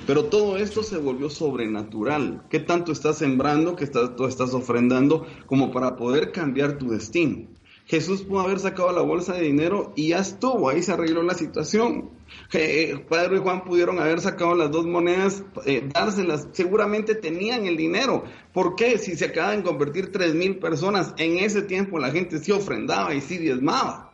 Pero 0.07 0.27
todo 0.27 0.57
esto 0.57 0.85
se 0.85 0.99
volvió 0.99 1.29
sobrenatural. 1.29 2.45
¿Qué 2.49 2.61
tanto 2.61 2.93
estás 2.93 3.19
sembrando, 3.19 3.75
qué 3.75 3.89
tanto 3.89 4.29
estás 4.29 4.55
ofrendando 4.55 5.27
como 5.47 5.73
para 5.73 5.97
poder 5.97 6.31
cambiar 6.31 6.79
tu 6.79 6.91
destino? 6.91 7.49
Jesús 7.87 8.23
pudo 8.23 8.41
haber 8.41 8.59
sacado 8.59 8.93
la 8.93 9.01
bolsa 9.01 9.35
de 9.35 9.43
dinero 9.43 9.93
y 9.95 10.09
ya 10.09 10.19
estuvo, 10.19 10.69
ahí 10.69 10.83
se 10.83 10.93
arregló 10.93 11.23
la 11.23 11.35
situación. 11.35 12.11
Eh, 12.53 13.05
Pedro 13.09 13.37
y 13.37 13.39
Juan 13.39 13.65
pudieron 13.65 14.01
haber 14.01 14.21
sacado 14.21 14.57
las 14.57 14.73
dos 14.73 14.87
monedas, 14.87 15.45
eh, 15.67 15.89
dárselas, 15.93 16.49
seguramente 16.51 17.15
tenían 17.15 17.67
el 17.67 17.77
dinero. 17.77 18.25
¿Por 18.53 18.75
qué? 18.75 18.99
Si 18.99 19.17
se 19.17 19.27
acaban 19.27 19.59
de 19.59 19.65
convertir 19.65 20.11
tres 20.11 20.35
mil 20.35 20.59
personas, 20.59 21.15
en 21.19 21.39
ese 21.39 21.63
tiempo 21.63 22.01
la 22.01 22.11
gente 22.11 22.39
sí 22.39 22.51
ofrendaba 22.51 23.15
y 23.15 23.21
sí 23.21 23.39
diezmaba. 23.39 24.13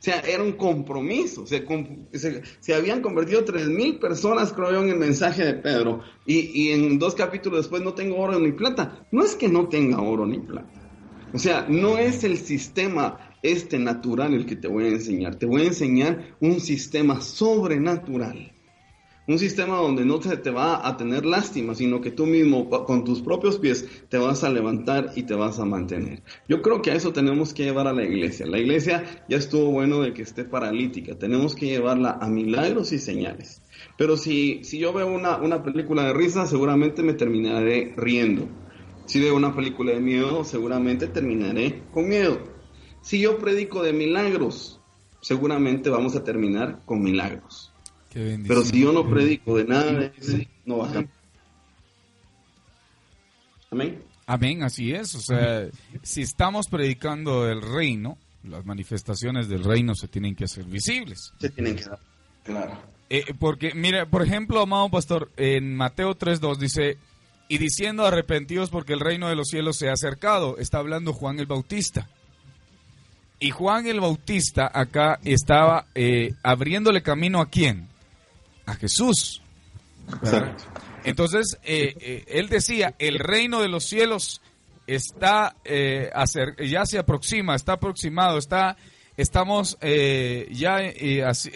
O 0.00 0.02
sea, 0.02 0.20
era 0.20 0.42
un 0.42 0.52
compromiso. 0.52 1.46
Se, 1.46 1.62
se, 2.60 2.74
habían 2.74 3.02
convertido 3.02 3.44
tres 3.44 3.68
mil 3.68 3.98
personas, 3.98 4.50
creo 4.50 4.72
yo, 4.72 4.82
en 4.82 4.88
el 4.88 4.96
mensaje 4.96 5.44
de 5.44 5.52
Pedro. 5.52 6.00
Y, 6.24 6.38
y, 6.54 6.70
en 6.70 6.98
dos 6.98 7.14
capítulos 7.14 7.60
después 7.60 7.82
no 7.82 7.92
tengo 7.92 8.16
oro 8.16 8.38
ni 8.38 8.52
plata. 8.52 9.06
No 9.12 9.22
es 9.22 9.36
que 9.36 9.48
no 9.48 9.68
tenga 9.68 10.00
oro 10.00 10.24
ni 10.24 10.38
plata. 10.38 10.72
O 11.34 11.38
sea, 11.38 11.66
no 11.68 11.98
es 11.98 12.24
el 12.24 12.38
sistema 12.38 13.36
este 13.42 13.78
natural 13.78 14.32
el 14.32 14.46
que 14.46 14.56
te 14.56 14.68
voy 14.68 14.84
a 14.84 14.88
enseñar. 14.88 15.34
Te 15.34 15.44
voy 15.44 15.62
a 15.62 15.66
enseñar 15.66 16.34
un 16.40 16.60
sistema 16.60 17.20
sobrenatural 17.20 18.52
un 19.30 19.38
sistema 19.38 19.76
donde 19.76 20.04
no 20.04 20.18
te, 20.18 20.36
te, 20.36 20.50
va 20.50 20.86
a 20.86 20.96
tener 20.96 21.24
lástima, 21.24 21.74
sino 21.74 22.00
que 22.00 22.10
tú 22.10 22.26
mismo 22.26 22.68
con 22.68 23.04
tus 23.04 23.20
propios 23.20 23.58
pies 23.58 23.86
te 24.08 24.18
vas 24.18 24.44
a 24.44 24.50
levantar 24.50 25.12
y 25.16 25.22
te 25.22 25.34
vas 25.34 25.58
a 25.58 25.64
mantener. 25.64 26.22
Yo 26.48 26.62
creo 26.62 26.82
que 26.82 26.90
a 26.90 26.94
eso 26.94 27.12
tenemos 27.12 27.54
que 27.54 27.64
llevar 27.64 27.86
a 27.86 27.92
la 27.92 28.04
iglesia. 28.04 28.46
La 28.46 28.58
iglesia 28.58 29.24
ya 29.28 29.36
estuvo 29.36 29.70
bueno 29.70 30.00
de 30.00 30.12
que 30.12 30.22
esté 30.22 30.44
paralítica, 30.44 31.18
tenemos 31.18 31.54
que 31.54 31.66
llevarla 31.66 32.18
a 32.20 32.28
milagros 32.28 32.92
y 32.92 32.98
señales. 32.98 33.62
Pero 33.96 34.16
si, 34.16 34.64
si 34.64 34.78
yo 34.78 34.92
veo 34.92 35.06
una, 35.06 35.36
una 35.36 35.62
película 35.62 36.04
de 36.04 36.12
risa, 36.12 36.46
seguramente 36.46 37.02
me 37.02 37.14
terminaré 37.14 37.94
riendo. 37.96 38.48
Si 39.06 39.20
veo 39.20 39.36
una 39.36 39.54
película 39.54 39.92
de 39.92 40.00
miedo, 40.00 40.44
seguramente 40.44 41.08
terminaré 41.08 41.82
con 41.92 42.08
miedo. 42.08 42.38
Si 43.02 43.20
yo 43.20 43.38
predico 43.38 43.82
de 43.82 43.92
milagros, 43.92 44.80
seguramente 45.20 45.90
vamos 45.90 46.16
a 46.16 46.24
terminar 46.24 46.82
con 46.84 47.02
milagros. 47.02 47.69
Pero 48.12 48.64
si 48.64 48.80
yo 48.80 48.92
no 48.92 49.08
predico 49.08 49.56
de 49.56 49.64
nada 49.64 49.92
de 49.92 50.48
no 50.64 50.78
va 50.78 50.88
a 50.88 50.92
cambiar. 50.92 51.20
Amén. 53.70 54.02
Amén, 54.26 54.62
así 54.62 54.92
es. 54.92 55.14
O 55.14 55.20
sea, 55.20 55.68
si 56.02 56.22
estamos 56.22 56.68
predicando 56.68 57.48
el 57.48 57.62
reino, 57.62 58.18
las 58.44 58.64
manifestaciones 58.64 59.48
del 59.48 59.64
reino 59.64 59.94
se 59.94 60.08
tienen 60.08 60.34
que 60.34 60.44
hacer 60.44 60.64
visibles. 60.64 61.32
Se 61.40 61.50
tienen 61.50 61.76
que 61.76 61.84
dar, 61.84 61.98
claro. 62.44 62.78
Eh, 63.08 63.34
porque, 63.38 63.74
mira, 63.74 64.06
por 64.06 64.22
ejemplo, 64.22 64.60
amado 64.60 64.88
pastor, 64.88 65.30
en 65.36 65.74
Mateo 65.76 66.16
3.2 66.16 66.58
dice, 66.58 66.96
y 67.48 67.58
diciendo 67.58 68.06
arrepentidos 68.06 68.70
porque 68.70 68.92
el 68.92 69.00
reino 69.00 69.28
de 69.28 69.34
los 69.34 69.48
cielos 69.48 69.76
se 69.76 69.88
ha 69.88 69.94
acercado, 69.94 70.58
está 70.58 70.78
hablando 70.78 71.12
Juan 71.12 71.40
el 71.40 71.46
Bautista. 71.46 72.08
Y 73.40 73.50
Juan 73.50 73.86
el 73.86 74.00
Bautista 74.00 74.70
acá 74.72 75.18
estaba 75.24 75.86
eh, 75.96 76.34
abriéndole 76.44 77.02
camino 77.02 77.40
a 77.40 77.46
quién? 77.46 77.88
A 78.70 78.74
Jesús. 78.74 79.42
Entonces, 81.04 81.58
eh, 81.64 81.94
eh, 82.00 82.24
él 82.28 82.48
decía, 82.48 82.94
el 82.98 83.18
reino 83.18 83.60
de 83.60 83.68
los 83.68 83.84
cielos 83.84 84.40
está, 84.86 85.56
eh, 85.64 86.10
ya 86.66 86.84
se 86.84 86.98
aproxima, 86.98 87.54
está 87.54 87.74
aproximado, 87.74 88.38
está, 88.38 88.76
estamos 89.16 89.78
ya 89.80 90.78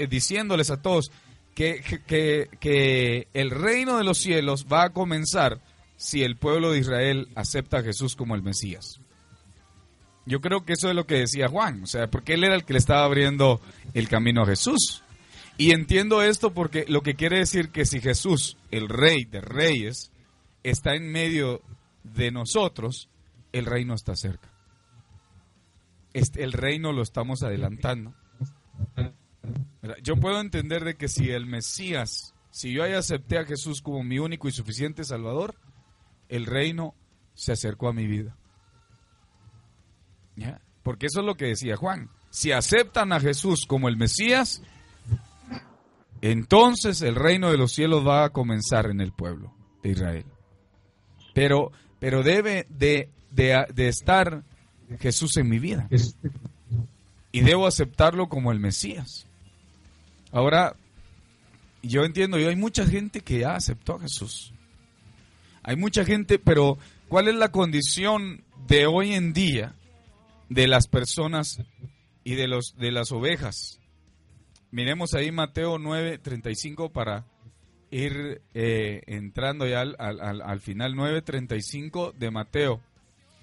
diciéndoles 0.09 0.71
a 0.71 0.81
todos 0.81 1.11
que, 1.55 1.83
que, 2.07 2.49
que 2.59 3.29
el 3.35 3.51
reino 3.51 3.99
de 3.99 4.05
los 4.05 4.19
cielos 4.19 4.67
va 4.73 4.85
a 4.85 4.91
comenzar 4.91 5.61
si 5.97 6.23
el 6.23 6.37
pueblo 6.37 6.73
de 6.73 6.79
Israel 6.79 7.29
acepta 7.35 7.79
a 7.79 7.83
Jesús 7.83 8.17
como 8.17 8.35
el 8.35 8.43
Mesías. 8.43 9.01
Yo 10.27 10.41
creo 10.41 10.65
que 10.65 10.73
eso 10.73 10.89
es 10.89 10.95
lo 10.95 11.07
que 11.07 11.17
decía 11.17 11.49
Juan, 11.49 11.83
o 11.83 11.87
sea, 11.87 12.09
porque 12.09 12.35
él 12.35 12.45
era 12.45 12.55
el 12.55 12.65
que 12.65 12.73
le 12.73 12.79
estaba 12.79 13.05
abriendo 13.05 13.61
el 13.93 14.09
camino 14.09 14.43
a 14.43 14.47
Jesús. 14.47 15.04
Y 15.57 15.73
entiendo 15.73 16.23
esto 16.23 16.53
porque 16.53 16.85
lo 16.89 17.03
que 17.03 17.15
quiere 17.15 17.39
decir 17.39 17.71
que 17.71 17.87
si 17.87 18.01
Jesús, 18.01 18.57
el 18.71 18.89
rey 18.89 19.25
de 19.25 19.41
reyes, 19.41 20.11
está 20.63 20.95
en 20.95 21.13
medio 21.13 21.63
de 22.03 22.31
nosotros, 22.31 23.09
el 23.53 23.67
reino 23.67 23.95
está 23.95 24.17
cerca. 24.17 24.51
Este, 26.13 26.43
el 26.43 26.53
reino 26.53 26.93
lo 26.93 27.03
estamos 27.03 27.43
adelantando. 27.43 28.15
Yo 30.03 30.17
puedo 30.17 30.41
entender 30.41 30.85
de 30.85 30.97
que 30.97 31.09
si 31.09 31.31
el 31.31 31.47
Mesías, 31.47 32.35
si 32.51 32.73
yo 32.73 32.87
ya 32.87 32.99
acepté 32.99 33.39
a 33.39 33.45
Jesús 33.45 33.83
como 33.83 34.03
mi 34.03 34.19
único 34.19 34.49
y 34.49 34.53
suficiente 34.53 35.05
Salvador, 35.05 35.55
el 36.29 36.47
reino 36.47 36.95
se 37.35 37.53
acercó 37.53 37.89
a 37.89 37.93
mi 37.93 38.07
vida. 38.07 38.37
Porque 40.83 41.07
eso 41.07 41.21
es 41.21 41.27
lo 41.27 41.37
que 41.37 41.47
decía 41.47 41.77
Juan. 41.77 42.11
Si 42.31 42.53
aceptan 42.53 43.13
a 43.13 43.21
Jesús 43.21 43.67
como 43.67 43.89
el 43.89 43.97
Mesías, 43.97 44.63
entonces 46.31 47.03
el 47.03 47.16
reino 47.16 47.51
de 47.51 47.59
los 47.59 47.72
cielos 47.72 48.07
va 48.07 48.25
a 48.25 48.31
comenzar 48.31 48.87
en 48.87 49.03
el 49.03 49.12
pueblo 49.12 49.55
de 49.83 49.91
Israel. 49.91 50.25
Pero, 51.35 51.70
pero 51.99 52.22
debe 52.22 52.66
de, 52.70 53.11
de, 53.31 53.89
estar 53.89 54.43
Jesús 55.01 55.37
en 55.37 55.51
mi 55.51 55.59
vida. 55.59 55.87
Y 57.31 57.43
debo 57.43 57.66
aceptarlo 57.66 58.31
como 58.31 58.53
el 58.53 58.59
Mesías. 58.59 59.27
Ahora, 60.33 60.77
yo 61.83 62.07
entiendo, 62.07 62.39
yo 62.39 62.49
hay 62.49 62.57
mucha 62.57 62.87
gente 62.87 63.20
que 63.20 63.41
ya 63.41 63.57
aceptó 63.57 63.97
a 63.97 64.01
Jesús. 64.01 64.55
Hay 65.62 65.77
mucha 65.77 66.07
gente, 66.07 66.39
pero 66.39 66.79
¿cuál 67.09 67.29
es 67.29 67.35
la 67.35 67.53
condición 67.53 68.45
de 68.66 68.87
hoy 68.87 69.12
en 69.12 69.35
día 69.35 69.75
de 70.49 70.68
las 70.68 70.89
personas 70.89 71.59
y 72.25 72.35
de 72.35 72.49
los 72.49 72.77
de 72.79 72.93
las 72.93 73.12
ovejas? 73.12 73.79
Miremos 74.75 75.14
ahí 75.14 75.31
Mateo 75.31 75.79
9:35 75.79 76.91
para 76.91 77.25
ir 77.93 78.43
eh, 78.55 79.03
entrando 79.07 79.68
ya 79.68 79.83
al, 79.83 79.95
al, 80.01 80.43
al 80.43 80.61
final 80.61 80.97
9:35 80.97 82.12
de 82.12 82.33
Mateo. 82.33 82.81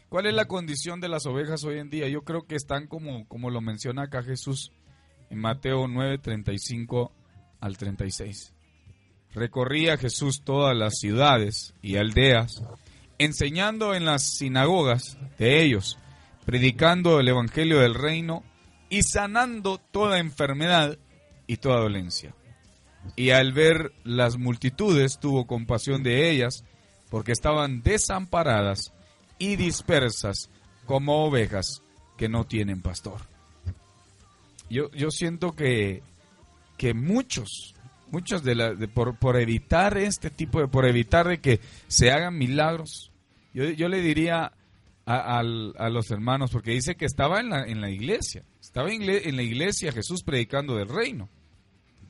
¿Cuál 0.10 0.26
es 0.26 0.34
la 0.34 0.50
condición 0.50 1.00
de 1.00 1.08
las 1.08 1.26
ovejas 1.26 1.64
hoy 1.64 1.80
en 1.80 1.90
día? 1.90 2.10
Yo 2.10 2.24
creo 2.24 2.46
que 2.48 2.58
están 2.58 2.88
como, 2.88 3.26
como 3.30 3.50
lo 3.50 3.62
menciona 3.62 4.04
acá 4.04 4.24
Jesús 4.24 4.74
en 5.30 5.40
Mateo 5.40 5.88
9:35 5.88 7.12
al 7.62 7.78
36. 7.78 8.54
Recorría 9.34 9.96
Jesús 9.96 10.44
todas 10.44 10.76
las 10.76 11.00
ciudades 11.00 11.74
y 11.82 11.96
aldeas, 11.96 12.62
enseñando 13.20 13.96
en 13.96 14.04
las 14.04 14.36
sinagogas 14.36 15.18
de 15.38 15.64
ellos, 15.64 15.98
predicando 16.46 17.22
el 17.22 17.30
Evangelio 17.30 17.80
del 17.80 17.96
reino 17.96 18.44
y 18.90 19.04
sanando 19.04 19.78
toda 19.78 20.20
enfermedad 20.20 20.98
y 21.52 21.58
toda 21.58 21.82
dolencia. 21.82 22.34
Y 23.18 23.32
al 23.32 23.52
ver 23.52 23.92
las 24.06 24.38
multitudes 24.38 25.20
tuvo 25.20 25.48
compasión 25.48 26.02
de 26.02 26.32
ellas, 26.32 26.64
porque 27.10 27.34
estaban 27.34 27.84
desamparadas 27.84 28.94
y 29.38 29.58
dispersas 29.58 30.50
como 30.86 31.26
ovejas 31.26 31.84
que 32.18 32.30
no 32.30 32.46
tienen 32.46 32.82
pastor. 32.82 33.20
Yo, 34.70 34.90
yo 34.92 35.12
siento 35.12 35.52
que, 35.52 36.04
que 36.78 36.94
muchos 36.94 37.76
muchos 38.12 38.44
de 38.44 38.56
la, 38.56 38.74
por, 38.94 39.18
por, 39.18 39.36
evitar 39.36 39.98
este 39.98 40.30
tipo 40.30 40.62
de, 40.62 40.70
por 40.70 40.86
evitar 40.86 41.28
de 41.28 41.42
que 41.42 41.60
se 41.90 42.12
hagan 42.12 42.38
milagros. 42.38 43.12
Yo, 43.54 43.66
yo 43.66 43.90
le 43.90 44.00
diría 44.00 44.54
a, 45.06 45.40
a, 45.40 45.90
los 45.90 46.12
hermanos, 46.12 46.52
porque 46.52 46.72
dice 46.72 46.96
que 46.96 47.06
estaba 47.06 47.42
en 47.42 47.50
la, 47.50 47.66
en 47.66 47.82
la 47.82 47.90
iglesia, 47.90 48.46
estaba 48.62 48.90
en 48.90 49.36
la 49.36 49.44
iglesia 49.44 49.92
Jesús 49.92 50.24
predicando 50.24 50.76
del 50.76 50.88
reino. 50.88 51.28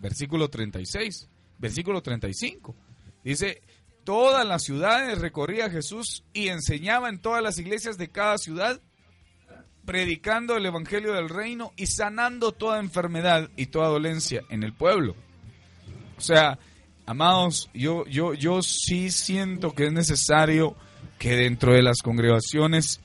Versículo 0.01 0.49
36, 0.49 1.29
versículo 1.59 2.01
35. 2.01 2.75
Dice, 3.23 3.61
todas 4.03 4.45
las 4.47 4.63
ciudades 4.63 5.19
recorría 5.19 5.69
Jesús 5.69 6.23
y 6.33 6.47
enseñaba 6.47 7.07
en 7.07 7.19
todas 7.19 7.43
las 7.43 7.59
iglesias 7.59 7.99
de 7.99 8.09
cada 8.09 8.39
ciudad, 8.39 8.81
predicando 9.85 10.57
el 10.57 10.65
evangelio 10.65 11.13
del 11.13 11.29
reino 11.29 11.71
y 11.77 11.85
sanando 11.85 12.51
toda 12.51 12.79
enfermedad 12.79 13.49
y 13.55 13.67
toda 13.67 13.89
dolencia 13.89 14.41
en 14.49 14.63
el 14.63 14.73
pueblo. 14.73 15.15
O 16.17 16.21
sea, 16.21 16.57
amados, 17.05 17.69
yo, 17.73 18.05
yo, 18.07 18.33
yo 18.33 18.63
sí 18.63 19.11
siento 19.11 19.73
que 19.73 19.85
es 19.85 19.93
necesario 19.93 20.75
que 21.19 21.35
dentro 21.35 21.73
de 21.73 21.83
las 21.83 22.01
congregaciones 22.01 23.01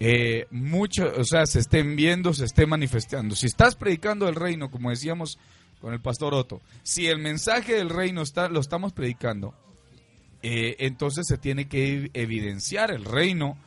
eh, 0.00 0.46
mucho, 0.50 1.12
o 1.16 1.24
sea, 1.24 1.44
se 1.44 1.58
estén 1.58 1.96
viendo, 1.96 2.32
se 2.32 2.44
estén 2.44 2.68
manifestando. 2.68 3.34
Si 3.34 3.46
estás 3.46 3.74
predicando 3.74 4.28
el 4.28 4.36
reino, 4.36 4.70
como 4.70 4.90
decíamos 4.90 5.38
con 5.80 5.92
el 5.92 6.00
pastor 6.00 6.34
Otto, 6.34 6.60
si 6.82 7.06
el 7.06 7.18
mensaje 7.18 7.74
del 7.74 7.90
reino 7.90 8.22
está, 8.22 8.48
lo 8.48 8.60
estamos 8.60 8.92
predicando, 8.92 9.54
eh, 10.42 10.76
entonces 10.80 11.26
se 11.26 11.38
tiene 11.38 11.68
que 11.68 12.10
evidenciar 12.14 12.90
el 12.90 13.04
reino 13.04 13.58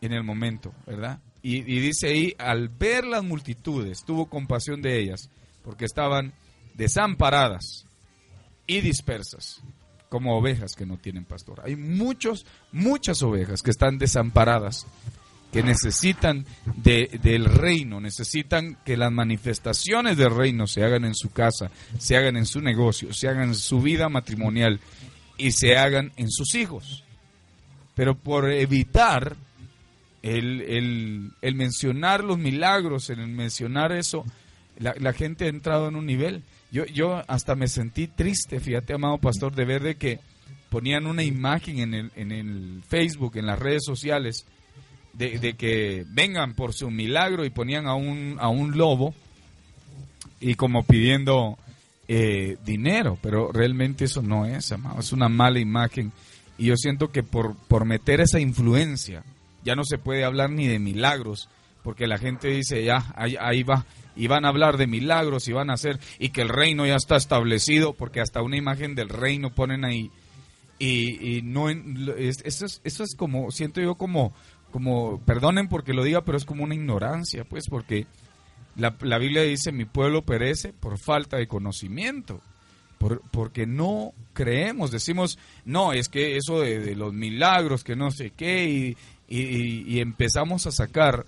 en 0.00 0.12
el 0.12 0.22
momento, 0.22 0.72
¿verdad? 0.86 1.20
Y, 1.42 1.58
y, 1.58 1.80
dice 1.80 2.08
ahí, 2.08 2.34
al 2.38 2.68
ver 2.68 3.04
las 3.04 3.22
multitudes, 3.22 4.04
tuvo 4.04 4.26
compasión 4.26 4.80
de 4.80 4.98
ellas, 4.98 5.28
porque 5.62 5.84
estaban 5.84 6.32
desamparadas 6.74 7.86
y 8.66 8.80
dispersas, 8.80 9.62
como 10.08 10.36
ovejas 10.38 10.74
que 10.74 10.86
no 10.86 10.96
tienen 10.96 11.24
pastor. 11.24 11.60
Hay 11.64 11.76
muchos, 11.76 12.46
muchas 12.72 13.22
ovejas 13.22 13.62
que 13.62 13.70
están 13.70 13.98
desamparadas, 13.98 14.86
que 15.54 15.62
necesitan 15.62 16.44
de, 16.82 17.18
del 17.22 17.46
reino, 17.46 18.00
necesitan 18.00 18.76
que 18.84 18.96
las 18.96 19.12
manifestaciones 19.12 20.16
del 20.16 20.34
reino 20.34 20.66
se 20.66 20.84
hagan 20.84 21.04
en 21.04 21.14
su 21.14 21.30
casa, 21.30 21.70
se 21.96 22.16
hagan 22.16 22.36
en 22.36 22.44
su 22.44 22.60
negocio, 22.60 23.14
se 23.14 23.28
hagan 23.28 23.48
en 23.48 23.54
su 23.54 23.80
vida 23.80 24.08
matrimonial 24.08 24.80
y 25.38 25.52
se 25.52 25.78
hagan 25.78 26.12
en 26.16 26.30
sus 26.30 26.54
hijos. 26.56 27.04
Pero 27.94 28.16
por 28.16 28.50
evitar 28.50 29.36
el, 30.22 30.60
el, 30.62 31.30
el 31.40 31.54
mencionar 31.54 32.24
los 32.24 32.36
milagros, 32.36 33.08
el 33.08 33.26
mencionar 33.28 33.92
eso, 33.92 34.24
la, 34.78 34.92
la 34.98 35.12
gente 35.12 35.44
ha 35.44 35.48
entrado 35.48 35.88
en 35.88 35.94
un 35.94 36.04
nivel 36.04 36.42
yo, 36.74 36.84
yo 36.86 37.22
hasta 37.28 37.54
me 37.54 37.68
sentí 37.68 38.08
triste, 38.08 38.58
fíjate, 38.58 38.94
amado 38.94 39.18
pastor, 39.18 39.54
de 39.54 39.64
ver 39.64 39.80
de 39.80 39.94
que 39.94 40.18
ponían 40.70 41.06
una 41.06 41.22
imagen 41.22 41.78
en 41.78 41.94
el, 41.94 42.10
en 42.16 42.32
el 42.32 42.82
Facebook, 42.88 43.36
en 43.36 43.46
las 43.46 43.60
redes 43.60 43.84
sociales, 43.86 44.44
de, 45.16 45.54
que 45.54 46.04
vengan 46.08 46.54
por 46.54 46.72
su 46.72 46.90
milagro 46.90 47.44
y 47.44 47.50
ponían 47.50 47.86
a 47.86 47.94
un, 47.94 48.36
a 48.40 48.48
un 48.48 48.76
lobo 48.76 49.14
y 50.40 50.54
como 50.54 50.82
pidiendo 50.82 51.58
eh, 52.08 52.56
dinero, 52.64 53.18
pero 53.22 53.50
realmente 53.52 54.04
eso 54.04 54.22
no 54.22 54.46
es, 54.46 54.72
amado, 54.72 55.00
es 55.00 55.12
una 55.12 55.28
mala 55.28 55.60
imagen. 55.60 56.12
Y 56.58 56.66
yo 56.66 56.76
siento 56.76 57.10
que 57.10 57.22
por, 57.22 57.56
por 57.56 57.84
meter 57.84 58.20
esa 58.20 58.40
influencia, 58.40 59.24
ya 59.64 59.74
no 59.74 59.84
se 59.84 59.98
puede 59.98 60.24
hablar 60.24 60.50
ni 60.50 60.66
de 60.66 60.78
milagros, 60.78 61.48
porque 61.82 62.06
la 62.06 62.18
gente 62.18 62.48
dice, 62.48 62.84
ya, 62.84 63.12
ahí, 63.16 63.36
ahí 63.40 63.62
va, 63.62 63.86
y 64.16 64.26
van 64.26 64.44
a 64.44 64.48
hablar 64.48 64.76
de 64.76 64.86
milagros 64.86 65.48
y 65.48 65.52
van 65.52 65.70
a 65.70 65.74
hacer 65.74 65.98
y 66.18 66.30
que 66.30 66.42
el 66.42 66.48
reino 66.48 66.86
ya 66.86 66.96
está 66.96 67.16
establecido 67.16 67.92
porque 67.94 68.20
hasta 68.20 68.42
una 68.42 68.56
imagen 68.56 68.94
del 68.94 69.08
reino 69.08 69.50
ponen 69.50 69.84
ahí 69.84 70.10
y, 70.78 71.36
y 71.36 71.42
no 71.42 71.68
eso 71.68 72.66
es, 72.66 72.80
eso 72.84 73.04
es 73.04 73.14
como 73.16 73.50
siento 73.50 73.80
yo 73.80 73.94
como 73.96 74.32
como 74.74 75.20
perdonen 75.20 75.68
porque 75.68 75.94
lo 75.94 76.02
diga 76.02 76.24
pero 76.24 76.36
es 76.36 76.44
como 76.44 76.64
una 76.64 76.74
ignorancia 76.74 77.44
pues 77.44 77.68
porque 77.70 78.06
la, 78.74 78.96
la 79.02 79.18
Biblia 79.18 79.42
dice 79.42 79.70
mi 79.70 79.84
pueblo 79.84 80.22
perece 80.22 80.72
por 80.72 80.98
falta 80.98 81.36
de 81.36 81.46
conocimiento 81.46 82.40
por, 82.98 83.20
porque 83.30 83.66
no 83.66 84.12
creemos 84.32 84.90
decimos 84.90 85.38
no 85.64 85.92
es 85.92 86.08
que 86.08 86.36
eso 86.36 86.60
de, 86.60 86.96
los 86.96 87.12
milagros 87.12 87.84
que 87.84 87.94
no 87.94 88.10
sé 88.10 88.30
qué 88.30 88.68
y, 88.68 88.96
y 89.28 90.00
empezamos 90.00 90.66
a 90.66 90.72
sacar 90.72 91.24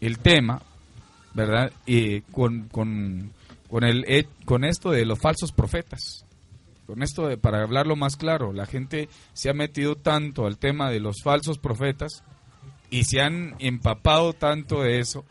el 0.00 0.18
tema 0.18 0.62
¿verdad? 1.34 1.72
Y 1.86 2.22
con, 2.22 2.68
con, 2.68 3.32
con, 3.68 3.84
el, 3.84 4.04
eh, 4.08 4.26
con 4.44 4.64
esto 4.64 4.90
de 4.90 5.04
los 5.04 5.18
falsos 5.18 5.52
profetas. 5.52 6.24
Con 6.86 7.02
esto, 7.02 7.28
de, 7.28 7.36
para 7.36 7.62
hablarlo 7.62 7.94
más 7.94 8.16
claro, 8.16 8.52
la 8.52 8.66
gente 8.66 9.08
se 9.32 9.48
ha 9.48 9.54
metido 9.54 9.94
tanto 9.94 10.46
al 10.46 10.58
tema 10.58 10.90
de 10.90 11.00
los 11.00 11.22
falsos 11.22 11.58
profetas 11.58 12.24
y 12.90 13.04
se 13.04 13.20
han 13.20 13.54
empapado 13.58 14.32
tanto 14.32 14.82
de 14.82 14.98
eso 14.98 15.24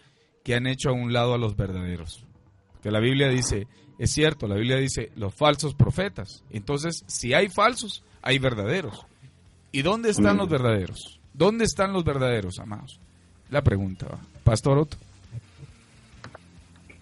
que 0.44 0.56
han 0.56 0.68
hecho 0.68 0.90
a 0.90 0.94
un 0.94 1.14
lado 1.14 1.34
a 1.34 1.38
los 1.38 1.56
verdaderos. 1.56 2.24
Que 2.82 2.92
la 2.92 3.00
Biblia 3.00 3.28
dice, 3.28 3.68
es 3.98 4.12
cierto, 4.12 4.48
la 4.48 4.56
Biblia 4.56 4.78
dice 4.78 5.12
los 5.16 5.34
falsos 5.36 5.76
profetas. 5.76 6.44
Entonces, 6.52 7.04
si 7.08 7.34
hay 7.34 7.50
falsos, 7.50 8.04
hay 8.22 8.40
verdaderos. 8.40 9.06
¿Y 9.72 9.82
dónde 9.82 10.10
están 10.10 10.38
los 10.38 10.50
verdaderos? 10.50 11.20
¿Dónde 11.34 11.66
están 11.66 11.94
los 11.94 12.04
verdaderos, 12.04 12.60
amados? 12.60 13.00
La 13.52 13.62
pregunta, 13.62 14.08
Pastor 14.44 14.80
Otto. 14.80 14.98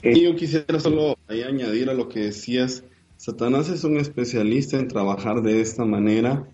Eh, 0.01 0.21
yo 0.21 0.35
quisiera 0.35 0.79
solo 0.79 1.17
añadir 1.27 1.89
a 1.89 1.93
lo 1.93 2.09
que 2.09 2.21
decías. 2.21 2.83
Satanás 3.17 3.69
es 3.69 3.83
un 3.83 3.97
especialista 3.97 4.77
en 4.77 4.87
trabajar 4.87 5.41
de 5.41 5.61
esta 5.61 5.85
manera. 5.85 6.47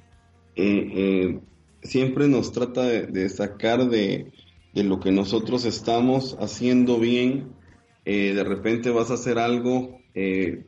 Eh, 0.56 0.92
eh, 0.96 1.40
siempre 1.84 2.28
nos 2.28 2.52
trata 2.52 2.84
de, 2.84 3.30
sacar 3.30 3.90
de, 3.90 4.32
lo 4.74 5.00
que 5.00 5.12
nosotros 5.12 5.66
estamos 5.66 6.38
haciendo 6.40 7.00
bien. 7.00 7.54
de 8.06 8.44
repente 8.44 8.90
vas 8.90 9.12
a 9.12 9.16
hacer 9.16 9.40
algo, 9.40 10.00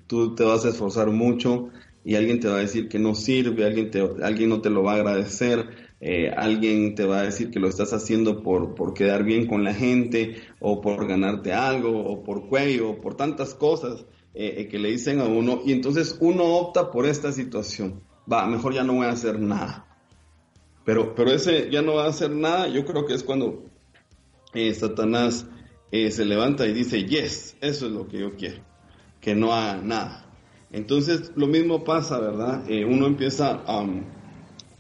tú 0.08 0.36
te 0.36 0.44
vas 0.44 0.66
a 0.66 0.70
esforzar 0.70 1.12
mucho 1.12 1.70
y 2.04 2.16
alguien 2.16 2.40
te 2.40 2.48
va 2.48 2.58
a 2.58 2.60
decir 2.60 2.88
que 2.88 3.00
no 3.00 3.16
sirve, 3.16 3.66
alguien, 3.66 3.90
te, 3.90 4.08
alguien 4.24 4.50
no 4.50 4.62
te 4.62 4.70
lo 4.70 4.84
va 4.84 4.94
a 4.94 4.96
agradecer 4.96 5.86
eh, 6.02 6.30
alguien 6.30 6.94
te 6.94 7.06
va 7.06 7.20
a 7.20 7.24
decir 7.24 7.50
que 7.50 7.60
lo 7.60 7.68
estás 7.68 7.94
haciendo 7.94 8.44
por, 8.44 8.76
por 8.76 8.94
quedar 8.94 9.24
bien 9.24 9.48
con 9.48 9.64
la 9.64 9.74
gente 9.74 10.36
o 10.60 10.82
por 10.82 11.08
ganarte 11.08 11.54
algo 11.54 12.00
o 12.00 12.22
por 12.22 12.48
cuello 12.48 12.92
o 12.92 13.02
por 13.02 13.16
tantas 13.16 13.56
cosas 13.56 14.06
eh, 14.34 14.56
eh, 14.58 14.68
que 14.68 14.78
le 14.78 14.92
dicen 14.92 15.22
a 15.22 15.26
uno 15.26 15.62
y 15.66 15.72
entonces 15.72 16.18
uno 16.20 16.44
opta 16.44 16.92
por 16.92 17.06
esta 17.06 17.32
situación. 17.32 18.04
Va, 18.32 18.46
mejor 18.46 18.74
ya 18.74 18.84
no 18.84 18.94
voy 18.94 19.06
a 19.06 19.12
hacer 19.12 19.40
nada. 19.40 19.88
Pero, 20.86 21.16
pero 21.16 21.32
ese 21.32 21.70
ya 21.72 21.82
no 21.82 21.96
va 21.96 22.06
a 22.06 22.10
hacer 22.10 22.32
nada. 22.32 22.68
Yo 22.68 22.86
creo 22.86 23.06
que 23.06 23.16
es 23.16 23.24
cuando 23.24 23.66
eh, 24.54 24.74
Satanás 24.74 25.48
eh, 25.92 26.12
se 26.12 26.24
levanta 26.24 26.66
y 26.66 26.74
dice, 26.74 27.04
yes, 27.04 27.58
eso 27.60 27.88
es 27.88 27.92
lo 27.92 28.08
que 28.08 28.20
yo 28.20 28.36
quiero, 28.36 28.64
que 29.20 29.36
no 29.36 29.54
haga 29.54 29.82
nada. 29.82 30.26
Entonces 30.72 31.34
lo 31.36 31.48
mismo 31.48 31.84
pasa, 31.84 32.20
¿verdad? 32.20 32.70
Eh, 32.70 32.86
uno 32.86 33.08
empieza 33.08 33.64
a, 33.66 33.86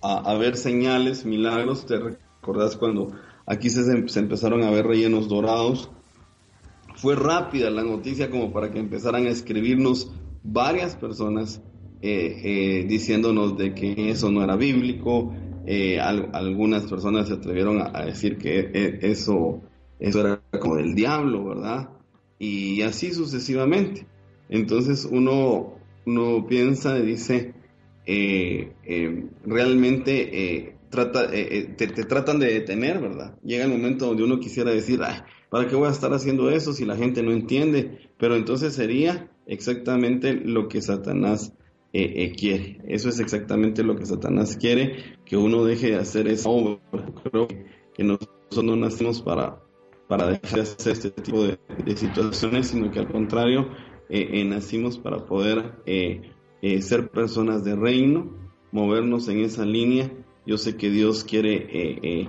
a, 0.01 0.33
ver 0.35 0.57
señales, 0.57 1.25
milagros. 1.25 1.85
¿Te 1.85 1.97
recordás 1.97 2.77
cuando 2.77 3.11
aquí 3.45 3.69
se, 3.69 4.07
se 4.07 4.19
empezaron 4.19 4.63
a 4.63 4.71
ver 4.71 4.85
rellenos 4.85 5.27
dorados? 5.27 5.89
Fue 6.95 7.15
rápida 7.15 7.69
la 7.69 7.83
noticia 7.83 8.29
como 8.29 8.53
para 8.53 8.71
que 8.71 8.79
empezaran 8.79 9.25
a 9.25 9.29
escribirnos 9.29 10.11
varias 10.43 10.95
personas 10.95 11.61
diciéndonos 12.01 13.57
de 13.57 13.73
que 13.73 14.11
eso 14.11 14.29
no 14.29 14.43
era 14.43 14.55
bíblico, 14.55 15.33
eh, 15.65 15.99
algunas 15.99 16.85
personas 16.85 17.27
se 17.27 17.35
atrevieron 17.35 17.81
a, 17.81 18.05
decir 18.05 18.37
que 18.37 18.59
e, 18.59 18.99
eso, 19.01 19.61
eso 19.99 20.19
era 20.21 20.41
como 20.59 20.75
del 20.75 20.95
diablo, 20.95 21.45
¿verdad? 21.45 21.89
Y 22.37 22.81
así 22.81 23.13
sucesivamente. 23.13 24.05
Entonces 24.49 25.07
uno, 25.09 25.79
uno 26.05 26.45
piensa 26.47 26.99
y 26.99 27.05
dice, 27.05 27.53
eh, 28.05 28.73
eh, 28.83 29.25
realmente 29.43 30.75
trata, 30.89 31.29
te, 31.31 31.73
te, 31.75 32.03
tratan 32.03 32.39
de 32.39 32.53
detener, 32.53 32.99
¿verdad? 32.99 33.37
Llega 33.43 33.65
el 33.65 33.71
momento 33.71 34.05
donde 34.05 34.23
uno 34.23 34.39
quisiera 34.39 34.71
decir, 34.71 34.99
¿para 35.49 35.67
qué 35.67 35.75
voy 35.75 35.87
a 35.87 35.91
estar 35.91 36.13
haciendo 36.13 36.51
eso 36.51 36.73
si 36.73 36.85
la 36.85 36.95
gente 36.95 37.23
no 37.23 37.31
entiende? 37.31 38.09
Pero 38.19 38.35
entonces 38.35 38.75
sería 38.75 39.31
exactamente 39.47 40.33
lo 40.33 40.67
que 40.67 40.81
Satanás 40.81 41.53
eh, 41.97 42.25
eh, 42.25 42.35
quiere. 42.35 42.77
Eso 42.89 43.07
es 43.07 43.21
exactamente 43.21 43.81
lo 43.81 43.95
que 43.95 44.05
Satanás 44.05 44.57
quiere, 44.57 45.15
que 45.23 45.37
uno 45.37 45.63
deje 45.63 45.91
de 45.91 45.95
hacer 45.95 46.27
esa 46.27 46.49
obra. 46.49 46.77
Creo 47.31 47.47
que 47.47 48.03
nosotros 48.03 48.65
no 48.65 48.75
nacimos 48.75 49.21
para, 49.21 49.63
para 50.09 50.27
dejar 50.27 50.55
de 50.55 50.61
hacer 50.63 50.91
este 50.91 51.11
tipo 51.11 51.45
de, 51.45 51.57
situaciones, 51.95 52.67
sino 52.67 52.91
que 52.91 52.99
al 52.99 53.07
contrario, 53.09 53.69
eh, 54.09 54.43
nacimos 54.43 54.97
para 54.99 55.25
poder 55.25 55.75
ser 56.81 57.11
personas 57.11 57.63
de 57.63 57.77
reino, 57.77 58.29
movernos 58.73 59.29
en 59.29 59.39
esa 59.39 59.63
línea. 59.63 60.11
Yo 60.45 60.57
sé 60.57 60.75
que 60.75 60.89
Dios 60.89 61.23
quiere 61.23 62.27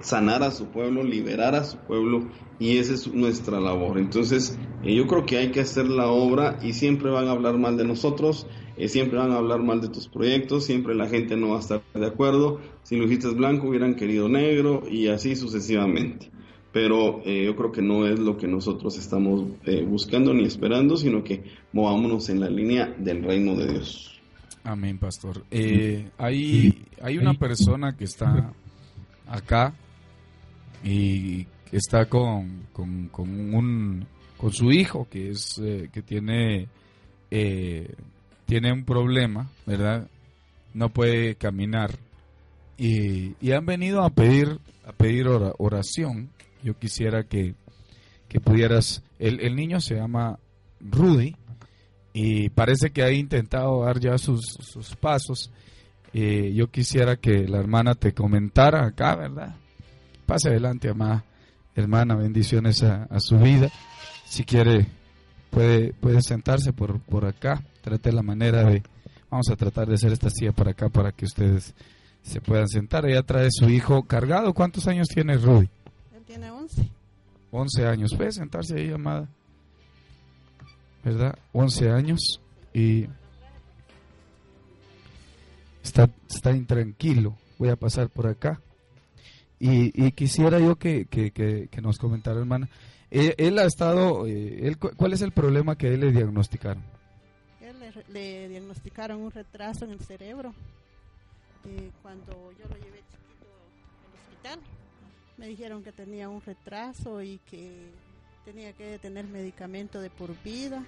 sanar 0.00 0.42
a 0.42 0.50
su 0.50 0.66
pueblo, 0.66 1.02
liberar 1.02 1.54
a 1.54 1.64
su 1.64 1.78
pueblo 1.78 2.28
y 2.58 2.76
esa 2.76 2.92
es 2.92 3.06
nuestra 3.06 3.60
labor. 3.60 3.96
Entonces, 3.96 4.58
yo 4.82 5.06
creo 5.06 5.24
que 5.24 5.38
hay 5.38 5.52
que 5.52 5.60
hacer 5.60 5.88
la 5.88 6.08
obra 6.08 6.58
y 6.62 6.74
siempre 6.74 7.10
van 7.10 7.28
a 7.28 7.30
hablar 7.30 7.56
mal 7.56 7.78
de 7.78 7.86
nosotros, 7.86 8.46
eh, 8.76 8.88
siempre 8.88 9.18
van 9.18 9.30
a 9.30 9.36
hablar 9.36 9.62
mal 9.62 9.80
de 9.80 9.88
tus 9.88 10.08
proyectos, 10.08 10.64
siempre 10.64 10.94
la 10.94 11.08
gente 11.08 11.36
no 11.36 11.50
va 11.50 11.58
a 11.58 11.60
estar 11.60 11.82
de 11.94 12.06
acuerdo. 12.06 12.60
Si 12.82 12.96
lo 12.96 13.04
hiciste 13.04 13.28
blanco, 13.28 13.68
hubieran 13.68 13.94
querido 13.94 14.28
negro 14.28 14.82
y 14.90 15.08
así 15.08 15.36
sucesivamente. 15.36 16.30
Pero 16.72 17.22
eh, 17.24 17.44
yo 17.44 17.54
creo 17.54 17.70
que 17.70 17.82
no 17.82 18.06
es 18.06 18.18
lo 18.18 18.36
que 18.36 18.48
nosotros 18.48 18.98
estamos 18.98 19.44
eh, 19.64 19.84
buscando 19.84 20.34
ni 20.34 20.44
esperando, 20.44 20.96
sino 20.96 21.22
que 21.22 21.44
movámonos 21.72 22.28
en 22.30 22.40
la 22.40 22.50
línea 22.50 22.92
del 22.98 23.22
reino 23.22 23.54
de 23.54 23.72
Dios. 23.72 24.20
Amén, 24.64 24.98
pastor. 24.98 25.44
hay, 26.18 26.84
hay 27.00 27.18
una 27.18 27.34
persona 27.34 27.96
que 27.96 28.04
está 28.04 28.52
acá 29.28 29.74
y 30.82 31.46
está 31.70 32.06
con, 32.06 32.66
con, 32.72 33.08
con, 33.08 33.54
un, 33.54 34.06
con 34.36 34.52
su 34.52 34.72
hijo 34.72 35.06
que, 35.08 35.30
es, 35.30 35.60
que 35.92 36.02
tiene 36.02 36.68
tiene 38.46 38.72
un 38.72 38.84
problema, 38.84 39.50
¿verdad? 39.66 40.08
No 40.72 40.88
puede 40.88 41.36
caminar. 41.36 41.98
Y, 42.76 43.34
han 43.52 43.66
venido 43.66 44.02
a 44.02 44.10
pedir, 44.10 44.58
a 44.86 44.92
pedir 44.92 45.26
oración. 45.28 46.30
Yo 46.62 46.78
quisiera 46.78 47.24
que, 47.24 47.54
pudieras... 48.42 49.02
El, 49.18 49.54
niño 49.54 49.80
se 49.80 49.94
llama 49.94 50.38
Rudy 50.80 51.36
y 52.12 52.48
parece 52.50 52.90
que 52.90 53.02
ha 53.02 53.10
intentado 53.10 53.84
dar 53.84 54.00
ya 54.00 54.18
sus, 54.18 54.40
sus 54.60 54.96
pasos. 54.96 55.50
Eh, 56.12 56.52
yo 56.54 56.70
quisiera 56.70 57.16
que 57.16 57.48
la 57.48 57.58
hermana 57.58 57.94
te 57.94 58.12
comentara 58.12 58.86
acá, 58.86 59.16
¿verdad? 59.16 59.56
Pase 60.26 60.48
adelante, 60.48 60.88
amada 60.88 61.24
hermana, 61.74 62.14
bendiciones 62.14 62.82
a, 62.82 63.04
a 63.04 63.20
su 63.20 63.38
vida. 63.38 63.70
Si 64.26 64.44
quiere, 64.44 64.86
puede, 65.54 65.92
puede 65.94 66.20
sentarse 66.20 66.72
por, 66.72 67.00
por 67.00 67.24
acá 67.24 67.62
trate 67.84 68.12
la 68.12 68.22
manera 68.22 68.64
de, 68.64 68.82
vamos 69.30 69.48
a 69.50 69.56
tratar 69.56 69.86
de 69.86 69.94
hacer 69.94 70.12
esta 70.12 70.30
silla 70.30 70.52
para 70.52 70.72
acá 70.72 70.88
para 70.88 71.12
que 71.12 71.26
ustedes 71.26 71.74
se 72.22 72.40
puedan 72.40 72.66
sentar. 72.66 73.04
Ella 73.04 73.22
trae 73.22 73.48
su 73.50 73.68
hijo 73.68 74.02
cargado. 74.04 74.54
¿Cuántos 74.54 74.88
años 74.88 75.06
tiene 75.08 75.36
Rudy? 75.36 75.68
Él 76.14 76.22
tiene 76.26 76.50
11. 76.50 76.88
11 77.50 77.86
años. 77.86 78.14
Puede 78.14 78.32
sentarse 78.32 78.78
ahí, 78.78 78.90
amada. 78.90 79.28
¿Verdad? 81.04 81.38
11 81.52 81.90
años 81.90 82.40
y 82.72 83.06
está, 85.82 86.08
está 86.28 86.52
intranquilo. 86.52 87.36
Voy 87.58 87.68
a 87.68 87.76
pasar 87.76 88.08
por 88.08 88.26
acá. 88.26 88.60
Y, 89.60 90.10
quisiera 90.12 90.58
yo 90.58 90.76
que, 90.76 91.06
que, 91.06 91.30
que, 91.30 91.80
nos 91.80 91.98
comentara, 91.98 92.38
hermana. 92.38 92.68
Él, 93.14 93.58
ha 93.60 93.64
estado, 93.64 94.26
eh, 94.26 94.66
él, 94.66 94.76
¿cuál 94.76 95.12
es 95.12 95.22
el 95.22 95.30
problema 95.30 95.76
que 95.76 95.94
él 95.94 96.00
le 96.00 96.12
diagnosticaron? 96.12 96.82
le 98.08 98.48
diagnosticaron 98.48 99.20
un 99.20 99.30
retraso 99.30 99.84
en 99.84 99.92
el 99.92 100.00
cerebro. 100.00 100.54
Eh, 101.64 101.90
cuando 102.02 102.52
yo 102.58 102.68
lo 102.68 102.76
llevé 102.76 103.02
chiquito 103.10 103.46
al 104.06 104.20
hospital, 104.20 104.60
me 105.36 105.46
dijeron 105.46 105.82
que 105.82 105.92
tenía 105.92 106.28
un 106.28 106.40
retraso 106.40 107.22
y 107.22 107.38
que 107.50 107.90
tenía 108.44 108.72
que 108.72 108.98
tener 108.98 109.26
medicamento 109.26 110.00
de 110.00 110.10
por 110.10 110.30
vida 110.42 110.84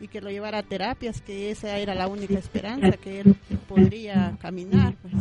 y 0.00 0.08
que 0.08 0.20
lo 0.20 0.30
llevara 0.30 0.58
a 0.58 0.62
terapias, 0.62 1.20
que 1.20 1.50
esa 1.50 1.78
era 1.78 1.94
la 1.94 2.08
única 2.08 2.38
esperanza, 2.38 2.96
que 2.96 3.20
él 3.20 3.36
podría 3.68 4.36
caminar. 4.40 4.94
Pues. 4.96 5.14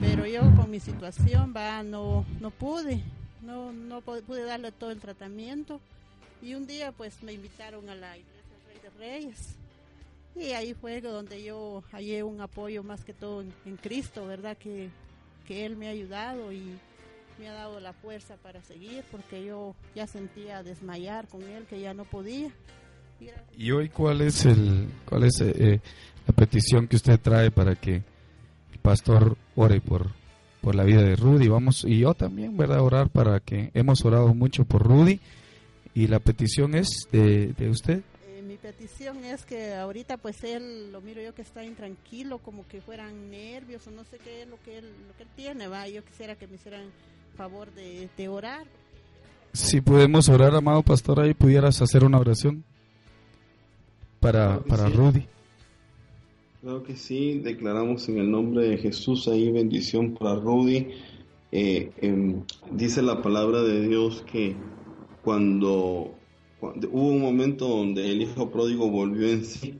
Pero 0.00 0.26
yo 0.26 0.40
con 0.56 0.70
mi 0.70 0.80
situación 0.80 1.52
va 1.54 1.82
no, 1.82 2.24
no 2.40 2.50
pude, 2.50 3.02
no, 3.44 3.72
no 3.72 4.00
pude 4.00 4.44
darle 4.44 4.72
todo 4.72 4.90
el 4.90 5.00
tratamiento. 5.00 5.80
Y 6.42 6.54
un 6.54 6.66
día 6.66 6.92
pues 6.92 7.22
me 7.22 7.32
invitaron 7.32 7.88
a 7.88 7.94
la 7.94 8.16
iglesia 8.16 8.42
Rey 8.66 8.78
de 8.82 8.90
Reyes 8.98 9.56
y 10.36 10.50
ahí 10.50 10.74
fue 10.74 11.00
donde 11.00 11.42
yo 11.42 11.82
hallé 11.92 12.22
un 12.22 12.40
apoyo 12.40 12.82
más 12.82 13.04
que 13.04 13.12
todo 13.12 13.42
en, 13.42 13.76
Cristo, 13.76 14.26
¿verdad? 14.26 14.56
Que, 14.56 14.90
Él 15.48 15.76
me 15.76 15.86
ha 15.86 15.90
ayudado 15.90 16.52
y 16.52 16.76
me 17.38 17.48
ha 17.48 17.52
dado 17.52 17.78
la 17.78 17.92
fuerza 17.92 18.36
para 18.36 18.62
seguir, 18.62 19.04
porque 19.10 19.44
yo 19.44 19.76
ya 19.94 20.06
sentía 20.06 20.62
desmayar 20.62 21.28
con 21.28 21.42
Él, 21.42 21.66
que 21.66 21.80
ya 21.80 21.94
no 21.94 22.04
podía. 22.04 22.50
¿Y 23.56 23.70
hoy 23.70 23.88
cuál 23.88 24.22
es, 24.22 24.44
el, 24.44 24.88
cuál 25.08 25.24
es 25.24 25.40
eh, 25.40 25.52
eh, 25.56 25.80
la 26.26 26.34
petición 26.34 26.88
que 26.88 26.96
usted 26.96 27.20
trae 27.20 27.50
para 27.50 27.76
que 27.76 28.02
el 28.72 28.78
pastor 28.82 29.36
ore 29.54 29.80
por, 29.80 30.10
por 30.64 30.74
la 30.74 30.84
vida 30.84 31.02
de 31.02 31.14
Rudy? 31.14 31.48
Vamos, 31.48 31.84
y 31.84 31.98
yo 32.00 32.14
también, 32.14 32.56
¿verdad? 32.56 32.80
Orar 32.80 33.10
para 33.10 33.38
que 33.40 33.70
hemos 33.74 34.04
orado 34.04 34.34
mucho 34.34 34.64
por 34.64 34.82
Rudy 34.82 35.20
y 35.94 36.06
la 36.08 36.18
petición 36.18 36.74
es 36.74 37.06
de, 37.12 37.52
de 37.52 37.68
usted 37.68 38.02
petición 38.64 39.22
es 39.26 39.44
que 39.44 39.74
ahorita 39.74 40.16
pues 40.16 40.42
él, 40.42 40.90
lo 40.90 41.02
miro 41.02 41.20
yo 41.20 41.34
que 41.34 41.42
está 41.42 41.62
intranquilo, 41.64 42.38
como 42.38 42.66
que 42.66 42.80
fueran 42.80 43.30
nervios 43.30 43.86
o 43.86 43.90
no 43.90 44.04
sé 44.04 44.16
qué 44.16 44.42
es 44.42 44.48
lo 44.48 44.56
que 44.62 44.78
él, 44.78 44.86
lo 45.06 45.14
que 45.18 45.24
él 45.24 45.28
tiene, 45.36 45.68
va, 45.68 45.86
yo 45.86 46.02
quisiera 46.02 46.34
que 46.34 46.46
me 46.46 46.54
hicieran 46.54 46.86
favor 47.36 47.70
de, 47.74 48.28
orar. 48.28 48.66
Si 49.52 49.82
podemos 49.82 50.30
orar, 50.30 50.54
amado 50.54 50.82
pastor, 50.82 51.20
ahí 51.20 51.34
pudieras 51.34 51.82
hacer 51.82 52.04
una 52.04 52.18
oración 52.18 52.64
para, 54.18 54.60
para 54.60 54.88
Rudy. 54.88 55.26
Claro 56.64 56.82
que 56.82 56.96
sí, 56.96 57.40
declaramos 57.40 58.08
en 58.08 58.16
el 58.16 58.30
nombre 58.30 58.66
de 58.66 58.78
Jesús 58.78 59.28
ahí 59.28 59.52
bendición 59.52 60.14
para 60.14 60.36
Rudy. 60.36 60.92
Eh, 61.52 61.92
em, 61.98 62.42
dice 62.72 63.02
la 63.02 63.20
palabra 63.20 63.60
de 63.60 63.86
Dios 63.86 64.24
que 64.32 64.56
cuando 65.22 66.14
hubo 66.62 67.08
un 67.08 67.20
momento 67.20 67.68
donde 67.68 68.10
el 68.10 68.22
hijo 68.22 68.50
pródigo 68.50 68.88
volvió 68.88 69.28
en 69.28 69.44
sí 69.44 69.78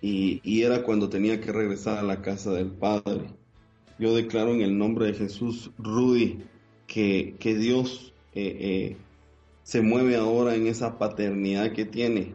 y, 0.00 0.62
era 0.62 0.82
cuando 0.82 1.10
tenía 1.10 1.42
que 1.42 1.52
regresar 1.52 1.98
a 1.98 2.02
la 2.02 2.22
casa 2.22 2.54
del 2.54 2.70
padre. 2.70 3.26
Yo 3.98 4.14
declaro 4.16 4.54
en 4.54 4.62
el 4.62 4.78
nombre 4.78 5.08
de 5.08 5.12
Jesús, 5.12 5.72
Rudy, 5.76 6.38
que, 6.86 7.36
que 7.38 7.54
Dios 7.54 8.14
eh, 8.34 8.56
eh, 8.60 8.96
se 9.62 9.82
mueve 9.82 10.16
ahora 10.16 10.54
en 10.54 10.68
esa 10.68 10.98
paternidad 10.98 11.72
que 11.72 11.84
tiene 11.84 12.32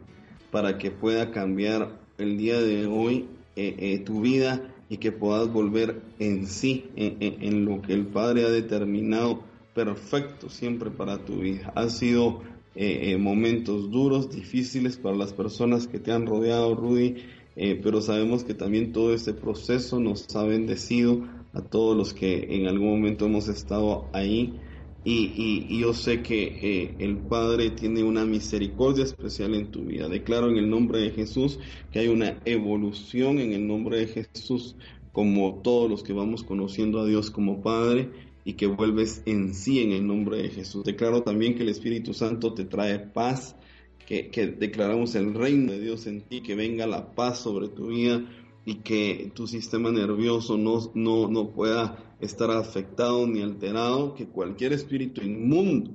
para 0.52 0.78
que 0.78 0.92
pueda 0.92 1.32
cambiar 1.32 1.98
el 2.18 2.38
día 2.38 2.60
de 2.60 2.86
hoy 2.86 3.26
eh, 3.58 3.98
tu 4.04 4.20
vida 4.20 4.74
y 4.88 4.98
que 4.98 5.12
puedas 5.12 5.52
volver 5.52 6.00
en 6.18 6.46
sí, 6.46 6.90
en, 6.96 7.64
lo 7.64 7.82
que 7.82 7.92
el 7.92 8.06
Padre 8.06 8.44
ha 8.44 8.50
determinado 8.50 9.42
perfecto 9.74 10.48
siempre 10.48 10.90
para 10.90 11.24
tu 11.24 11.36
vida. 11.36 11.72
Ha 11.76 11.88
sido 11.88 12.40
eh, 12.74 13.10
eh, 13.10 13.18
momentos 13.18 13.90
duros, 13.90 14.30
difíciles 14.30 14.96
para 14.96 15.16
las 15.16 15.32
personas 15.32 15.86
que 15.86 15.98
te 15.98 16.12
han 16.12 16.26
rodeado, 16.26 16.74
Rudy, 16.74 17.16
eh, 17.56 17.80
pero 17.82 18.00
sabemos 18.00 18.44
que 18.44 18.54
también 18.54 18.92
todo 18.92 19.12
este 19.12 19.34
proceso 19.34 19.98
nos 19.98 20.34
ha 20.36 20.44
bendecido 20.44 21.26
a 21.52 21.60
todos 21.60 21.96
los 21.96 22.14
que 22.14 22.54
en 22.56 22.66
algún 22.66 22.90
momento 22.90 23.26
hemos 23.26 23.48
estado 23.48 24.06
ahí. 24.12 24.60
Y, 25.10 25.78
yo 25.78 25.94
sé 25.94 26.20
que 26.20 26.58
eh, 26.60 26.94
el 26.98 27.16
Padre 27.16 27.70
tiene 27.70 28.02
una 28.02 28.26
misericordia 28.26 29.04
especial 29.04 29.54
en 29.54 29.70
tu 29.70 29.84
vida. 29.84 30.06
Declaro 30.06 30.50
en 30.50 30.58
el 30.58 30.68
nombre 30.68 31.00
de 31.00 31.12
Jesús 31.12 31.58
que 31.90 32.00
hay 32.00 32.08
una 32.08 32.42
evolución 32.44 33.38
en 33.38 33.54
el 33.54 33.66
nombre 33.66 34.00
de 34.00 34.06
Jesús, 34.08 34.76
como 35.12 35.62
todos 35.62 35.88
los 35.88 36.02
que 36.02 36.12
vamos 36.12 36.44
conociendo 36.44 37.00
a 37.00 37.06
Dios 37.06 37.30
como 37.30 37.62
Padre 37.62 38.10
y 38.44 38.52
que 38.52 38.66
vuelves 38.66 39.22
en 39.24 39.54
sí 39.54 39.80
en 39.80 39.92
el 39.92 40.06
nombre 40.06 40.42
de 40.42 40.50
Jesús. 40.50 40.84
Declaro 40.84 41.22
también 41.22 41.54
que 41.54 41.62
el 41.62 41.70
Espíritu 41.70 42.12
Santo 42.12 42.52
te 42.52 42.66
trae 42.66 42.98
paz, 42.98 43.56
que, 44.06 44.28
que 44.28 44.48
declaramos 44.48 45.14
el 45.14 45.32
reino 45.32 45.72
de 45.72 45.80
Dios 45.80 46.06
en 46.06 46.20
ti, 46.20 46.42
que 46.42 46.54
venga 46.54 46.86
la 46.86 47.14
paz 47.14 47.38
sobre 47.38 47.68
tu 47.68 47.86
vida 47.86 48.26
y 48.66 48.80
que 48.80 49.32
tu 49.34 49.46
sistema 49.46 49.90
nervioso 49.90 50.58
no, 50.58 50.90
no, 50.92 51.28
no 51.28 51.50
pueda 51.50 52.07
estar 52.20 52.50
afectado 52.50 53.26
ni 53.26 53.42
alterado, 53.42 54.14
que 54.14 54.26
cualquier 54.26 54.72
espíritu 54.72 55.22
inmundo 55.22 55.92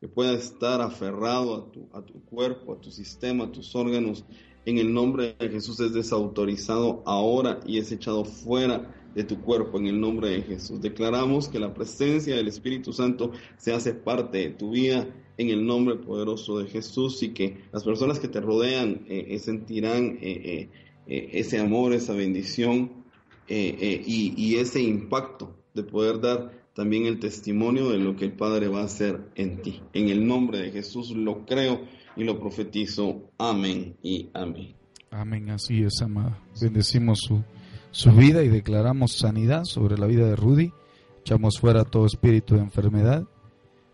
que 0.00 0.08
pueda 0.08 0.32
estar 0.32 0.80
aferrado 0.80 1.54
a 1.54 1.70
tu, 1.70 1.88
a 1.92 2.02
tu 2.02 2.24
cuerpo, 2.24 2.72
a 2.72 2.80
tu 2.80 2.90
sistema, 2.90 3.44
a 3.44 3.52
tus 3.52 3.74
órganos, 3.74 4.24
en 4.64 4.78
el 4.78 4.92
nombre 4.92 5.36
de 5.38 5.48
Jesús 5.48 5.80
es 5.80 5.92
desautorizado 5.92 7.02
ahora 7.06 7.60
y 7.66 7.78
es 7.78 7.92
echado 7.92 8.24
fuera 8.24 8.94
de 9.14 9.24
tu 9.24 9.40
cuerpo 9.40 9.78
en 9.78 9.86
el 9.86 10.00
nombre 10.00 10.30
de 10.30 10.42
Jesús. 10.42 10.80
Declaramos 10.80 11.48
que 11.48 11.58
la 11.58 11.74
presencia 11.74 12.36
del 12.36 12.48
Espíritu 12.48 12.92
Santo 12.92 13.32
se 13.56 13.72
hace 13.72 13.94
parte 13.94 14.38
de 14.38 14.50
tu 14.50 14.70
vida 14.70 15.08
en 15.36 15.48
el 15.48 15.66
nombre 15.66 15.96
poderoso 15.96 16.58
de 16.58 16.68
Jesús 16.68 17.22
y 17.22 17.30
que 17.30 17.64
las 17.72 17.84
personas 17.84 18.20
que 18.20 18.28
te 18.28 18.40
rodean 18.40 19.06
eh, 19.08 19.26
eh, 19.28 19.38
sentirán 19.38 20.18
eh, 20.20 20.68
ese 21.06 21.58
amor, 21.58 21.92
esa 21.92 22.12
bendición 22.12 23.04
y, 23.48 24.56
ese 24.56 24.80
impacto 24.80 25.56
de 25.74 25.82
poder 25.82 26.20
dar 26.20 26.50
también 26.74 27.06
el 27.06 27.18
testimonio 27.18 27.90
de 27.90 27.98
lo 27.98 28.16
que 28.16 28.26
el 28.26 28.32
Padre 28.32 28.68
va 28.68 28.80
a 28.80 28.84
hacer 28.84 29.20
en 29.34 29.62
ti. 29.62 29.82
En 29.92 30.08
el 30.08 30.26
nombre 30.26 30.58
de 30.58 30.70
Jesús 30.70 31.10
lo 31.10 31.44
creo 31.44 31.82
y 32.16 32.24
lo 32.24 32.38
profetizo. 32.38 33.30
Amén 33.38 33.96
y 34.02 34.30
amén. 34.34 34.74
Amén, 35.10 35.50
así 35.50 35.82
es, 35.82 36.00
amada. 36.02 36.40
Bendecimos 36.60 37.20
su, 37.20 37.42
su 37.90 38.12
vida 38.12 38.42
y 38.42 38.48
declaramos 38.48 39.12
sanidad 39.12 39.64
sobre 39.64 39.98
la 39.98 40.06
vida 40.06 40.26
de 40.26 40.36
Rudy. 40.36 40.72
Echamos 41.20 41.58
fuera 41.58 41.84
todo 41.84 42.06
espíritu 42.06 42.54
de 42.54 42.62
enfermedad. 42.62 43.24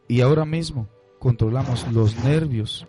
Y 0.08 0.20
ahora 0.20 0.44
mismo 0.44 0.88
controlamos 1.18 1.90
los 1.92 2.22
nervios. 2.22 2.86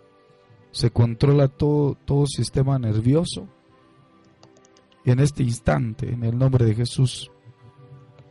Se 0.70 0.90
controla 0.90 1.48
todo, 1.48 1.96
todo 2.04 2.26
sistema 2.26 2.78
nervioso 2.78 3.48
en 5.10 5.20
este 5.20 5.42
instante, 5.42 6.12
en 6.12 6.24
el 6.24 6.36
nombre 6.36 6.64
de 6.64 6.74
Jesús, 6.74 7.30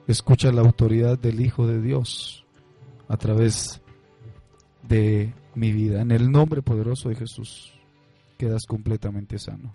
escucha 0.08 0.52
la 0.52 0.62
autoridad 0.62 1.20
del 1.20 1.42
Hijo 1.42 1.68
de 1.68 1.82
Dios 1.82 2.46
a 3.08 3.18
través 3.18 3.82
de 4.88 5.34
mi 5.56 5.72
vida. 5.72 6.02
En 6.02 6.12
el 6.12 6.32
nombre 6.32 6.62
poderoso 6.62 7.10
de 7.10 7.16
Jesús, 7.16 7.74
quedas 8.38 8.66
completamente 8.66 9.38
sano. 9.38 9.74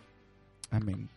Amén. 0.71 1.09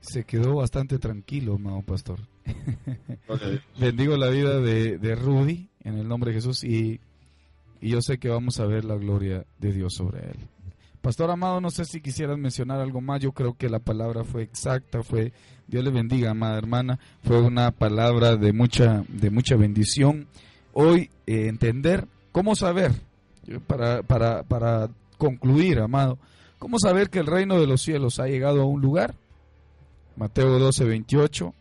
Se 0.00 0.24
quedó 0.24 0.56
bastante 0.56 0.98
tranquilo, 0.98 1.54
amado 1.54 1.82
pastor. 1.82 2.20
Bendigo 3.80 4.16
la 4.16 4.28
vida 4.28 4.60
de, 4.60 5.14
Rudy 5.16 5.68
en 5.82 5.98
el 5.98 6.06
nombre 6.06 6.30
de 6.30 6.36
Jesús 6.36 6.62
y 6.64 7.00
yo 7.80 8.00
sé 8.00 8.18
que 8.18 8.28
vamos 8.28 8.60
a 8.60 8.66
ver 8.66 8.84
la 8.84 8.96
gloria 8.96 9.44
de 9.58 9.72
Dios 9.72 9.94
sobre 9.94 10.30
él. 10.30 10.48
Pastor 11.00 11.30
Amado, 11.30 11.60
no 11.60 11.70
sé 11.70 11.84
si 11.84 12.00
quisieras 12.00 12.38
mencionar 12.38 12.80
algo 12.80 13.00
más. 13.00 13.20
Yo 13.20 13.32
creo 13.32 13.54
que 13.54 13.68
la 13.68 13.78
palabra 13.78 14.24
fue 14.24 14.42
exacta, 14.42 15.02
fue 15.02 15.32
Dios 15.66 15.84
le 15.84 15.90
bendiga, 15.90 16.30
amada 16.30 16.58
hermana. 16.58 16.98
Fue 17.24 17.40
una 17.40 17.70
palabra 17.70 18.36
de 18.36 18.52
mucha 18.52 19.04
de 19.08 19.30
mucha 19.30 19.56
bendición. 19.56 20.26
Hoy 20.72 21.10
eh, 21.26 21.48
entender 21.48 22.06
cómo 22.32 22.54
saber 22.54 22.92
para, 23.66 24.02
para, 24.02 24.42
para 24.42 24.90
concluir, 25.16 25.80
amado, 25.80 26.18
cómo 26.58 26.78
saber 26.78 27.10
que 27.10 27.18
el 27.18 27.26
reino 27.26 27.60
de 27.60 27.66
los 27.66 27.82
cielos 27.82 28.18
ha 28.18 28.26
llegado 28.26 28.62
a 28.62 28.66
un 28.66 28.80
lugar. 28.80 29.14
Mateo 30.16 30.58
12, 30.58 30.84
28. 30.84 31.54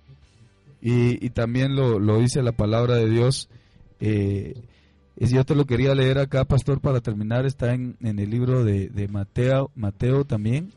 Y, 0.81 1.25
y 1.25 1.29
también 1.29 1.75
lo, 1.75 1.99
lo 1.99 2.19
dice 2.19 2.41
la 2.41 2.51
palabra 2.51 2.95
de 2.95 3.09
Dios. 3.09 3.49
Eh, 3.99 4.55
yo 5.19 5.43
te 5.43 5.55
lo 5.55 5.65
quería 5.65 5.95
leer 5.95 6.19
acá, 6.19 6.45
pastor, 6.45 6.79
para 6.79 7.01
terminar. 7.01 7.45
Está 7.45 7.73
en, 7.73 7.97
el 8.01 8.29
libro 8.29 8.63
de, 8.63 9.07
Mateo, 9.09 9.71
Mateo 9.75 10.25
también. 10.25 10.71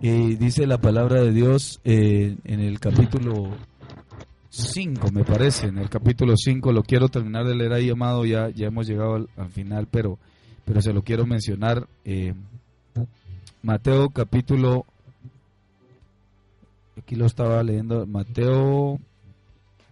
Y 0.00 0.36
dice 0.36 0.66
la 0.66 0.78
palabra 0.78 1.20
de 1.20 1.32
Dios 1.32 1.80
eh, 1.84 2.36
en 2.44 2.60
el 2.60 2.78
capítulo 2.78 3.50
5, 4.50 5.10
me 5.10 5.24
parece. 5.24 5.66
En 5.66 5.78
el 5.78 5.90
capítulo 5.90 6.34
5 6.36 6.72
lo 6.72 6.82
quiero 6.82 7.08
terminar 7.08 7.46
de 7.46 7.56
leer 7.56 7.72
ahí, 7.72 7.90
amado. 7.90 8.24
Ya, 8.24 8.48
ya 8.50 8.68
hemos 8.68 8.86
llegado 8.86 9.26
al, 9.36 9.50
final, 9.50 9.88
pero, 9.90 10.18
pero 10.64 10.80
se 10.80 10.92
lo 10.92 11.02
quiero 11.02 11.26
mencionar. 11.26 11.88
Eh, 12.04 12.34
Mateo 13.62 14.10
capítulo... 14.10 14.86
Aquí 16.96 17.16
lo 17.16 17.26
estaba 17.26 17.62
leyendo. 17.62 18.06
Mateo... 18.06 19.00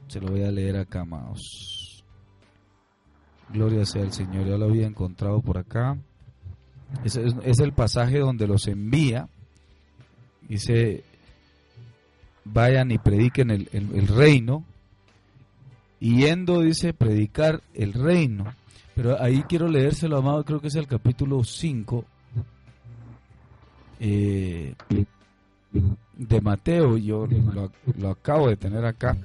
Se 0.07 0.21
lo 0.21 0.29
voy 0.29 0.43
a 0.43 0.51
leer 0.51 0.77
acá, 0.77 1.01
amados. 1.01 1.78
Gloria 3.53 3.85
sea 3.85 4.03
el 4.03 4.13
Señor, 4.13 4.47
ya 4.47 4.59
lo 4.59 4.67
había 4.67 4.87
encontrado 4.87 5.41
por 5.41 5.59
acá. 5.59 5.97
Es, 7.05 7.17
el 7.17 7.73
pasaje 7.73 8.19
donde 8.19 8.47
los 8.47 8.67
envía. 8.67 9.29
Dice, 10.49 11.05
vayan 12.45 12.91
y 12.91 12.99
prediquen 12.99 13.51
el, 13.51 13.69
el, 13.73 14.07
reino. 14.07 14.65
Y 16.01 16.23
yendo, 16.23 16.61
dice, 16.61 16.93
predicar 16.93 17.63
el 17.75 17.93
reino. 17.93 18.45
Pero 18.95 19.21
ahí 19.23 19.43
quiero 19.49 19.69
leérselo, 19.69 20.19
amado, 20.19 20.45
creo 20.45 20.61
que 20.61 20.69
es 20.69 20.75
el 20.75 20.87
capítulo 20.87 21.45
5 21.45 22.05
eh, 24.01 24.75
de 26.17 26.41
Mateo. 26.41 26.97
Yo 26.97 27.27
lo, 27.27 27.71
lo 27.97 28.11
acabo 28.11 28.49
de 28.49 28.57
tener 28.57 28.85
acá. 28.85 29.17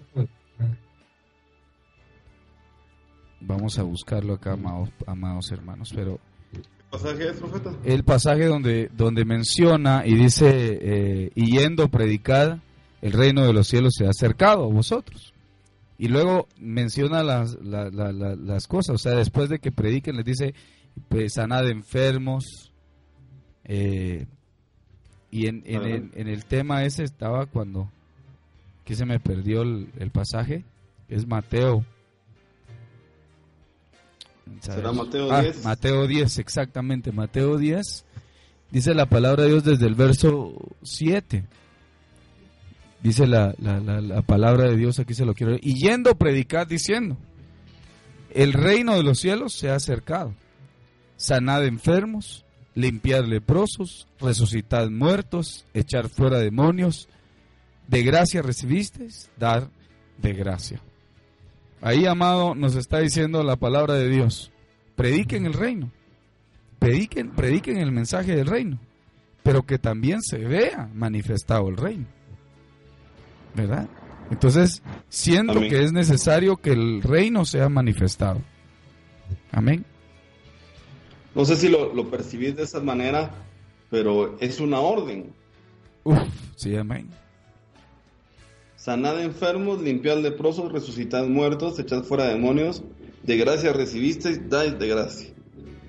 Vamos 3.45 3.77
a 3.77 3.83
buscarlo 3.83 4.35
acá, 4.35 4.57
amados, 5.05 5.51
hermanos, 5.51 5.91
pero... 5.93 6.19
¿Pasaje 6.89 7.29
es, 7.29 7.33
profeta? 7.33 7.73
El 7.83 8.03
pasaje 8.03 8.45
donde, 8.45 8.89
donde 8.95 9.25
menciona 9.25 10.03
y 10.05 10.15
dice, 10.15 10.79
eh, 10.81 11.31
y 11.35 11.57
yendo 11.57 11.89
predicad, 11.89 12.59
el 13.01 13.11
reino 13.11 13.45
de 13.45 13.51
los 13.51 13.67
cielos 13.67 13.95
se 13.97 14.05
ha 14.05 14.11
acercado 14.11 14.63
a 14.63 14.73
vosotros. 14.73 15.33
Y 15.97 16.07
luego 16.07 16.47
menciona 16.57 17.21
las, 17.21 17.57
las 17.61 18.67
cosas, 18.67 18.95
o 18.95 18.97
sea, 18.97 19.13
después 19.13 19.49
de 19.49 19.59
que 19.59 19.71
prediquen, 19.71 20.15
les 20.15 20.25
dice, 20.25 20.53
pues, 21.09 21.33
sanad 21.33 21.67
enfermos. 21.69 22.71
Eh, 23.65 24.25
y 25.31 25.47
en, 25.47 25.63
en, 25.65 25.81
el, 25.81 26.11
en, 26.13 26.27
el, 26.27 26.45
tema 26.45 26.83
ese 26.85 27.03
estaba 27.03 27.45
cuando, 27.47 27.89
que 28.85 28.95
se 28.95 29.05
me 29.05 29.19
perdió 29.19 29.63
el, 29.63 29.89
el 29.97 30.11
pasaje, 30.11 30.63
es 31.09 31.27
Mateo 31.27 31.83
¿Será 34.59 34.91
Mateo 34.91 35.41
10? 35.41 35.57
Ah, 35.57 35.69
Mateo 35.69 36.07
10, 36.07 36.39
exactamente. 36.39 37.11
Mateo 37.11 37.57
10 37.57 38.05
dice 38.71 38.93
la 38.93 39.05
palabra 39.05 39.43
de 39.43 39.49
Dios 39.49 39.63
desde 39.63 39.85
el 39.87 39.95
verso 39.95 40.53
7. 40.83 41.45
Dice 43.01 43.27
la, 43.27 43.53
la, 43.59 44.21
palabra 44.21 44.69
de 44.69 44.77
Dios, 44.77 44.97
aquí 44.97 45.13
se 45.13 45.25
lo 45.25 45.33
quiero 45.33 45.57
Y 45.61 45.75
yendo 45.75 46.11
a 46.11 46.15
predicar 46.15 46.67
diciendo, 46.67 47.17
el 48.33 48.53
reino 48.53 48.95
de 48.95 49.03
los 49.03 49.19
cielos 49.19 49.53
se 49.53 49.69
ha 49.69 49.75
acercado. 49.75 50.33
Sanad 51.17 51.65
enfermos, 51.65 52.45
limpiar 52.75 53.27
leprosos, 53.27 54.07
resucitad 54.21 54.89
muertos, 54.89 55.65
echar 55.73 56.07
fuera 56.07 56.39
demonios. 56.39 57.09
De 57.89 58.03
gracia 58.03 58.41
recibisteis, 58.41 59.29
dar 59.37 59.69
de 60.17 60.33
gracia. 60.33 60.81
Ahí, 61.83 62.05
amado, 62.05 62.55
nos 62.55 62.77
está 62.77 62.99
diciendo 62.99 63.43
la 63.43 63.57
palabra 63.57 63.95
de 63.95 64.07
Dios. 64.07 64.53
Prediquen 64.95 65.45
el 65.45 65.51
reino. 65.51 65.91
Prediquen, 66.79 67.31
prediquen 67.31 67.75
el 67.75 67.91
mensaje 67.91 68.33
del 68.37 68.47
reino. 68.47 68.79
Pero 69.43 69.65
que 69.65 69.77
también 69.77 70.21
se 70.21 70.37
vea 70.37 70.89
manifestado 70.93 71.67
el 71.67 71.75
reino. 71.75 72.05
¿Verdad? 73.53 73.89
Entonces, 74.31 74.81
siento 75.09 75.59
que 75.59 75.83
es 75.83 75.91
necesario 75.91 76.55
que 76.55 76.71
el 76.71 77.01
reino 77.01 77.43
sea 77.43 77.67
manifestado. 77.67 78.41
Amén. 79.51 79.85
No 81.35 81.43
sé 81.43 81.57
si 81.57 81.67
lo, 81.67 81.93
lo 81.93 82.09
percibís 82.09 82.55
de 82.55 82.63
esa 82.63 82.79
manera, 82.79 83.29
pero 83.89 84.37
es 84.39 84.61
una 84.61 84.79
orden. 84.79 85.33
Uf, 86.05 86.17
sí, 86.55 86.77
amén 86.77 87.09
sanad 88.83 89.21
enfermos, 89.21 89.81
limpiad 89.81 90.17
leprosos, 90.17 90.69
resucitad 90.69 91.25
muertos, 91.25 91.79
echad 91.79 92.03
fuera 92.03 92.25
demonios, 92.25 92.83
de 93.23 93.37
gracia 93.37 93.71
recibisteis, 93.71 94.49
dais 94.49 94.77
de 94.77 94.87
gracia. 94.89 95.29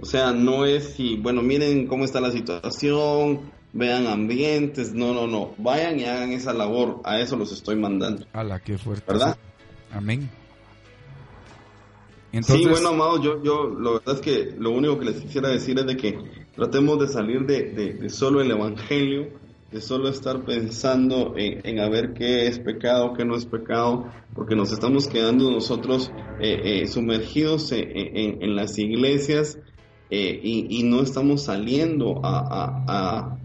O 0.01 0.05
sea, 0.05 0.33
no 0.33 0.65
es 0.65 0.95
si, 0.95 1.17
bueno, 1.17 1.43
miren 1.43 1.89
cómo 1.89 2.05
está 2.05 2.21
la 2.21 2.31
situación, 2.31 3.51
vean 3.73 4.07
ambientes, 4.07 4.95
no, 4.95 5.13
no, 5.13 5.27
no, 5.27 5.55
vayan 5.59 5.99
y 5.99 6.05
hagan 6.05 6.31
esa 6.31 6.53
labor, 6.53 7.01
a 7.03 7.19
eso 7.19 7.37
los 7.37 7.51
estoy 7.51 7.75
mandando. 7.75 8.27
A 8.33 8.45
la 8.45 8.61
que 8.61 8.79
fuerte. 8.79 9.13
¿Verdad? 9.13 9.37
Amén. 9.91 10.31
Sí, 12.43 12.65
bueno, 12.69 12.91
amados, 12.91 13.23
yo, 13.25 13.43
yo, 13.43 13.77
la 13.77 13.91
verdad 13.93 14.15
es 14.15 14.21
que 14.21 14.55
lo 14.57 14.71
único 14.71 15.01
que 15.01 15.07
les 15.07 15.21
quisiera 15.21 15.49
decir 15.49 15.77
es 15.81 15.87
de 15.87 15.97
que 15.97 16.17
tratemos 16.55 17.01
de 17.01 17.09
salir 17.09 17.45
de, 17.45 17.73
de, 17.73 18.09
solo 18.09 18.41
el 18.41 18.53
Evangelio, 18.53 19.31
de 19.75 19.81
solo 19.81 20.09
estar 20.09 20.45
pensando 20.45 21.35
en, 21.37 21.81
a 21.81 21.89
ver 21.89 22.15
qué 22.15 22.47
es 22.47 22.61
pecado, 22.61 23.13
qué 23.13 23.25
no 23.25 23.35
es 23.35 23.45
pecado, 23.45 24.07
porque 24.33 24.55
nos 24.55 24.71
estamos 24.71 25.09
quedando 25.09 25.51
nosotros 25.51 26.13
eh, 26.41 26.83
eh, 26.83 26.87
sumergidos 26.87 27.73
en, 27.73 28.55
las 28.55 28.79
iglesias 28.79 29.59
eh, 30.11 30.39
y, 30.41 30.85
no 30.85 31.03
estamos 31.03 31.43
saliendo 31.43 32.21
a, 32.23 33.37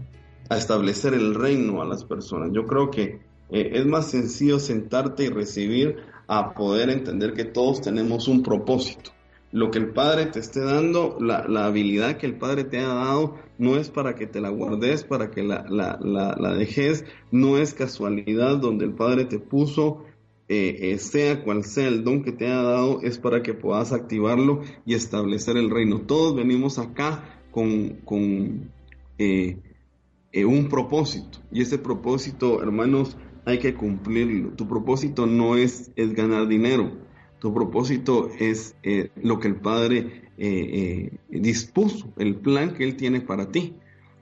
establecer 0.50 1.14
el 1.14 1.34
reino 1.34 1.82
a 1.82 1.84
las 1.84 2.04
personas. 2.04 2.50
Yo 2.52 2.64
creo 2.64 2.92
que 2.92 3.18
es 3.50 3.84
más 3.86 4.08
sencillo 4.08 4.60
sentarte 4.60 5.24
y 5.24 5.30
recibir 5.30 5.96
a 6.28 6.54
poder 6.54 6.90
entender 6.90 7.32
que 7.32 7.44
todos 7.44 7.80
tenemos 7.80 8.28
un 8.28 8.44
propósito. 8.44 9.10
Lo 9.52 9.70
que 9.72 9.78
el 9.78 9.88
Padre 9.92 10.26
te 10.26 10.38
esté 10.38 10.60
dando, 10.60 11.16
la, 11.20 11.66
habilidad 11.66 12.18
que 12.18 12.26
el 12.26 12.36
Padre 12.38 12.64
te 12.64 12.78
ha 12.78 12.86
dado, 12.86 13.34
no 13.58 13.76
es 13.76 13.90
para 13.90 14.14
que 14.14 14.28
te 14.28 14.40
la 14.40 14.48
guardes, 14.48 15.02
para 15.02 15.30
que 15.32 15.42
la, 15.42 15.66
la, 15.68 16.54
dejes, 16.54 17.04
no 17.32 17.58
es 17.58 17.74
casualidad 17.74 18.58
donde 18.58 18.84
el 18.84 18.94
Padre 18.94 19.24
te 19.24 19.40
puso, 19.40 20.04
eh, 20.48 20.92
eh, 20.92 20.98
sea 20.98 21.42
cual 21.42 21.64
sea 21.64 21.88
el 21.88 22.04
don 22.04 22.22
que 22.22 22.30
te 22.30 22.46
ha 22.46 22.62
dado, 22.62 23.00
es 23.02 23.18
para 23.18 23.42
que 23.42 23.54
puedas 23.54 23.92
activarlo 23.92 24.62
y 24.86 24.94
establecer 24.94 25.56
el 25.56 25.70
reino. 25.70 26.02
Todos 26.02 26.36
venimos 26.36 26.78
acá 26.78 27.40
con, 27.50 27.96
con 28.04 28.70
eh, 29.18 29.58
un 30.46 30.68
propósito 30.68 31.40
y 31.50 31.62
ese 31.62 31.78
propósito, 31.78 32.62
hermanos, 32.62 33.16
hay 33.44 33.58
que 33.58 33.74
cumplirlo. 33.74 34.50
Tu 34.50 34.68
propósito 34.68 35.26
no 35.26 35.56
es, 35.56 35.90
es 35.96 36.14
ganar 36.14 36.46
dinero. 36.46 36.92
Tu 37.40 37.54
propósito 37.54 38.30
es 38.38 38.76
eh, 38.82 39.10
lo 39.22 39.40
que 39.40 39.48
el 39.48 39.56
Padre 39.56 40.30
eh, 40.36 41.10
eh, 41.30 41.40
dispuso, 41.40 42.12
el 42.18 42.36
plan 42.36 42.74
que 42.74 42.84
Él 42.84 42.96
tiene 42.96 43.22
para 43.22 43.50
ti. 43.50 43.74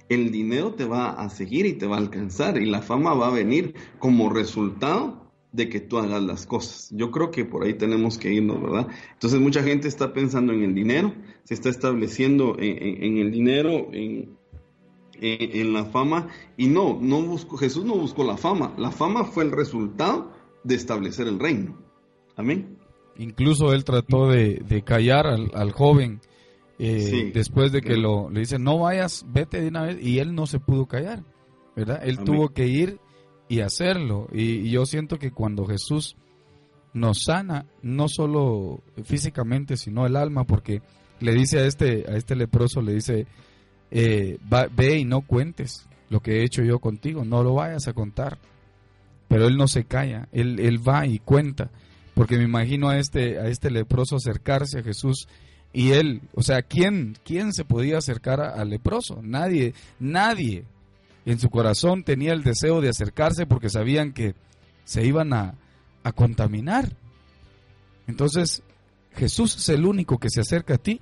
El 0.09 0.31
dinero 0.31 0.75
te 0.75 0.85
va 0.85 1.11
a 1.11 1.29
seguir 1.29 1.67
y 1.67 1.75
te 1.75 1.87
va 1.87 1.97
a 1.97 1.99
alcanzar 1.99 2.57
y 2.57 2.67
la 2.67 2.81
fama 2.81 3.13
va 3.15 3.29
a 3.29 3.33
venir 3.33 3.75
como 3.99 4.31
resultado 4.31 5.27
de 5.51 5.69
que 5.69 5.81
tú 5.81 5.99
hagas 5.99 6.23
las 6.23 6.47
cosas. 6.47 6.91
Yo 6.93 7.11
creo 7.11 7.31
que 7.33 7.45
por 7.45 7.65
ahí 7.65 7.75
tenemos 7.75 8.19
que 8.19 8.33
irnos, 8.33 8.63
¿verdad? 8.63 8.87
Entonces 9.15 9.41
mucha 9.41 9.63
gente 9.63 9.89
está 9.89 10.13
pensando 10.13 10.53
en 10.53 10.63
el 10.63 10.75
dinero, 10.75 11.13
se 11.43 11.55
está 11.55 11.69
estableciendo 11.69 12.57
en 12.59 13.19
el 13.19 13.33
dinero, 13.33 13.89
en, 13.93 14.39
en, 15.21 15.73
la 15.73 15.85
fama 15.87 16.29
y 16.57 16.69
no, 16.69 16.99
no 17.01 17.23
buscó, 17.23 17.57
Jesús 17.57 17.85
no 17.85 17.97
buscó 17.97 18.25
la 18.25 18.37
fama, 18.37 18.75
la 18.79 18.91
fama 18.91 19.25
fue 19.25 19.45
el 19.45 19.51
resultado 19.51 20.33
de 20.65 20.75
establecer 20.77 21.27
el 21.27 21.39
reino. 21.39 21.77
Amén. 22.37 22.78
Incluso 23.19 23.73
él 23.73 23.85
trató 23.85 24.29
de, 24.29 24.83
callar 24.85 25.27
al, 25.27 25.73
joven 25.73 26.21
eh, 26.79 27.33
después 27.35 27.73
de 27.73 27.83
que 27.83 27.97
lo, 27.97 28.31
le 28.31 28.41
dice, 28.41 28.59
no 28.59 28.79
vayas, 28.79 29.27
vete 29.29 29.61
de 29.61 29.69
una 29.69 29.83
vez, 29.83 29.99
y 30.01 30.21
él 30.21 30.35
no 30.35 30.47
se 30.47 30.61
pudo 30.61 30.87
callar, 30.87 31.25
¿verdad? 31.75 32.01
Él 32.05 32.21
tuvo 32.21 32.51
que 32.51 32.69
ir 32.69 33.01
y 33.49 33.61
hacerlo. 33.61 34.29
Y, 34.33 34.71
yo 34.71 34.87
siento 34.87 35.19
que 35.19 35.33
cuando 35.33 35.67
Jesús 35.67 36.17
nos 36.93 37.25
sana, 37.25 37.67
no 37.83 38.09
solo 38.09 38.83
físicamente, 39.03 39.77
sino 39.77 40.07
el 40.07 40.15
alma, 40.15 40.45
porque 40.45 40.81
le 41.19 41.33
dice 41.33 41.59
a 41.59 41.67
este, 41.67 42.05
a 42.09 42.17
este 42.17 42.37
leproso, 42.37 42.81
le 42.81 42.95
dice, 42.95 43.27
eh, 43.91 44.39
ve 44.77 44.99
y 44.99 45.05
no 45.05 45.23
cuentes 45.23 45.89
lo 46.09 46.21
que 46.21 46.39
he 46.39 46.45
hecho 46.45 46.63
yo 46.63 46.79
contigo, 46.79 47.25
no 47.25 47.43
lo 47.43 47.55
vayas 47.55 47.89
a 47.89 47.93
contar. 47.93 48.39
Pero 49.27 49.47
él 49.47 49.57
no 49.57 49.67
se 49.69 49.85
calla, 49.85 50.29
él, 50.33 50.61
él 50.61 50.87
va 50.87 51.07
y 51.07 51.19
cuenta, 51.19 51.71
porque 52.19 52.37
me 52.37 52.43
imagino 52.43 52.89
a 52.89 52.99
este, 52.99 53.39
a 53.39 53.47
este 53.47 53.71
leproso 53.71 54.17
acercarse 54.17 54.81
a 54.81 54.83
Jesús 54.83 55.29
y 55.73 55.93
él, 55.93 56.21
o 56.35 56.43
sea, 56.43 56.63
¿quién, 56.63 57.17
quién 57.25 57.53
se 57.53 57.65
podía 57.65 57.99
acercar 57.99 58.41
al 58.41 58.71
leproso? 58.71 59.21
Nadie, 59.23 59.73
nadie 60.01 60.65
en 61.27 61.39
su 61.39 61.49
corazón 61.49 62.03
tenía 62.03 62.33
el 62.33 62.43
deseo 62.43 62.81
de 62.81 62.89
acercarse 62.89 63.47
porque 63.47 63.71
sabían 63.71 64.13
que 64.13 64.35
se 64.83 65.07
iban 65.07 65.33
a, 65.33 65.55
a 66.03 66.11
contaminar. 66.11 66.93
Entonces, 68.09 68.65
Jesús 69.15 69.55
es 69.55 69.69
el 69.69 69.87
único 69.87 70.19
que 70.19 70.29
se 70.29 70.41
acerca 70.41 70.75
a 70.75 70.79
ti 70.79 71.01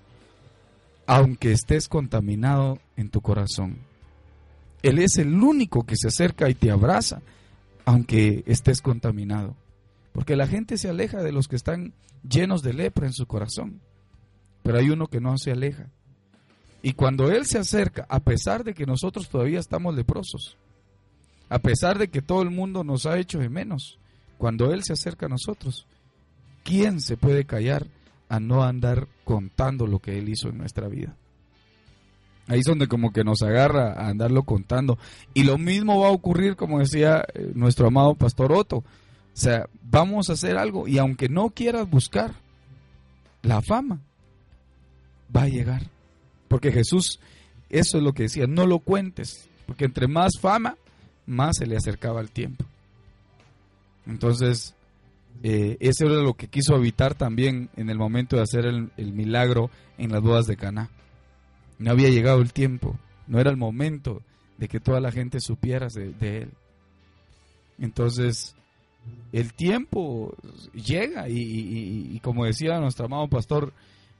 aunque 1.06 1.52
estés 1.52 1.88
contaminado 1.88 2.78
en 2.94 3.08
tu 3.08 3.22
corazón. 3.22 3.78
Él 4.82 4.98
es 4.98 5.16
el 5.16 5.32
único 5.42 5.86
que 5.86 5.96
se 5.96 6.08
acerca 6.08 6.50
y 6.50 6.54
te 6.54 6.70
abraza, 6.70 7.22
aunque 7.86 8.44
estés 8.46 8.82
contaminado. 8.82 9.56
Porque 10.16 10.34
la 10.34 10.46
gente 10.46 10.78
se 10.78 10.88
aleja 10.88 11.22
de 11.22 11.30
los 11.30 11.46
que 11.46 11.56
están 11.56 11.92
llenos 12.26 12.62
de 12.62 12.72
lepra 12.72 13.06
en 13.06 13.12
su 13.12 13.26
corazón. 13.26 13.82
Pero 14.62 14.78
hay 14.78 14.88
uno 14.88 15.08
que 15.08 15.20
no 15.20 15.36
se 15.36 15.52
aleja. 15.52 15.90
Y 16.82 16.94
cuando 16.94 17.30
Él 17.30 17.44
se 17.44 17.58
acerca, 17.58 18.06
a 18.08 18.20
pesar 18.20 18.64
de 18.64 18.72
que 18.72 18.86
nosotros 18.86 19.28
todavía 19.28 19.60
estamos 19.60 19.94
leprosos, 19.94 20.56
a 21.48 21.58
pesar 21.58 21.98
de 21.98 22.08
que 22.08 22.22
todo 22.22 22.40
el 22.42 22.50
mundo 22.50 22.82
nos 22.82 23.04
ha 23.04 23.18
hecho 23.18 23.38
de 23.38 23.50
menos, 23.50 23.98
cuando 24.38 24.72
Él 24.72 24.82
se 24.82 24.94
acerca 24.94 25.26
a 25.26 25.28
nosotros, 25.28 25.86
¿quién 26.64 27.00
se 27.00 27.16
puede 27.16 27.44
callar 27.44 27.86
a 28.28 28.40
no 28.40 28.64
andar 28.64 29.08
contando 29.24 29.86
lo 29.86 29.98
que 29.98 30.18
Él 30.18 30.28
hizo 30.28 30.48
en 30.48 30.58
nuestra 30.58 30.88
vida. 30.88 31.14
Ahí 32.48 32.60
es 32.60 32.64
donde 32.64 32.86
como 32.86 33.12
que 33.12 33.24
nos 33.24 33.42
agarra 33.42 33.92
a 33.92 34.08
andarlo 34.08 34.44
contando. 34.44 34.98
Y 35.34 35.42
lo 35.42 35.58
mismo 35.58 36.00
va 36.00 36.08
a 36.08 36.12
ocurrir, 36.12 36.54
como 36.54 36.78
decía 36.78 37.24
eh, 37.34 37.50
nuestro 37.54 37.88
amado 37.88 38.14
pastor 38.14 38.52
Otto. 38.52 38.84
O 39.36 39.38
sea, 39.38 39.68
vamos 39.82 40.30
a 40.30 40.32
hacer 40.32 40.56
algo 40.56 40.88
y 40.88 40.96
aunque 40.96 41.28
no 41.28 41.50
quieras 41.50 41.90
buscar 41.90 42.32
la 43.42 43.60
fama, 43.60 44.00
va 45.34 45.42
a 45.42 45.48
llegar. 45.48 45.82
Porque 46.48 46.72
Jesús, 46.72 47.20
eso 47.68 47.98
es 47.98 48.02
lo 48.02 48.14
que 48.14 48.22
decía, 48.24 48.46
no 48.46 48.66
lo 48.66 48.78
cuentes. 48.78 49.46
Porque 49.66 49.84
entre 49.84 50.08
más 50.08 50.38
fama, 50.40 50.78
más 51.26 51.58
se 51.58 51.66
le 51.66 51.76
acercaba 51.76 52.22
el 52.22 52.30
tiempo. 52.30 52.64
Entonces, 54.06 54.74
eh, 55.42 55.76
eso 55.80 56.06
era 56.06 56.22
lo 56.22 56.34
que 56.34 56.48
quiso 56.48 56.74
evitar 56.74 57.14
también 57.14 57.68
en 57.76 57.90
el 57.90 57.98
momento 57.98 58.36
de 58.36 58.42
hacer 58.42 58.64
el, 58.64 59.12
milagro 59.12 59.70
en 59.98 60.12
las 60.12 60.22
bodas 60.22 60.46
de 60.46 60.56
Caná. 60.56 60.88
No 61.78 61.90
había 61.90 62.08
llegado 62.08 62.40
el 62.40 62.54
tiempo, 62.54 62.98
no 63.26 63.38
era 63.38 63.50
el 63.50 63.58
momento 63.58 64.22
de 64.56 64.68
que 64.68 64.80
toda 64.80 65.00
la 65.00 65.12
gente 65.12 65.40
supiera 65.40 65.88
de, 65.88 66.38
él. 66.38 66.50
Entonces, 67.78 68.56
el 69.32 69.52
tiempo 69.52 70.34
llega 70.72 71.28
y, 71.28 72.18
como 72.22 72.44
decía 72.44 72.80
nuestro 72.80 73.06
amado 73.06 73.28
pastor, 73.28 73.72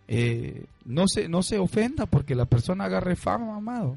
eh, 0.08 0.64
no, 0.84 1.08
se, 1.08 1.28
no 1.28 1.42
se 1.42 1.58
ofenda 1.58 2.06
porque 2.06 2.34
la 2.34 2.44
persona 2.44 2.84
agarre 2.84 3.16
fama, 3.16 3.56
amado. 3.56 3.96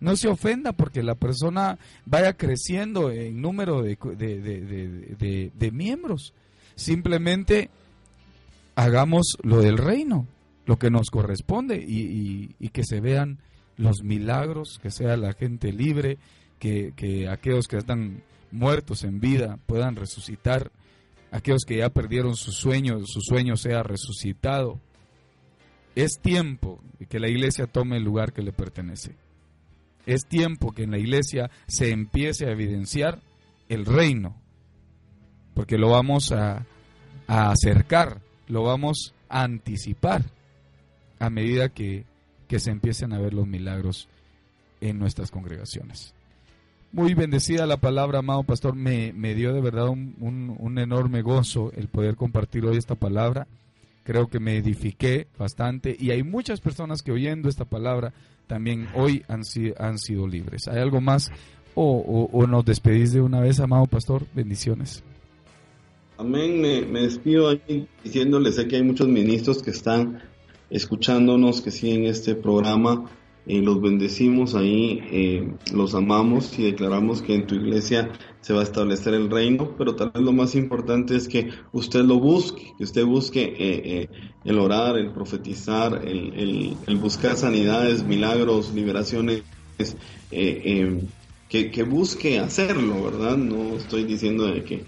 No 0.00 0.16
se 0.16 0.28
ofenda 0.28 0.72
porque 0.72 1.02
la 1.02 1.14
persona 1.14 1.78
vaya 2.06 2.34
creciendo 2.34 3.10
en 3.10 3.40
número 3.40 3.82
de, 3.82 3.96
de, 3.96 5.70
miembros. 5.72 6.34
Simplemente 6.76 7.70
hagamos 8.76 9.36
lo 9.42 9.60
del 9.60 9.78
reino, 9.78 10.26
lo 10.66 10.78
que 10.78 10.90
nos 10.90 11.10
corresponde 11.10 11.84
y, 11.84 12.68
que 12.68 12.84
se 12.84 13.00
vean 13.00 13.38
los 13.76 14.02
milagros, 14.02 14.78
que 14.82 14.90
sea 14.90 15.16
la 15.16 15.32
gente 15.32 15.72
libre, 15.72 16.18
que, 16.60 16.92
que 16.94 17.28
aquellos 17.28 17.66
que 17.66 17.78
están 17.78 18.22
muertos 18.50 19.04
en 19.04 19.20
vida 19.20 19.58
puedan 19.66 19.96
resucitar, 19.96 20.70
aquellos 21.30 21.64
que 21.66 21.78
ya 21.78 21.90
perdieron 21.90 22.36
su 22.36 22.52
sueño, 22.52 23.00
su 23.04 23.20
sueño 23.20 23.56
sea 23.56 23.82
resucitado. 23.82 24.80
Es 25.94 26.18
tiempo 26.20 26.80
que 27.08 27.18
la 27.18 27.28
iglesia 27.28 27.66
tome 27.66 27.96
el 27.96 28.04
lugar 28.04 28.32
que 28.32 28.42
le 28.42 28.52
pertenece. 28.52 29.16
Es 30.06 30.26
tiempo 30.26 30.72
que 30.72 30.84
en 30.84 30.90
la 30.90 30.98
iglesia 30.98 31.50
se 31.66 31.90
empiece 31.90 32.46
a 32.46 32.52
evidenciar 32.52 33.20
el 33.68 33.84
reino, 33.84 34.40
porque 35.54 35.76
lo 35.76 35.90
vamos 35.90 36.32
a, 36.32 36.66
acercar, 37.26 38.22
lo 38.46 38.62
vamos 38.62 39.14
a 39.28 39.42
anticipar 39.42 40.24
a 41.18 41.28
medida 41.28 41.68
que, 41.68 42.06
se 42.56 42.70
empiecen 42.70 43.12
a 43.12 43.18
ver 43.18 43.34
los 43.34 43.46
milagros 43.46 44.08
en 44.80 44.98
nuestras 44.98 45.30
congregaciones. 45.30 46.14
Muy 46.90 47.14
bendecida 47.14 47.66
la 47.66 47.76
palabra, 47.76 48.20
amado 48.20 48.42
pastor. 48.44 48.74
Me, 48.74 49.12
dio 49.34 49.52
de 49.52 49.60
verdad 49.60 49.88
un, 49.88 50.56
un, 50.58 50.78
enorme 50.78 51.22
gozo 51.22 51.70
el 51.76 51.88
poder 51.88 52.16
compartir 52.16 52.64
hoy 52.64 52.78
esta 52.78 52.94
palabra. 52.94 53.46
Creo 54.04 54.28
que 54.28 54.40
me 54.40 54.56
edifiqué 54.56 55.26
bastante 55.38 55.94
y 55.98 56.10
hay 56.10 56.22
muchas 56.22 56.60
personas 56.60 57.02
que 57.02 57.12
oyendo 57.12 57.48
esta 57.50 57.66
palabra 57.66 58.14
también 58.46 58.88
hoy 58.94 59.22
han, 59.28 59.42
han 59.78 59.98
sido 59.98 60.26
libres. 60.26 60.66
¿Hay 60.66 60.78
algo 60.78 61.02
más 61.02 61.30
o, 61.74 62.46
nos 62.48 62.64
despedís 62.64 63.12
de 63.12 63.20
una 63.20 63.40
vez, 63.40 63.60
amado 63.60 63.86
pastor? 63.86 64.26
Bendiciones. 64.34 65.04
Amén, 66.16 66.60
me, 66.60 67.02
despido 67.02 67.48
ahí 67.48 67.86
diciéndole, 68.02 68.50
que 68.66 68.76
hay 68.76 68.82
muchos 68.82 69.06
ministros 69.06 69.62
que 69.62 69.70
están 69.70 70.20
escuchándonos, 70.70 71.60
que 71.60 71.70
siguen 71.70 72.06
este 72.06 72.34
programa. 72.34 73.08
Eh, 73.50 73.62
los 73.62 73.80
bendecimos 73.80 74.54
ahí, 74.54 75.00
eh, 75.10 75.54
los 75.72 75.94
amamos 75.94 76.58
y 76.58 76.64
declaramos 76.64 77.22
que 77.22 77.34
en 77.34 77.46
tu 77.46 77.54
iglesia 77.54 78.12
se 78.42 78.52
va 78.52 78.60
a 78.60 78.62
establecer 78.62 79.14
el 79.14 79.30
reino, 79.30 79.74
pero 79.78 79.94
tal 79.94 80.10
vez 80.10 80.22
lo 80.22 80.32
más 80.32 80.54
importante 80.54 81.16
es 81.16 81.28
que 81.28 81.48
usted 81.72 82.02
lo 82.04 82.20
busque, 82.20 82.74
que 82.76 82.84
usted 82.84 83.06
busque 83.06 83.54
eh, 83.58 84.10
el 84.44 84.58
orar, 84.58 84.98
el 84.98 85.12
profetizar, 85.12 86.06
el, 86.06 86.76
buscar 87.00 87.38
sanidades, 87.38 88.04
milagros, 88.04 88.74
liberaciones, 88.74 89.44
que, 90.28 91.70
que, 91.70 91.82
busque 91.84 92.38
hacerlo, 92.40 93.02
¿verdad? 93.02 93.38
No 93.38 93.76
estoy 93.76 94.04
diciendo 94.04 94.44
de 94.44 94.62
que, 94.62 94.84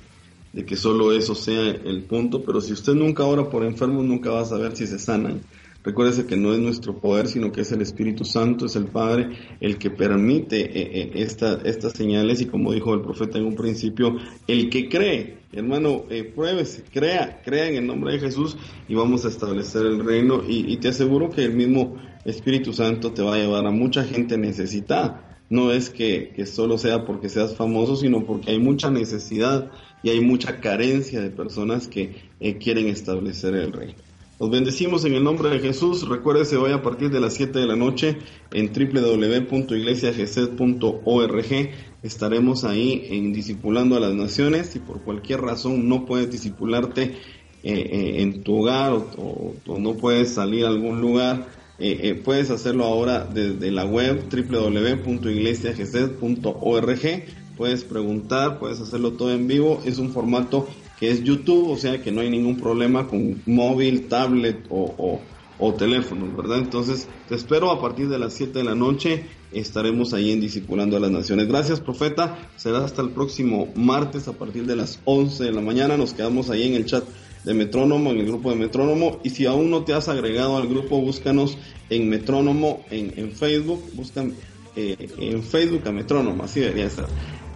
de 0.53 0.67
que 0.67 0.77
solo 0.77 1.13
eso 1.13 1.35
sea 1.35 1.63
el 1.63 2.03
punto, 2.03 2.43
pero 2.43 2.61
si 2.61 2.75
usted 2.75 2.93
nunca 2.93 3.25
ora 3.25 3.49
por 3.49 3.65
enfermos, 3.65 4.05
nunca 4.05 4.29
va 4.29 4.43
a 4.43 4.45
saber 4.45 4.77
si 4.77 4.87
se 4.87 4.99
sanan. 4.99 5.41
Recuérdese 5.83 6.27
que 6.27 6.37
no 6.37 6.53
es 6.53 6.59
nuestro 6.59 7.01
poder, 7.01 7.27
sino 7.27 7.53
que 7.53 7.63
es 7.63 7.73
el 7.73 7.81
Espíritu 7.81 8.27
Santo, 8.27 8.67
es 8.67 8.77
el 8.77 8.85
Padre 8.85 9.31
el 9.61 9.79
que 9.79 9.91
permite 9.91 10.61
eh, 10.61 11.11
eh, 11.15 11.27
estas 11.65 11.93
señales 11.95 12.43
y 12.43 12.47
como 12.47 12.73
dijo 12.73 12.93
el 12.93 13.01
profeta 13.01 13.39
en 13.39 13.47
un 13.47 13.55
principio, 13.55 14.19
el 14.47 14.69
que 14.69 14.91
cree, 14.91 15.39
hermano, 15.53 16.05
eh, 16.11 16.25
pruébese, 16.25 16.83
crea, 16.93 17.41
crea 17.43 17.69
en 17.69 17.77
el 17.77 17.87
nombre 17.87 18.13
de 18.13 18.19
Jesús 18.19 18.59
y 18.89 18.95
vamos 18.95 19.25
a 19.25 19.29
establecer 19.29 19.87
el 19.87 20.05
reino 20.05 20.43
y, 20.47 20.77
te 20.77 20.89
aseguro 20.89 21.31
que 21.31 21.45
el 21.45 21.55
mismo 21.55 21.97
Espíritu 22.27 22.75
Santo 22.75 23.13
te 23.13 23.23
va 23.23 23.37
a 23.37 23.39
llevar 23.39 23.65
a 23.65 23.71
mucha 23.71 24.05
gente 24.05 24.37
necesitada. 24.37 25.39
No 25.49 25.73
es 25.73 25.89
que, 25.89 26.33
que 26.37 26.45
solo 26.45 26.77
sea 26.77 27.05
porque 27.07 27.29
seas 27.29 27.57
famoso, 27.57 27.97
sino 27.97 28.25
porque 28.25 28.53
hay 28.53 28.59
mucha 28.59 28.91
necesidad 28.91 29.71
y 30.03 30.11
hay 30.11 30.21
mucha 30.21 30.61
carencia 30.61 31.21
de 31.21 31.31
personas 31.31 31.89
que 31.89 32.15
quieren 32.61 32.87
establecer 32.87 33.55
el 33.55 33.73
reino. 33.73 34.10
Los 34.41 34.51
bendecimos 34.51 35.05
en 35.05 35.13
el 35.13 35.23
nombre 35.23 35.51
de 35.51 35.59
Jesús. 35.59 36.09
Recuérdese 36.09 36.57
hoy 36.57 36.73
a 36.73 36.83
partir 36.83 37.11
de 37.11 37.21
las 37.21 37.35
7 37.35 37.59
de 37.59 37.67
la 37.67 37.77
noche 37.77 38.17
en 38.53 38.73
www.iglesiagesed.org. 38.73 41.71
Estaremos 42.03 42.65
ahí 42.65 43.07
en 43.11 43.35
Discipulando 43.35 43.99
a 43.99 44.01
las 44.01 44.15
Naciones. 44.15 44.69
Si 44.69 44.79
por 44.79 45.03
cualquier 45.03 45.43
razón 45.43 45.91
no 45.91 46.07
puedes 46.07 46.31
discipularte 46.31 47.03
eh, 47.03 47.19
eh, 47.63 48.23
en 48.23 48.43
tu 48.43 48.63
hogar 48.63 48.95
o, 48.95 49.57
no 49.79 49.99
puedes 49.99 50.33
salir 50.33 50.65
a 50.65 50.69
algún 50.69 51.03
lugar, 51.03 51.49
eh, 51.79 52.19
puedes 52.25 52.49
hacerlo 52.49 52.87
ahora 52.87 53.27
desde 53.27 53.71
la 53.71 53.85
web 53.85 54.25
www.iglesiagesed.org. 54.33 57.25
Puedes 57.59 57.85
preguntar, 57.85 58.59
puedes 58.59 58.81
hacerlo 58.81 59.13
todo 59.13 59.35
en 59.35 59.47
vivo. 59.47 59.83
Es 59.85 59.99
un 59.99 60.13
formato 60.13 60.67
que 61.01 61.11
es 61.11 61.25
YouTube, 61.25 61.71
o 61.71 61.77
sea 61.79 62.03
que 62.03 62.13
no 62.13 62.21
hay 62.21 62.29
ningún 62.29 62.57
problema 62.57 63.09
con 63.09 63.43
móvil, 63.47 64.07
tablet 64.07 64.67
o, 64.69 65.21
o, 65.59 65.75
teléfono, 65.75 66.31
¿verdad? 66.37 66.59
Entonces, 66.59 67.09
te 67.29 67.35
espero 67.35 67.71
a 67.71 67.81
partir 67.81 68.09
de 68.11 68.19
las 68.19 68.35
7 68.35 68.59
de 68.59 68.65
la 68.65 68.75
noche, 68.75 69.25
estaremos 69.51 70.13
ahí 70.13 70.31
en 70.31 70.41
Discipulando 70.41 70.99
a 70.99 71.01
las 71.01 71.11
Naciones. 71.11 71.49
Gracias, 71.49 71.81
profeta, 71.81 72.51
será 72.57 72.85
hasta 72.85 73.01
el 73.01 73.11
próximo 73.11 73.69
martes 73.75 74.29
a 74.29 74.35
partir 74.35 74.67
de 74.67 74.77
las 74.77 75.01
11 75.07 75.45
de 75.45 75.53
la 75.53 75.63
mañana, 75.63 75.97
nos 75.97 76.13
quedamos 76.13 76.51
ahí 76.51 76.67
en 76.67 76.75
el 76.75 76.85
chat 76.85 77.05
de 77.45 77.55
Metrónomo, 77.55 78.11
en 78.11 78.19
el 78.19 78.27
grupo 78.27 78.51
de 78.51 78.57
Metrónomo, 78.57 79.21
y 79.25 79.31
si 79.31 79.47
aún 79.47 79.71
no 79.71 79.85
te 79.85 79.95
has 79.95 80.09
agregado 80.09 80.59
al 80.59 80.69
grupo, 80.69 81.01
búscanos 81.01 81.57
en 81.89 82.11
Metrónomo, 82.11 82.85
en, 82.91 83.15
en 83.17 83.33
Facebook, 83.33 83.83
buscan 83.95 84.35
eh, 84.77 85.09
en 85.19 85.43
Facebook 85.43 85.87
a 85.87 85.93
Metrónomo, 85.93 86.45
así 86.45 86.61
debería 86.61 86.87
estar. 86.87 87.09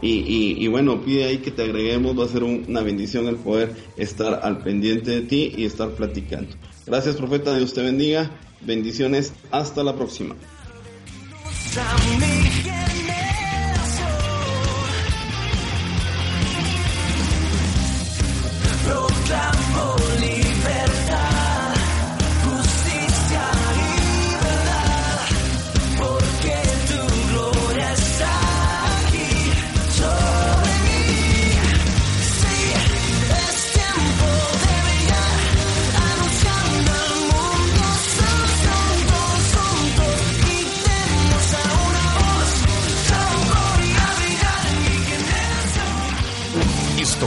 Y, 0.06 0.66
bueno, 0.68 1.00
pide 1.02 1.24
ahí 1.24 1.38
que 1.38 1.50
te 1.50 1.62
agreguemos, 1.62 2.18
va 2.18 2.26
a 2.26 2.28
ser 2.28 2.42
una 2.42 2.82
bendición 2.82 3.26
el 3.26 3.36
poder 3.36 3.74
estar 3.96 4.40
al 4.42 4.58
pendiente 4.58 5.12
de 5.12 5.22
ti 5.22 5.54
y 5.56 5.64
estar 5.64 5.92
platicando. 5.92 6.54
Gracias, 6.84 7.16
profeta, 7.16 7.56
Dios 7.56 7.72
te 7.72 7.80
bendiga. 7.80 8.30
Bendiciones, 8.60 9.32
hasta 9.50 9.82
la 9.82 9.94
próxima. 9.94 10.34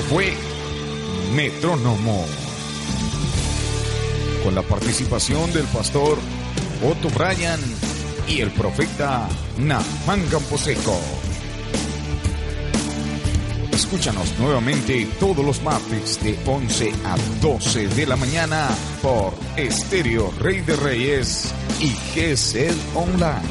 Fue 0.10 0.34
Metrónomo. 1.36 2.26
Con 4.44 4.56
la 4.56 4.62
participación 4.62 5.52
del 5.52 5.66
pastor 5.66 6.18
Otto 6.84 7.10
Bryan 7.10 7.60
y 8.28 8.40
el 8.42 8.52
profeta 8.52 9.28
Nahman 9.58 10.26
Camposeco. 10.32 10.98
Escúchanos 13.74 14.38
nuevamente 14.40 15.08
todos 15.20 15.46
los 15.46 15.62
martes 15.62 16.24
de 16.24 16.38
11 16.46 16.92
a 17.06 17.18
12 17.42 17.88
de 17.90 18.06
la 18.06 18.16
mañana 18.16 18.70
por 19.02 19.34
Estéreo 19.58 20.32
Rey 20.40 20.62
de 20.62 20.76
Reyes 20.78 21.54
y 21.82 21.90
GESED 21.90 22.76
Online. 22.96 23.42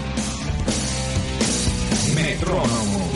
Metrónomo. 2.14 3.15